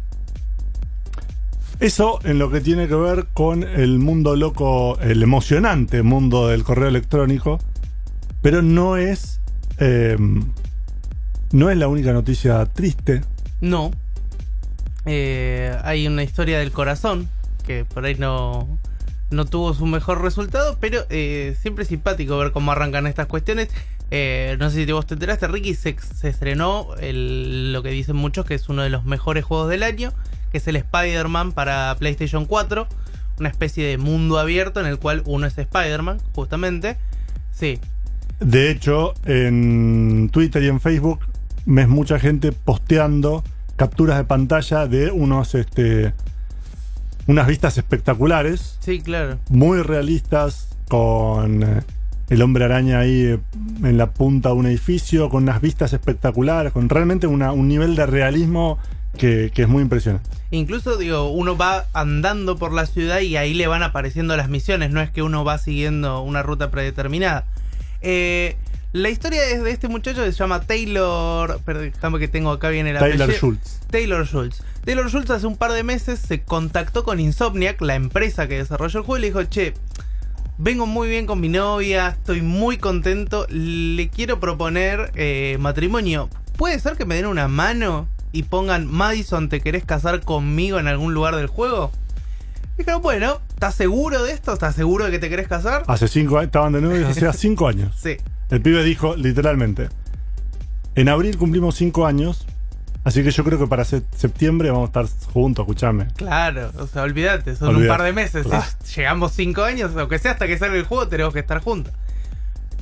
Eso 1.79 2.20
en 2.24 2.39
lo 2.39 2.51
que 2.51 2.61
tiene 2.61 2.89
que 2.89 2.95
ver 2.95 3.27
con 3.35 3.62
el 3.62 3.99
mundo 3.99 4.35
loco, 4.35 4.99
el 5.01 5.22
emocionante 5.22 6.03
mundo 6.03 6.49
del 6.49 6.64
correo 6.64 6.89
electrónico, 6.89 7.59
pero 8.41 8.62
no 8.62 8.97
es 8.97 9.41
eh, 9.79 10.16
no 11.53 11.70
es 11.70 11.77
la 11.77 11.89
única 11.89 12.12
noticia 12.12 12.64
triste. 12.66 13.22
No. 13.61 13.91
Eh, 15.05 15.77
hay 15.85 16.07
una 16.07 16.22
historia 16.22 16.59
del 16.59 16.72
corazón 16.72 17.29
que 17.66 17.85
por 17.85 18.05
ahí 18.05 18.14
no, 18.16 18.66
no 19.31 19.45
tuvo 19.45 19.74
su 19.74 19.87
mejor 19.87 20.22
resultado, 20.22 20.79
pero 20.81 21.05
eh, 21.11 21.57
siempre 21.61 21.83
es 21.83 21.89
simpático 21.89 22.39
ver 22.39 22.53
cómo 22.53 22.72
arrancan 22.72 23.07
estas 23.07 23.27
cuestiones. 23.27 23.68
Eh, 24.11 24.57
no 24.59 24.70
sé 24.70 24.85
si 24.87 24.93
vos 24.93 25.07
te 25.07 25.14
enteraste, 25.14 25.47
Ricky, 25.49 25.74
se, 25.74 25.97
se 25.99 26.29
estrenó 26.29 26.95
el- 27.01 27.72
lo 27.72 27.83
que 27.83 27.91
dicen 27.91 28.16
muchos 28.16 28.47
que 28.47 28.55
es 28.55 28.68
uno 28.68 28.83
de 28.83 28.91
los 28.91 29.05
mejores 29.05 29.45
juegos 29.45 29.68
del 29.68 29.83
año, 29.83 30.12
que 30.57 30.61
es 30.61 30.69
el 30.69 30.77
Spider-Man 30.77 31.53
para 31.53 31.95
PlayStation 31.99 32.47
4, 32.47 32.87
una 33.39 33.49
especie 33.51 33.85
de 33.87 33.99
mundo 33.99 34.39
abierto 34.39 34.81
en 34.81 34.87
el 34.87 34.99
cual 34.99 35.23
uno 35.27 35.47
es 35.47 35.59
Spider-Man, 35.59 36.19
justamente. 36.35 36.97
Sí, 37.53 37.79
De 38.41 38.71
hecho, 38.71 39.13
en 39.27 40.31
Twitter 40.33 40.63
y 40.63 40.69
en 40.69 40.81
Facebook 40.81 41.21
ves 41.67 41.89
mucha 41.89 42.19
gente 42.19 42.53
posteando 42.53 43.45
capturas 43.77 44.17
de 44.17 44.25
pantalla 44.25 44.87
de 44.87 45.11
unos 45.11 45.55
este 45.55 46.15
unas 47.27 47.47
vistas 47.47 47.77
espectaculares, 47.77 48.79
sí, 48.81 49.01
claro. 49.01 49.39
muy 49.51 49.83
realistas 49.83 50.69
con 50.89 51.63
eh, 51.65 51.83
el 52.31 52.41
hombre 52.41 52.65
araña 52.65 53.01
ahí 53.01 53.21
eh, 53.25 53.39
en 53.83 53.99
la 53.99 54.11
punta 54.11 54.51
de 54.51 54.55
un 54.55 54.67
edificio, 54.67 55.29
con 55.29 55.43
unas 55.43 55.61
vistas 55.61 55.93
espectaculares, 55.93 56.73
con 56.73 56.89
realmente 56.89 57.27
una- 57.27 57.53
un 57.53 57.69
nivel 57.69 57.95
de 57.97 58.07
realismo 58.07 58.79
que, 59.17 59.51
que 59.55 59.62
es 59.62 59.69
muy 59.69 59.83
impresionante. 59.83 60.29
Incluso, 60.51 60.97
digo, 60.97 61.31
uno 61.31 61.57
va 61.57 61.87
andando 61.93 62.57
por 62.57 62.73
la 62.73 62.87
ciudad 62.87 63.21
y 63.21 63.37
ahí 63.37 63.55
le 63.55 63.67
van 63.67 63.83
apareciendo 63.83 64.37
las 64.37 64.49
misiones, 64.49 64.91
no 64.91 65.01
es 65.01 65.11
que 65.11 65.23
uno 65.23 65.45
va 65.45 65.59
siguiendo 65.59 66.21
una 66.23 66.43
ruta 66.43 66.71
predeterminada. 66.71 67.45
Eh, 68.01 68.57
la 68.93 69.11
historia 69.11 69.45
es 69.51 69.62
de 69.62 69.73
este 69.73 69.89
muchacho 69.89 70.23
que 70.23 70.33
se 70.33 70.39
llama 70.39 70.61
Taylor. 70.61 71.61
Déjame 71.64 72.19
que 72.19 72.29
tengo 72.29 72.51
acá 72.51 72.69
bien 72.69 72.87
el 72.87 72.97
apellido. 72.97 73.27
Schultz. 73.33 73.81
Taylor 73.91 74.27
Schultz. 74.27 74.62
Taylor 74.85 75.11
Schultz 75.11 75.31
hace 75.31 75.47
un 75.47 75.57
par 75.57 75.73
de 75.73 75.83
meses 75.83 76.21
se 76.21 76.43
contactó 76.43 77.03
con 77.03 77.19
Insomniac, 77.19 77.81
la 77.83 77.97
empresa 77.97 78.47
que 78.47 78.59
desarrolló 78.59 79.01
el 79.01 79.05
juego, 79.05 79.19
y 79.19 79.21
le 79.23 79.27
dijo, 79.27 79.43
che, 79.45 79.75
vengo 80.59 80.87
muy 80.87 81.09
bien 81.09 81.27
con 81.27 81.41
mi 81.41 81.49
novia, 81.49 82.11
estoy 82.11 82.41
muy 82.41 82.79
contento, 82.79 83.47
le 83.51 84.09
quiero 84.09 84.39
proponer 84.39 85.11
eh, 85.17 85.57
matrimonio. 85.59 86.31
¿Puede 86.57 86.79
ser 86.79 86.97
que 86.97 87.05
me 87.05 87.17
den 87.17 87.27
una 87.27 87.49
mano 87.49 88.09
y 88.33 88.45
pongan 88.45 88.87
Madison, 88.87 89.49
¿te 89.49 89.61
querés 89.61 89.85
casar 89.85 90.20
conmigo 90.22 90.79
en 90.79 90.89
algún 90.89 91.14
lugar 91.14 91.37
del 91.37 91.47
juego? 91.47 91.91
Dijeron, 92.79 93.01
bueno, 93.01 93.41
¿estás 93.49 93.74
seguro 93.74 94.22
de 94.22 94.33
esto? 94.33 94.53
¿Estás 94.53 94.74
seguro 94.74 95.07
de 95.07 95.11
que 95.11 95.18
te 95.18 95.31
querés 95.31 95.49
casar? 95.49 95.85
Hace 95.87 96.09
cinco 96.09 96.37
años, 96.37 96.47
estaban 96.49 96.72
de 96.74 96.83
novios 96.83 97.09
hacía 97.11 97.33
cinco 97.35 97.68
años. 97.68 97.95
Sí. 97.99 98.16
El 98.51 98.61
pibe 98.61 98.85
dijo 98.85 99.16
literalmente, 99.16 99.89
en 100.95 101.09
abril 101.09 101.37
cumplimos 101.39 101.74
cinco 101.74 102.07
años, 102.07 102.47
así 103.05 103.22
que 103.24 103.31
yo 103.31 103.45
creo 103.45 103.59
que 103.59 103.66
para 103.66 103.85
se- 103.85 104.03
septiembre 104.14 104.70
vamos 104.70 104.91
a 104.95 105.01
estar 105.03 105.31
juntos, 105.33 105.62
escuchame. 105.64 106.09
Claro, 106.16 106.70
o 106.79 106.87
sea, 106.87 107.03
olvídate, 107.03 107.57
son 107.57 107.77
un 107.77 107.87
par 107.87 108.03
de 108.03 108.12
meses. 108.12 108.47
Claro. 108.47 108.64
Si 108.85 108.97
llegamos 109.01 109.33
cinco 109.33 109.62
años, 109.64 109.93
aunque 109.97 110.18
sea 110.18 110.33
hasta 110.33 110.47
que 110.47 110.59
salga 110.59 110.77
el 110.77 110.85
juego, 110.85 111.09
tenemos 111.09 111.33
que 111.33 111.41
estar 111.41 111.61
juntos. 111.61 111.93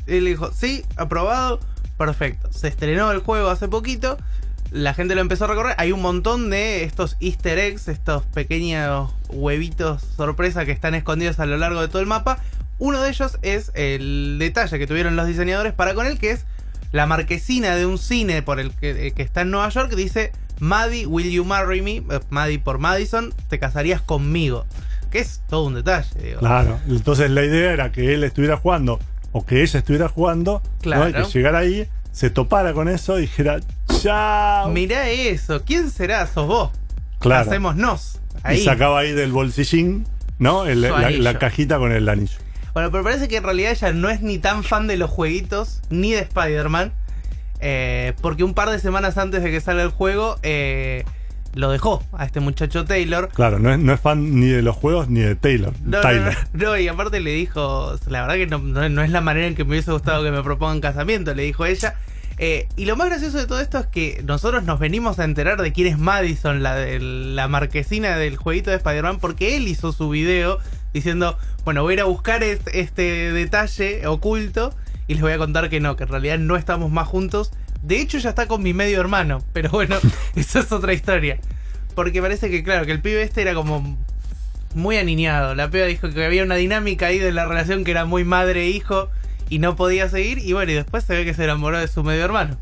Y 0.07 0.21
le 0.21 0.31
dijo, 0.31 0.51
sí, 0.53 0.85
aprobado, 0.97 1.61
perfecto. 1.97 2.53
Se 2.53 2.69
estrenó 2.69 3.11
el 3.13 3.21
juego 3.21 3.49
hace 3.49 3.69
poquito, 3.69 4.19
la 4.75 4.93
gente 4.93 5.15
lo 5.15 5.21
empezó 5.21 5.45
a 5.45 5.49
recorrer. 5.49 5.77
Hay 5.79 5.93
un 5.93 6.03
montón 6.03 6.51
de 6.51 6.83
estos 6.83 7.17
easter 7.21 7.61
eggs, 7.61 7.87
estos 7.87 8.25
pequeños 8.25 9.13
huevitos 9.29 10.03
sorpresa 10.17 10.65
que 10.65 10.73
están 10.73 10.97
escondidos 10.97 11.39
a 11.39 11.47
lo 11.47 11.57
largo 11.57 11.81
de 11.81 11.87
todo 11.87 12.01
el 12.01 12.07
mapa. 12.07 12.39
Uno 12.81 13.01
de 13.01 13.09
ellos 13.09 13.39
es 13.43 13.71
el 13.75 14.37
detalle 14.41 14.77
que 14.81 14.89
tuvieron 14.89 15.15
los 15.15 15.29
diseñadores 15.29 15.73
para 15.73 15.95
con 15.95 16.07
él, 16.07 16.19
que 16.19 16.33
es 16.33 16.45
la 16.91 17.07
marquesina 17.07 17.77
de 17.77 17.87
un 17.87 17.99
cine 17.99 18.43
por 18.43 18.59
el 18.59 18.73
que, 18.73 19.13
que 19.15 19.23
está 19.23 19.43
en 19.43 19.53
Nueva 19.53 19.69
York, 19.69 19.95
dice 19.95 20.33
Maddie, 20.59 21.07
will 21.07 21.31
you 21.31 21.45
marry 21.45 21.81
me? 21.81 21.99
Eh, 21.99 22.21
Maddie 22.31 22.59
por 22.59 22.79
Madison, 22.79 23.33
te 23.49 23.61
casarías 23.61 24.01
conmigo. 24.01 24.67
Que 25.13 25.21
es 25.21 25.41
todo 25.49 25.67
un 25.67 25.75
detalle, 25.75 26.09
digo. 26.21 26.41
Claro. 26.41 26.81
Entonces 26.89 27.31
la 27.31 27.45
idea 27.45 27.73
era 27.73 27.93
que 27.93 28.13
él 28.13 28.25
estuviera 28.25 28.57
jugando 28.57 28.99
o 29.31 29.47
que 29.47 29.63
ella 29.63 29.79
estuviera 29.79 30.09
jugando, 30.09 30.63
¿no? 30.65 30.81
Claro. 30.81 31.11
y 31.11 31.13
que 31.13 31.23
llegara 31.25 31.59
ahí, 31.59 31.89
se 32.15 32.31
topara 32.31 32.73
con 32.73 32.89
eso 32.89 33.19
y 33.19 33.23
dijera, 33.23 33.59
chao. 34.01 34.69
Mirá 34.71 35.09
eso, 35.11 35.63
¿quién 35.65 35.91
será? 35.91 36.27
Sos 36.29 36.47
vos. 36.47 36.71
Claro. 37.19 37.51
Hacémonos. 37.51 38.21
Ahí. 38.45 38.61
Y 38.61 38.65
sacaba 38.65 39.01
ahí 39.01 39.13
del 39.13 39.33
bolsillín, 39.33 40.07
¿no? 40.39 40.65
El- 40.65 40.81
la 40.81 41.39
cajita 41.39 41.79
con 41.79 41.91
el 41.93 42.09
anillo. 42.09 42.39
Bueno, 42.73 42.91
pero 42.91 43.03
parece 43.05 43.27
que 43.29 43.37
en 43.37 43.43
realidad 43.45 43.73
ella 43.73 43.93
no 43.93 44.11
es 44.11 44.21
ni 44.21 44.39
tan 44.39 44.63
fan 44.65 44.87
de 44.87 44.97
los 44.97 45.11
jueguitos, 45.11 45.81
ni 45.91 46.13
de 46.13 46.21
Spider-Man. 46.21 46.93
eh, 47.67 48.13
porque 48.21 48.45
un 48.45 48.53
par 48.53 48.69
de 48.71 48.79
semanas 48.79 49.17
antes 49.17 49.43
de 49.43 49.51
que 49.51 49.61
salga 49.61 49.83
el 49.83 49.89
juego, 49.89 50.37
eh, 50.43 51.05
lo 51.55 51.71
dejó 51.71 52.03
a 52.13 52.25
este 52.25 52.41
muchacho 52.41 52.85
Taylor. 52.85 53.29
Claro, 53.33 53.59
no 53.59 53.73
es, 53.73 53.79
no 53.79 53.93
es 53.93 54.01
fan 54.01 54.39
ni 54.41 54.47
de 54.49 54.63
los 54.63 54.77
juegos 54.77 55.09
ni 55.09 55.21
de 55.21 55.35
Taylor. 55.37 55.73
No, 55.85 55.99
no, 55.99 56.01
Tyler. 56.03 56.37
no, 56.53 56.65
no, 56.71 56.79
y 56.79 56.89
aparte 56.89 57.21
le 57.21 57.31
dijo, 57.33 57.95
la 58.09 58.23
verdad 58.23 58.35
que 58.35 58.47
no, 58.47 58.59
no- 58.59 58.89
no 58.89 59.03
es 59.03 59.11
la 59.11 59.21
manera 59.21 59.47
en 59.47 59.55
que 59.55 59.65
me 59.65 59.71
hubiese 59.71 59.93
gustado 59.93 60.23
que 60.25 60.31
me 60.31 60.43
propongan 60.43 60.81
casamiento, 60.81 61.35
le 61.35 61.45
dijo 61.45 61.65
ella. 61.67 61.95
Eh, 62.39 62.67
y 62.77 62.87
lo 62.87 62.97
más 62.97 63.09
gracioso 63.09 63.39
de 63.39 63.47
todo 63.47 63.61
esto 63.61 63.79
es 63.79 63.87
que 63.87 64.21
nosotros 64.27 64.65
nos 64.65 64.81
venimos 64.81 65.21
a 65.21 65.25
enterar 65.25 65.63
de 65.63 65.73
quién 65.73 65.87
es 65.87 65.99
Madison, 65.99 66.65
la, 66.65 66.75
de, 66.75 66.99
la 66.99 67.47
marquesina 67.47 68.17
del 68.17 68.37
jueguito 68.37 68.71
de 68.71 68.77
Spider-Man, 68.77 69.21
porque 69.21 69.57
él 69.57 69.69
hizo 69.69 69.93
su 69.93 70.09
video 70.11 70.59
diciendo, 70.93 71.39
bueno, 71.65 71.83
voy 71.83 71.93
a 71.93 71.95
ir 71.95 72.01
a 72.01 72.05
buscar 72.07 72.43
este, 72.43 72.81
este 72.81 73.33
detalle 73.33 74.05
oculto 74.09 74.75
y 75.07 75.15
les 75.15 75.23
voy 75.23 75.31
a 75.33 75.39
contar 75.39 75.71
que 75.71 75.79
no, 75.79 75.95
que 75.95 76.03
en 76.05 76.09
realidad 76.09 76.39
no 76.39 76.57
estamos 76.57 76.91
más 76.91 77.07
juntos. 77.07 77.53
De 77.85 78.01
hecho 78.01 78.19
ya 78.19 78.31
está 78.31 78.47
con 78.47 78.63
mi 78.63 78.73
medio 78.73 79.01
hermano, 79.01 79.45
pero 79.53 79.69
bueno, 79.71 79.97
eso 80.35 80.61
es 80.61 80.73
otra 80.73 80.95
historia. 80.95 81.39
Porque 81.95 82.21
parece 82.21 82.51
que, 82.51 82.65
claro, 82.65 82.87
que 82.87 82.93
el 82.93 83.01
pibe 83.01 83.23
este 83.23 83.43
era 83.43 83.55
como 83.55 83.97
muy 84.75 84.97
aniñado. 84.97 85.55
La 85.55 85.71
piba 85.71 85.85
dijo 85.85 86.11
que 86.11 86.25
había 86.25 86.43
una 86.43 86.57
dinámica 86.57 87.07
ahí 87.07 87.19
de 87.19 87.31
la 87.31 87.47
relación 87.47 87.85
que 87.85 87.91
era 87.91 88.05
muy 88.05 88.25
madre-hijo 88.25 89.11
y 89.49 89.59
no 89.59 89.77
podía 89.77 90.09
seguir. 90.09 90.39
Y 90.39 90.55
bueno, 90.55 90.73
y 90.73 90.75
después 90.75 91.05
se 91.05 91.15
ve 91.15 91.25
que 91.25 91.35
se 91.35 91.45
enamoró 91.45 91.79
de 91.79 91.89
su 91.89 92.03
medio 92.03 92.25
hermano. 92.25 92.57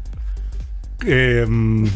Eh, 1.07 1.47
mm, 1.49 1.87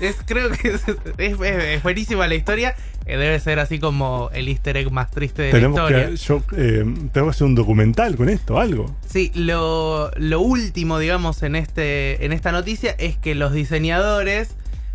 Es, 0.00 0.16
creo 0.26 0.50
que 0.50 0.68
es, 0.68 0.82
es- 1.18 1.40
es 1.40 1.82
buenísima 1.82 2.26
la 2.26 2.34
historia. 2.34 2.74
Eh, 3.06 3.16
debe 3.16 3.40
ser 3.40 3.58
así 3.58 3.78
como 3.78 4.28
el 4.34 4.48
easter 4.48 4.76
egg 4.76 4.90
más 4.92 5.10
triste 5.10 5.42
de 5.42 5.50
tenemos, 5.52 5.78
la 5.90 6.04
historia. 6.04 6.10
que, 6.10 6.16
yo, 6.16 6.42
eh, 6.56 6.84
tenemos 7.12 7.12
que 7.12 7.28
hacer 7.30 7.46
un 7.46 7.54
documental 7.54 8.16
con 8.16 8.28
esto, 8.28 8.58
algo. 8.60 8.94
Sí, 9.08 9.32
lo, 9.34 10.10
lo 10.16 10.40
último, 10.40 10.98
digamos, 10.98 11.42
en, 11.42 11.56
este, 11.56 12.24
en 12.26 12.32
esta 12.32 12.52
noticia 12.52 12.90
es 12.98 13.16
que 13.16 13.34
los 13.34 13.52
diseñadores 13.54 14.50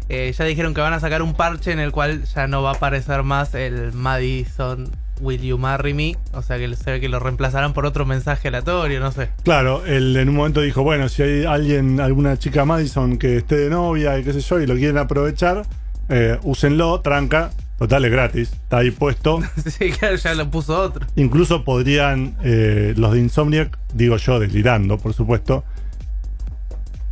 eh, 0.10 0.32
ya 0.38 0.46
dijeron 0.46 0.74
que 0.76 0.82
van 0.82 0.94
a 0.94 1.00
sacar 1.00 1.22
un 1.24 1.34
parche 1.34 1.72
en 1.72 1.80
el 1.80 1.92
cual 1.92 2.24
ya 2.26 2.46
no 2.48 2.62
va 2.62 2.72
a 2.72 2.74
aparecer 2.76 3.24
más 3.24 3.56
el 3.56 3.94
Madison 3.94 4.92
Will 5.22 5.42
You 5.42 5.58
Marry 5.58 5.94
Me. 5.94 6.16
O 6.34 6.42
sea 6.42 6.58
que 6.58 6.76
se 6.76 6.92
ve 6.92 7.00
que 7.00 7.10
lo 7.10 7.20
reemplazarán 7.20 7.74
por 7.74 7.86
otro 7.86 8.06
mensaje 8.06 8.48
aleatorio, 8.48 9.00
no 9.00 9.12
sé. 9.12 9.30
Claro, 9.44 9.86
él 9.86 10.16
en 10.18 10.30
un 10.30 10.36
momento 10.36 10.62
dijo, 10.62 10.84
bueno, 10.84 11.10
si 11.10 11.24
hay 11.24 11.46
alguien, 11.46 12.00
alguna 12.00 12.38
chica 12.38 12.66
Madison 12.66 13.18
que 13.18 13.38
esté 13.38 13.56
de 13.58 13.70
novia 13.70 14.18
y 14.18 14.24
qué 14.24 14.34
sé 14.34 14.42
yo, 14.42 14.60
y 14.60 14.68
lo 14.68 14.76
quieren 14.76 14.98
aprovechar, 14.98 15.64
eh, 16.10 16.38
úsenlo, 16.44 17.02
tranca, 17.02 17.52
total 17.78 18.06
es 18.06 18.12
gratis, 18.12 18.52
está 18.52 18.78
ahí 18.78 18.92
puesto. 18.92 19.40
sí, 19.66 19.92
claro, 19.92 20.16
ya 20.16 20.34
lo 20.34 20.50
puso 20.50 20.80
otro. 20.80 21.06
Incluso 21.16 21.64
podrían, 21.64 22.36
eh, 22.44 22.94
los 22.98 23.14
de 23.14 23.20
Insomniac, 23.20 23.78
digo 23.94 24.18
yo, 24.18 24.40
delirando, 24.40 24.98
por 24.98 25.14
supuesto, 25.14 25.64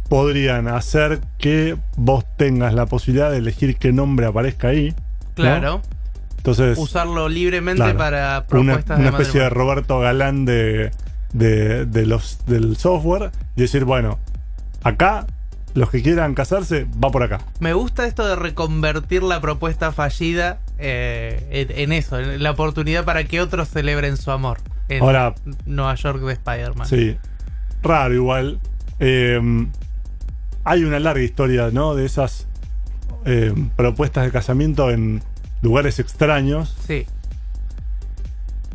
podrían 0.10 0.68
hacer 0.68 1.22
que 1.38 1.78
vos 1.95 2.26
tengas 2.36 2.74
la 2.74 2.86
posibilidad 2.86 3.32
de 3.32 3.38
elegir 3.38 3.78
qué 3.78 3.93
nombre 3.93 4.26
aparezca 4.26 4.68
ahí. 4.68 4.93
¿no? 5.38 5.82
Entonces, 6.42 6.78
Usarlo 6.80 7.30
libremente 7.30 7.84
claro, 7.84 7.98
para 8.00 8.38
una, 8.39 8.48
propuestas 8.48 8.98
una 9.00 9.12
de 9.12 9.18
especie 9.18 9.42
de. 9.42 9.50
Roberto 9.52 10.00
Galán 10.00 10.44
de, 10.46 10.89
de, 11.34 11.86
de 11.86 12.06
los, 12.08 12.44
del 12.48 12.78
software 12.78 13.30
y 13.56 13.62
decir, 13.62 13.86
bueno, 13.86 14.18
acá 14.84 15.28
los 15.76 15.92
que 15.92 16.02
quieran 16.02 16.34
casarse, 16.34 16.88
va 17.02 17.12
por 17.12 17.22
acá. 17.22 17.42
Me 17.60 17.74
gusta 17.74 18.08
esto 18.08 18.26
de 18.28 18.36
reconvertir 18.36 19.22
la 19.22 19.39
propuesta 19.39 19.92
fallida 19.92 20.58
eh, 20.80 21.48
en, 21.52 21.80
en 21.80 21.92
eso, 21.94 22.18
en 22.20 22.42
la 22.42 22.52
oportunidad 22.52 23.06
para 23.06 23.24
que 23.26 23.39
otros 23.39 23.70
celebren 23.70 24.18
su 24.18 24.32
amor. 24.32 24.58
En 24.89 25.04
Ahora- 25.04 25.36
Nueva 25.68 25.94
York 25.94 26.22
de 26.22 26.34
Spider-Man. 26.34 26.88
Sí, 26.88 27.18
raro 27.84 28.14
igual. 28.16 28.60
Eh, 29.00 29.39
hay 30.64 30.84
una 30.84 31.00
larga 31.00 31.22
historia, 31.24 31.70
¿no? 31.72 31.94
De 31.96 32.06
esas 32.06 32.48
eh, 33.26 33.54
propuestas 33.76 34.26
de 34.26 34.32
casamiento 34.32 34.89
en 34.89 35.22
lugares 35.62 35.99
extraños. 35.99 36.76
Sí. 36.88 37.05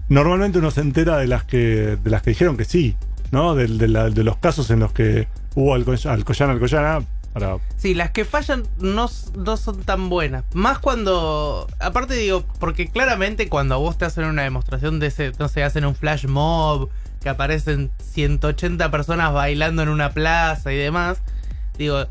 Normalmente 0.08 0.58
uno 0.58 0.70
se 0.70 0.80
entera 0.82 1.16
de 1.18 1.26
las 1.26 1.44
que, 1.44 1.96
de 2.02 2.10
las 2.10 2.22
que 2.22 2.30
dijeron 2.30 2.56
que 2.56 2.64
sí, 2.64 2.96
¿no? 3.32 3.54
De, 3.54 3.66
de 3.66 3.88
la- 3.88 4.08
de 4.10 4.22
los 4.24 4.36
casos 4.36 4.70
en 4.70 4.80
los 4.80 4.92
que 4.92 5.26
hubo 5.54 5.74
Alcoy- 5.74 6.06
Alcoyana, 6.08 6.52
Alcoyana, 6.52 7.04
para 7.32 7.58
Sí, 7.76 7.92
las 7.92 8.12
que 8.12 8.24
fallan 8.24 8.62
no, 8.78 9.10
no 9.36 9.56
son 9.56 9.82
tan 9.82 10.08
buenas. 10.08 10.44
Más 10.54 10.78
cuando. 10.78 11.66
Aparte, 11.80 12.14
digo, 12.14 12.44
porque 12.60 12.88
claramente 12.88 13.48
cuando 13.48 13.74
a 13.74 13.78
vos 13.78 13.98
te 13.98 14.04
hacen 14.04 14.24
una 14.24 14.42
demostración 14.42 15.00
de 15.00 15.08
ese. 15.08 15.32
No 15.38 15.48
sé, 15.48 15.62
hacen 15.64 15.84
un 15.84 15.94
flash 15.96 16.26
mob, 16.26 16.88
que 17.20 17.28
aparecen 17.28 17.90
180 18.12 18.90
personas 18.90 19.32
bailando 19.34 19.82
en 19.82 19.88
una 19.90 20.10
plaza 20.12 20.72
y 20.72 20.76
demás. 20.76 21.18
Digo, 21.76 22.06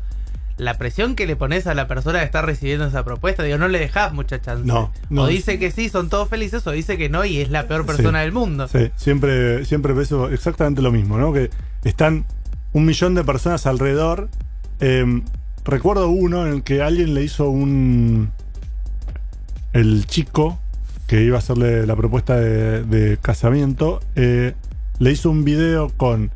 la 0.58 0.78
presión 0.78 1.14
que 1.16 1.26
le 1.26 1.36
pones 1.36 1.66
a 1.66 1.74
la 1.74 1.86
persona 1.86 2.20
que 2.20 2.24
está 2.24 2.40
recibiendo 2.42 2.86
esa 2.86 3.04
propuesta, 3.04 3.42
digo, 3.42 3.58
no 3.58 3.68
le 3.68 3.78
dejas 3.78 4.12
mucha 4.14 4.40
chance. 4.40 4.64
No, 4.66 4.90
no. 5.10 5.22
O 5.22 5.26
dice 5.26 5.58
que 5.58 5.70
sí, 5.70 5.88
son 5.90 6.08
todos 6.08 6.28
felices, 6.28 6.66
o 6.66 6.70
dice 6.70 6.96
que 6.96 7.08
no 7.10 7.24
y 7.24 7.40
es 7.40 7.50
la 7.50 7.68
peor 7.68 7.84
persona 7.84 8.20
Sí. 8.20 8.24
del 8.24 8.32
mundo. 8.32 8.66
Sí, 8.68 8.90
siempre, 8.96 9.64
siempre 9.66 9.92
pienso 9.92 10.30
exactamente 10.30 10.80
lo 10.82 10.92
mismo, 10.92 11.18
¿no? 11.18 11.32
Que 11.32 11.50
están 11.84 12.24
un 12.72 12.86
millón 12.86 13.14
de 13.14 13.22
personas 13.24 13.66
alrededor. 13.66 14.28
Eh, 14.80 15.22
recuerdo 15.64 16.08
uno 16.08 16.46
en 16.46 16.52
el 16.54 16.62
que 16.62 16.82
alguien 16.82 17.12
le 17.14 17.22
hizo 17.22 17.48
un. 17.50 18.30
El 19.72 20.06
chico 20.06 20.58
que 21.06 21.22
iba 21.22 21.36
a 21.36 21.38
hacerle 21.38 21.86
la 21.86 21.94
propuesta 21.96 22.36
de, 22.36 22.82
de 22.82 23.18
casamiento, 23.18 24.00
eh, 24.16 24.54
le 24.98 25.12
hizo 25.12 25.30
un 25.30 25.44
video 25.44 25.90
con 25.96 26.30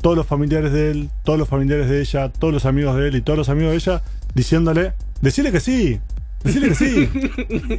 todos 0.00 0.16
los 0.16 0.26
familiares 0.26 0.72
de 0.72 0.90
él, 0.90 1.10
todos 1.24 1.38
los 1.38 1.48
familiares 1.48 1.88
de 1.88 2.00
ella, 2.00 2.30
todos 2.30 2.52
los 2.52 2.64
amigos 2.64 2.96
de 2.96 3.08
él 3.08 3.16
y 3.16 3.22
todos 3.22 3.38
los 3.38 3.48
amigos 3.48 3.72
de 3.72 3.76
ella, 3.76 4.02
diciéndole: 4.34 4.92
Decirle 5.20 5.52
que 5.52 5.60
sí, 5.60 6.00
decirle 6.44 6.68
que 6.68 6.74
sí. 6.74 7.08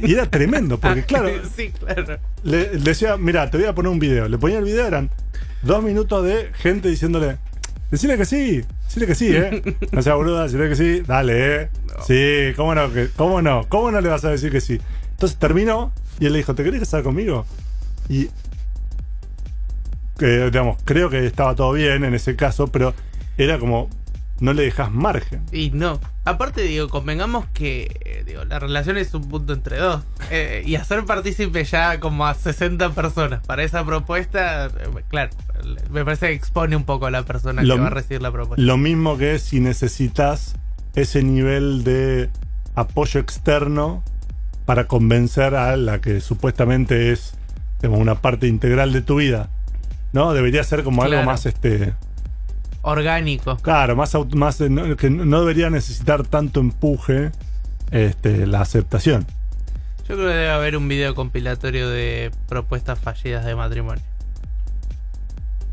Y 0.02 0.12
era 0.12 0.26
tremendo, 0.26 0.78
porque 0.78 1.04
claro, 1.04 1.30
sí, 1.56 1.70
claro. 1.70 2.18
le, 2.42 2.74
le 2.74 2.80
decía, 2.80 3.16
mira, 3.16 3.50
te 3.50 3.58
voy 3.58 3.66
a 3.66 3.74
poner 3.74 3.90
un 3.90 3.98
video. 3.98 4.28
Le 4.28 4.38
ponía 4.38 4.58
el 4.58 4.64
video, 4.64 4.86
eran 4.86 5.10
dos 5.62 5.82
minutos 5.82 6.24
de 6.24 6.50
gente 6.54 6.88
diciéndole, 6.88 7.38
decile 7.90 8.16
que 8.16 8.24
sí, 8.24 8.62
decile 8.86 9.06
que 9.06 9.14
sí, 9.14 9.28
¿eh? 9.34 9.62
No 9.92 10.02
sea 10.02 10.14
boluda, 10.14 10.44
decile 10.44 10.68
que 10.68 10.76
sí, 10.76 11.02
dale, 11.06 11.62
¿eh? 11.62 11.68
Sí, 12.06 12.54
¿cómo 12.56 12.74
no, 12.74 12.92
que, 12.92 13.08
¿cómo 13.16 13.42
no? 13.42 13.66
¿Cómo 13.68 13.90
no 13.90 14.00
le 14.00 14.08
vas 14.08 14.24
a 14.24 14.30
decir 14.30 14.50
que 14.50 14.60
sí? 14.60 14.80
Entonces 15.10 15.38
terminó 15.38 15.92
y 16.18 16.26
él 16.26 16.32
le 16.32 16.38
dijo, 16.38 16.54
¿te 16.54 16.64
querés 16.64 16.80
casar 16.80 17.02
conmigo? 17.02 17.46
Y, 18.08 18.28
digamos, 20.26 20.78
creo 20.84 21.10
que 21.10 21.26
estaba 21.26 21.54
todo 21.54 21.72
bien 21.72 22.04
en 22.04 22.14
ese 22.14 22.36
caso, 22.36 22.68
pero 22.68 22.94
era 23.38 23.58
como, 23.58 23.88
no 24.40 24.52
le 24.52 24.62
dejas 24.64 24.90
margen. 24.90 25.42
Y 25.52 25.70
no. 25.70 26.00
Aparte, 26.24 26.62
digo, 26.62 26.88
convengamos 26.88 27.46
que 27.52 27.96
eh, 28.04 28.22
digo, 28.26 28.44
la 28.44 28.58
relación 28.58 28.96
es 28.96 29.12
un 29.14 29.28
punto 29.28 29.52
entre 29.52 29.78
dos. 29.78 30.02
Eh, 30.30 30.62
y 30.66 30.76
hacer 30.76 31.04
partícipe 31.04 31.64
ya 31.64 31.98
como 32.00 32.26
a 32.26 32.34
60 32.34 32.90
personas 32.90 33.44
para 33.46 33.62
esa 33.64 33.84
propuesta, 33.84 34.66
eh, 34.66 34.70
claro, 35.08 35.30
me 35.90 36.04
parece 36.04 36.28
que 36.28 36.34
expone 36.34 36.76
un 36.76 36.84
poco 36.84 37.06
a 37.06 37.10
la 37.10 37.22
persona 37.24 37.62
Lo- 37.62 37.74
que 37.76 37.80
va 37.80 37.86
a 37.88 37.90
recibir 37.90 38.22
la 38.22 38.30
propuesta. 38.32 38.62
Lo 38.62 38.76
mismo 38.76 39.16
que 39.18 39.38
si 39.38 39.60
necesitas 39.60 40.54
ese 40.94 41.22
nivel 41.22 41.84
de 41.84 42.30
apoyo 42.74 43.20
externo 43.20 44.02
para 44.66 44.86
convencer 44.86 45.54
a 45.54 45.76
la 45.76 46.00
que 46.00 46.20
supuestamente 46.20 47.12
es 47.12 47.34
digamos, 47.80 48.00
una 48.00 48.16
parte 48.16 48.46
integral 48.46 48.92
de 48.92 49.02
tu 49.02 49.16
vida. 49.16 49.48
¿No? 50.12 50.32
Debería 50.32 50.64
ser 50.64 50.82
como 50.82 51.02
algo 51.02 51.22
más 51.22 51.46
este. 51.46 51.94
Orgánico. 52.82 53.56
Claro, 53.58 53.94
más, 53.94 54.12
más 54.34 54.60
eh, 54.60 54.70
no- 54.70 54.96
que 54.96 55.10
no 55.10 55.40
debería 55.40 55.68
necesitar 55.70 56.26
tanto 56.26 56.60
empuje 56.60 57.30
este, 57.90 58.46
la 58.46 58.60
aceptación. 58.62 59.26
Yo 60.08 60.16
creo 60.16 60.28
que 60.28 60.34
debe 60.34 60.50
haber 60.50 60.76
un 60.76 60.88
video 60.88 61.14
compilatorio 61.14 61.88
de 61.88 62.30
propuestas 62.48 62.98
fallidas 62.98 63.44
de 63.44 63.54
matrimonio. 63.54 64.02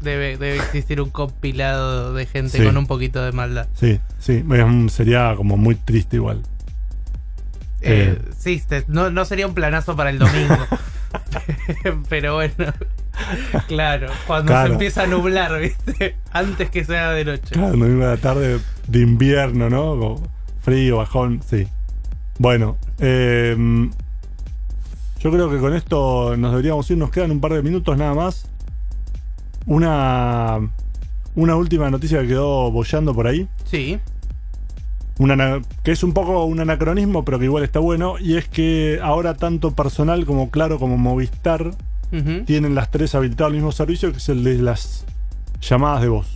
Debe, 0.02 0.38
debe 0.38 0.58
existir 0.58 1.02
un 1.02 1.10
compilado 1.10 2.14
de 2.14 2.26
gente 2.28 2.60
Sí. 2.60 2.64
con 2.64 2.78
un 2.78 2.86
poquito 2.86 3.24
de 3.24 3.32
maldad. 3.32 3.68
Sí, 3.74 4.00
sí. 4.20 4.44
sería 4.90 5.34
como 5.36 5.58
muy 5.58 5.74
triste 5.76 6.18
igual. 6.18 6.44
Eh, 7.82 8.16
Eh. 8.20 8.32
sí, 8.38 8.62
no, 8.88 9.10
no 9.10 9.26
sería 9.26 9.48
un 9.48 9.54
planazo 9.56 9.96
para 9.96 10.10
el 10.12 10.20
domingo. 10.20 10.58
Pero 12.10 12.36
bueno, 12.36 12.54
claro, 13.68 14.08
cuando 14.26 14.52
Claro. 14.52 14.68
se 14.68 14.74
empieza 14.74 15.04
a 15.04 15.08
nublar, 15.08 15.60
¿viste? 15.60 16.16
Antes 16.32 16.70
que 16.70 16.84
sea 16.84 17.12
de 17.12 17.26
noche. 17.26 17.50
Claro, 17.52 17.76
la 17.76 18.18
tarde 18.18 18.60
de 18.88 19.00
invierno, 19.00 19.70
¿no? 19.70 19.98
Como 19.98 20.22
frío, 20.62 20.98
bajón, 20.98 21.42
sí. 21.48 21.68
Bueno, 22.40 22.78
em, 23.00 23.92
yo 25.20 25.32
creo 25.32 25.50
que 25.50 25.58
con 25.58 25.74
esto 25.76 26.36
nos 26.38 26.52
deberíamos 26.52 26.90
ir, 26.92 26.98
nos 26.98 27.10
quedan 27.10 27.32
un 27.32 27.42
par 27.42 27.54
de 27.54 27.64
minutos 27.64 27.98
nada 27.98 28.14
más. 28.14 28.46
Una, 29.66 30.60
una 31.36 31.56
última 31.56 31.90
noticia 31.90 32.22
que 32.22 32.28
quedó 32.30 32.72
bollando 32.72 33.14
por 33.14 33.28
ahí. 33.28 33.48
Sí. 33.66 34.00
Una 35.20 35.62
que 35.84 35.92
es 35.92 36.04
un 36.04 36.14
poco 36.14 36.46
un 36.46 36.60
anacronismo, 36.60 37.26
pero 37.26 37.40
que 37.40 37.46
igual 37.46 37.64
está 37.64 37.80
bueno, 37.80 38.20
y 38.20 38.38
es 38.38 38.48
que 38.48 39.00
ahora 39.02 39.34
tanto 39.34 39.72
personal 39.72 40.26
como 40.26 40.52
Claro 40.52 40.78
como 40.78 40.98
Movistar 40.98 41.72
Tienen 42.46 42.74
las 42.74 42.90
tres 42.90 43.16
habilitados 43.16 43.52
el 43.52 43.58
mismo 43.58 43.72
servicio, 43.72 44.12
que 44.12 44.18
es 44.18 44.30
el 44.30 44.44
de 44.44 44.58
las 44.60 45.06
llamadas 45.62 46.02
de 46.02 46.08
voz 46.08 46.28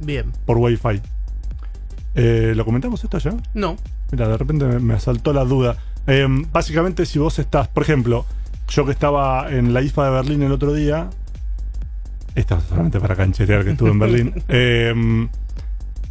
Bien. 0.00 0.32
por 0.46 0.58
Wi-Fi. 0.58 1.00
Eh, 2.14 2.52
¿Lo 2.56 2.64
comentamos 2.64 3.02
esto 3.04 3.18
ya? 3.18 3.32
No. 3.54 3.76
Mira, 4.10 4.28
de 4.28 4.36
repente 4.36 4.64
me, 4.64 4.78
me 4.80 4.94
asaltó 4.94 5.32
la 5.32 5.44
duda. 5.44 5.76
Eh, 6.06 6.26
básicamente, 6.52 7.06
si 7.06 7.18
vos 7.18 7.38
estás, 7.38 7.68
por 7.68 7.84
ejemplo, 7.84 8.26
yo 8.68 8.84
que 8.84 8.92
estaba 8.92 9.50
en 9.50 9.72
la 9.72 9.82
IFA 9.82 10.06
de 10.06 10.10
Berlín 10.10 10.42
el 10.42 10.52
otro 10.52 10.72
día, 10.72 11.10
esto 12.34 12.56
es 12.56 12.64
solamente 12.64 12.98
para 13.00 13.14
cancherear 13.14 13.64
que 13.64 13.72
estuve 13.72 13.90
en 13.90 13.98
Berlín, 13.98 14.34
eh, 14.48 15.28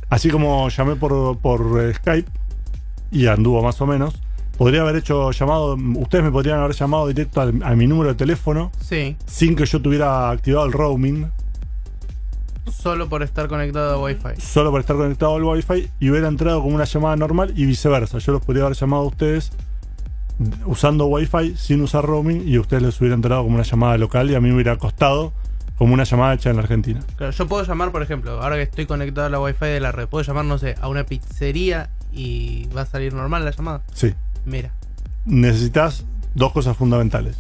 así 0.09 0.29
como 0.29 0.69
llamé 0.69 0.95
por, 0.95 1.37
por 1.39 1.93
Skype 1.95 2.29
y 3.11 3.27
anduvo 3.27 3.61
más 3.63 3.81
o 3.81 3.87
menos, 3.87 4.21
podría 4.61 4.81
haber 4.81 4.97
hecho 4.97 5.31
llamado, 5.31 5.75
ustedes 5.95 6.23
me 6.23 6.29
podrían 6.29 6.59
haber 6.59 6.75
llamado 6.75 7.07
directo 7.07 7.41
al- 7.41 7.63
a 7.63 7.73
mi 7.75 7.87
número 7.87 8.09
de 8.09 8.15
teléfono 8.15 8.71
Sí. 8.79 9.17
sin 9.25 9.55
que 9.55 9.65
yo 9.65 9.81
tuviera 9.81 10.29
activado 10.29 10.67
el 10.67 10.71
roaming, 10.71 11.31
Solo 12.71 13.09
por 13.09 13.23
estar 13.23 13.47
conectado 13.47 13.95
a 13.95 14.03
Wi-Fi. 14.03 14.39
solo 14.39 14.69
por 14.69 14.81
estar 14.81 14.95
conectado 14.97 15.35
al 15.35 15.43
Wi-Fi 15.43 15.89
y 15.99 16.11
hubiera 16.11 16.27
entrado 16.27 16.61
como 16.61 16.75
una 16.75 16.83
llamada 16.83 17.15
normal 17.15 17.53
y 17.55 17.65
viceversa. 17.65 18.19
Yo 18.19 18.33
los 18.33 18.43
podría 18.45 18.65
haber 18.65 18.77
llamado 18.77 19.01
a 19.01 19.05
ustedes 19.07 19.51
usando 20.67 21.07
Wi-Fi 21.07 21.55
sin 21.57 21.81
usar 21.81 22.05
roaming 22.05 22.47
y 22.47 22.59
ustedes 22.59 22.83
les 22.83 22.99
hubiera 23.01 23.15
entrado 23.15 23.41
como 23.41 23.55
una 23.55 23.63
llamada 23.63 23.97
local 23.97 24.29
y 24.29 24.35
a 24.35 24.39
mí 24.41 24.49
me 24.49 24.53
hubiera 24.53 24.77
costado 24.77 25.33
como 25.79 25.95
una 25.95 26.03
llamada 26.03 26.35
hecha 26.35 26.51
en 26.51 26.57
la 26.57 26.61
Argentina. 26.61 26.99
Claro, 27.15 27.31
yo 27.33 27.47
puedo 27.47 27.63
llamar, 27.63 27.91
por 27.91 28.03
ejemplo, 28.03 28.39
ahora 28.39 28.57
que 28.57 28.61
estoy 28.61 28.85
conectado 28.85 29.25
a 29.25 29.29
la 29.31 29.39
Wi-Fi 29.39 29.65
de 29.65 29.79
la 29.79 29.91
red, 29.91 30.07
puedo 30.07 30.23
llamar, 30.23 30.45
no 30.45 30.59
sé, 30.59 30.75
a 30.79 30.87
una 30.87 31.03
pizzería 31.03 31.89
y 32.11 32.67
va 32.77 32.81
a 32.81 32.85
salir 32.85 33.15
normal 33.15 33.43
la 33.43 33.49
llamada. 33.51 33.81
Sí. 33.93 34.13
Mira. 34.45 34.71
Necesitas 35.25 36.05
dos 36.35 36.51
cosas 36.51 36.77
fundamentales. 36.77 37.37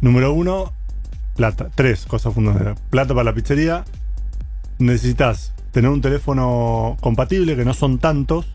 Número 0.00 0.32
uno, 0.32 0.72
plata. 1.36 1.68
Tres 1.74 2.06
cosas 2.06 2.34
fundamentales. 2.34 2.78
Plata 2.90 3.14
para 3.14 3.24
la 3.24 3.34
pizzería. 3.34 3.84
Necesitas 4.78 5.52
tener 5.72 5.90
un 5.90 6.00
teléfono 6.00 6.96
compatible, 7.00 7.56
que 7.56 7.64
no 7.64 7.74
son 7.74 7.98
tantos. 7.98 8.46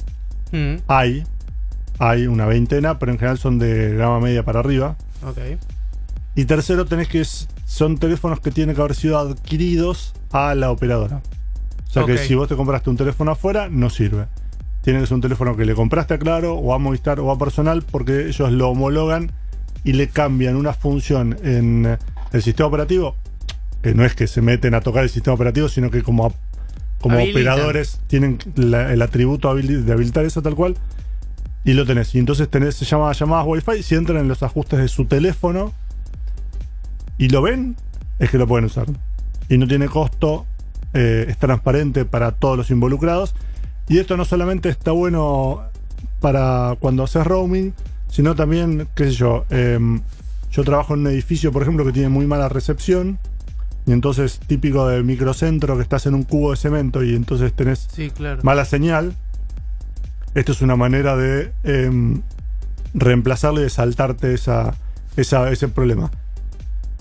Mm, 0.51 0.75
Hay. 0.87 1.23
Hay 1.99 2.27
una 2.27 2.45
veintena, 2.45 2.97
pero 2.99 3.11
en 3.11 3.17
general 3.19 3.37
son 3.37 3.59
de 3.59 3.95
gama 3.95 4.19
media 4.19 4.43
para 4.43 4.59
arriba. 4.59 4.95
ok. 5.23 5.37
Y 6.33 6.45
tercero, 6.45 6.85
tenés 6.85 7.09
que 7.09 7.23
son 7.65 7.97
teléfonos 7.97 8.39
que 8.39 8.51
tienen 8.51 8.75
que 8.75 8.81
haber 8.81 8.95
sido 8.95 9.17
adquiridos 9.19 10.13
a 10.31 10.55
la 10.55 10.71
operadora. 10.71 11.21
O 11.87 11.93
sea 11.93 12.05
que 12.05 12.17
si 12.17 12.35
vos 12.35 12.47
te 12.47 12.55
compraste 12.55 12.89
un 12.89 12.95
teléfono 12.95 13.31
afuera, 13.31 13.67
no 13.69 13.89
sirve. 13.89 14.27
Tiene 14.81 14.99
que 14.99 15.05
ser 15.07 15.15
un 15.15 15.21
teléfono 15.21 15.55
que 15.55 15.65
le 15.65 15.75
compraste 15.75 16.15
a 16.15 16.17
Claro 16.17 16.55
o 16.55 16.73
a 16.73 16.79
Movistar 16.79 17.19
o 17.19 17.29
a 17.31 17.37
Personal 17.37 17.83
porque 17.83 18.27
ellos 18.27 18.51
lo 18.51 18.69
homologan 18.69 19.31
y 19.83 19.93
le 19.93 20.09
cambian 20.09 20.55
una 20.55 20.73
función 20.73 21.37
en 21.43 21.97
el 22.31 22.41
sistema 22.41 22.67
operativo, 22.67 23.15
que 23.83 23.93
no 23.93 24.05
es 24.05 24.15
que 24.15 24.27
se 24.27 24.41
meten 24.41 24.73
a 24.73 24.81
tocar 24.81 25.03
el 25.03 25.09
sistema 25.09 25.35
operativo, 25.35 25.67
sino 25.69 25.89
que 25.91 26.01
como, 26.03 26.33
como 26.99 27.15
Habilitan. 27.17 27.41
operadores 27.53 27.99
tienen 28.07 28.39
la- 28.55 28.91
el 28.93 29.01
atributo 29.01 29.53
de 29.53 29.91
habilitar 29.93 30.25
eso 30.25 30.41
tal 30.41 30.55
cual 30.55 30.75
y 31.63 31.73
lo 31.73 31.85
tenés. 31.85 32.13
Y 32.15 32.19
entonces 32.19 32.49
tenés, 32.49 32.75
se 32.75 32.85
llama 32.85 33.11
llamadas 33.13 33.45
Wi-Fi, 33.47 33.83
si 33.83 33.93
entran 33.95 34.17
en 34.19 34.27
los 34.27 34.41
ajustes 34.41 34.79
de 34.79 34.87
su 34.87 35.05
teléfono 35.05 35.73
y 37.19 37.29
lo 37.29 37.41
ven, 37.43 37.75
es 38.19 38.31
que 38.31 38.37
lo 38.39 38.47
pueden 38.47 38.65
usar. 38.65 38.87
Y 39.49 39.57
no 39.59 39.67
tiene 39.67 39.87
costo, 39.87 40.45
eh, 40.93 41.25
es 41.27 41.37
transparente 41.37 42.05
para 42.05 42.31
todos 42.31 42.57
los 42.57 42.71
involucrados. 42.71 43.35
Y 43.87 43.97
esto 43.99 44.15
no 44.17 44.25
solamente 44.25 44.69
está 44.69 44.91
bueno 44.91 45.63
para 46.19 46.75
cuando 46.79 47.03
haces 47.03 47.25
roaming, 47.25 47.73
sino 48.09 48.35
también, 48.35 48.87
qué 48.95 49.05
sé 49.05 49.11
yo, 49.11 49.45
em, 49.49 50.01
yo 50.51 50.63
trabajo 50.63 50.93
en 50.93 51.01
un 51.01 51.07
edificio, 51.07 51.51
por 51.51 51.61
ejemplo, 51.63 51.85
que 51.85 51.91
tiene 51.91 52.09
muy 52.09 52.25
mala 52.27 52.47
recepción. 52.49 53.19
Y 53.87 53.93
entonces, 53.93 54.39
típico 54.45 54.87
de 54.87 55.01
microcentro, 55.01 55.75
que 55.75 55.81
estás 55.81 56.05
en 56.05 56.13
un 56.13 56.23
cubo 56.23 56.51
de 56.51 56.57
cemento 56.57 57.03
y 57.03 57.15
entonces 57.15 57.51
tenés 57.53 57.87
Sí, 57.91 58.11
claro. 58.11 58.41
mala 58.43 58.63
señal. 58.65 59.15
Esto 60.35 60.51
es 60.51 60.61
una 60.61 60.75
manera 60.75 61.17
de 61.17 61.51
reemplazarle 62.93 63.61
y 63.61 63.63
de 63.65 63.69
saltarte 63.69 64.33
esa, 64.33 64.75
esa- 65.17 65.49
ese 65.51 65.67
problema. 65.67 66.11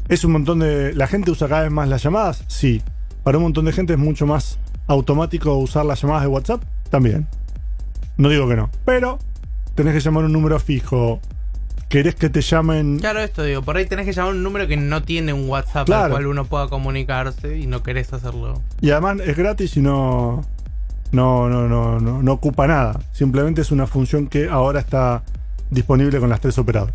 ¿Es 0.09 0.25
un 0.25 0.33
montón 0.33 0.59
de. 0.61 0.93
¿La 0.95 1.07
gente 1.07 1.31
usa 1.31 1.49
cada 1.49 1.63
vez 1.63 1.71
más 1.71 1.89
las 1.89 2.03
llamadas? 2.03 2.45
Sí. 2.49 2.83
Para 3.23 3.39
un 3.39 3.45
montón 3.45 3.67
de 3.67 3.73
gente 3.73 3.93
es 3.93 3.99
mucho 3.99 4.27
más 4.27 4.59
automático 4.91 5.55
usar 5.57 5.85
las 5.87 6.01
llamadas 6.03 6.23
de 6.23 6.29
WhatsApp? 6.29 6.63
También. 6.91 7.27
No 8.17 8.29
digo 8.29 8.49
que 8.49 8.57
no. 8.57 8.71
Pero 8.85 9.19
tenés 9.75 9.95
que 9.95 10.01
llamar 10.01 10.25
un 10.25 10.33
número 10.33 10.59
fijo. 10.59 11.21
¿Querés 11.89 12.15
que 12.15 12.29
te 12.29 12.41
llamen? 12.41 12.99
Claro, 12.99 13.21
esto 13.21 13.43
digo, 13.43 13.63
por 13.63 13.77
ahí 13.77 13.87
tenés 13.87 14.07
que 14.07 14.13
llamar 14.13 14.35
un 14.35 14.43
número 14.43 14.67
que 14.69 14.77
no 14.77 15.03
tiene 15.03 15.33
un 15.33 15.49
WhatsApp 15.49 15.87
Claro. 15.87 16.05
al 16.05 16.11
cual 16.11 16.27
uno 16.27 16.45
pueda 16.45 16.69
comunicarse 16.69 17.59
y 17.59 17.67
no 17.67 17.83
querés 17.83 18.13
hacerlo. 18.13 18.61
Y 18.81 18.91
además 18.91 19.19
es 19.25 19.37
gratis 19.37 19.77
y 19.77 19.81
no, 19.81 20.45
no, 21.13 21.49
no, 21.49 21.69
no, 21.69 21.99
no, 21.99 22.23
no 22.23 22.33
ocupa 22.33 22.67
nada. 22.67 23.01
Simplemente 23.13 23.61
es 23.63 23.71
una 23.73 23.87
función 23.87 24.27
que 24.29 24.49
ahora 24.49 24.79
está 24.81 25.23
disponible 25.71 26.21
con 26.21 26.29
las 26.31 26.41
tres 26.41 26.59
operadoras. 26.59 26.95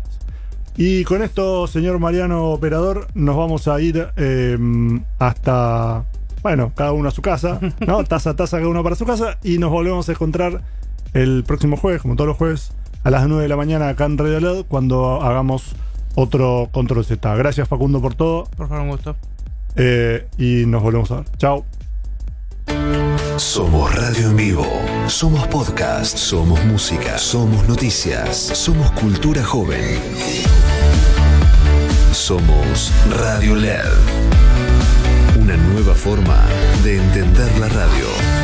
Y 0.78 1.04
con 1.04 1.22
esto, 1.22 1.66
señor 1.66 1.98
Mariano 1.98 2.50
Operador, 2.50 3.08
nos 3.14 3.36
vamos 3.36 3.66
a 3.68 3.80
ir 3.80 4.08
eh, 4.16 4.58
hasta, 5.18 6.04
bueno, 6.46 6.70
cada 6.76 6.92
uno 6.92 7.08
a 7.08 7.10
su 7.10 7.22
casa, 7.22 7.58
¿no? 7.84 8.04
Taza 8.08 8.30
a 8.30 8.36
taza, 8.36 8.58
cada 8.58 8.68
uno 8.68 8.84
para 8.84 8.94
su 8.94 9.04
casa. 9.04 9.36
Y 9.42 9.58
nos 9.58 9.70
volvemos 9.72 10.08
a 10.08 10.12
encontrar 10.12 10.62
el 11.12 11.42
próximo 11.44 11.76
jueves, 11.76 12.02
como 12.02 12.14
todos 12.14 12.28
los 12.28 12.36
jueves, 12.36 12.70
a 13.02 13.10
las 13.10 13.26
9 13.26 13.42
de 13.42 13.48
la 13.48 13.56
mañana 13.56 13.88
acá 13.88 14.04
en 14.04 14.16
Radio 14.16 14.38
LED, 14.38 14.64
cuando 14.68 15.20
hagamos 15.22 15.74
otro 16.14 16.68
Control 16.70 17.04
Z. 17.04 17.34
Gracias, 17.34 17.66
Facundo, 17.68 18.00
por 18.00 18.14
todo. 18.14 18.44
Por 18.56 18.68
favor, 18.68 18.84
un 18.84 18.90
gusto. 18.90 19.16
eh, 19.74 20.28
y 20.38 20.66
nos 20.66 20.84
volvemos 20.84 21.10
a 21.10 21.16
ver. 21.16 21.24
Chao. 21.36 21.64
Somos 23.38 23.92
radio 23.92 24.30
en 24.30 24.36
vivo, 24.36 24.66
somos 25.08 25.46
podcast, 25.48 26.16
somos 26.16 26.64
música, 26.64 27.18
somos 27.18 27.68
noticias, 27.68 28.36
somos 28.36 28.88
cultura 28.92 29.42
joven. 29.44 29.98
Somos 32.12 32.92
Radio 33.10 33.56
LED. 33.56 34.35
Nueva 35.86 36.00
forma 36.00 36.44
de 36.82 36.96
entender 36.96 37.58
la 37.60 37.68
radio. 37.68 38.35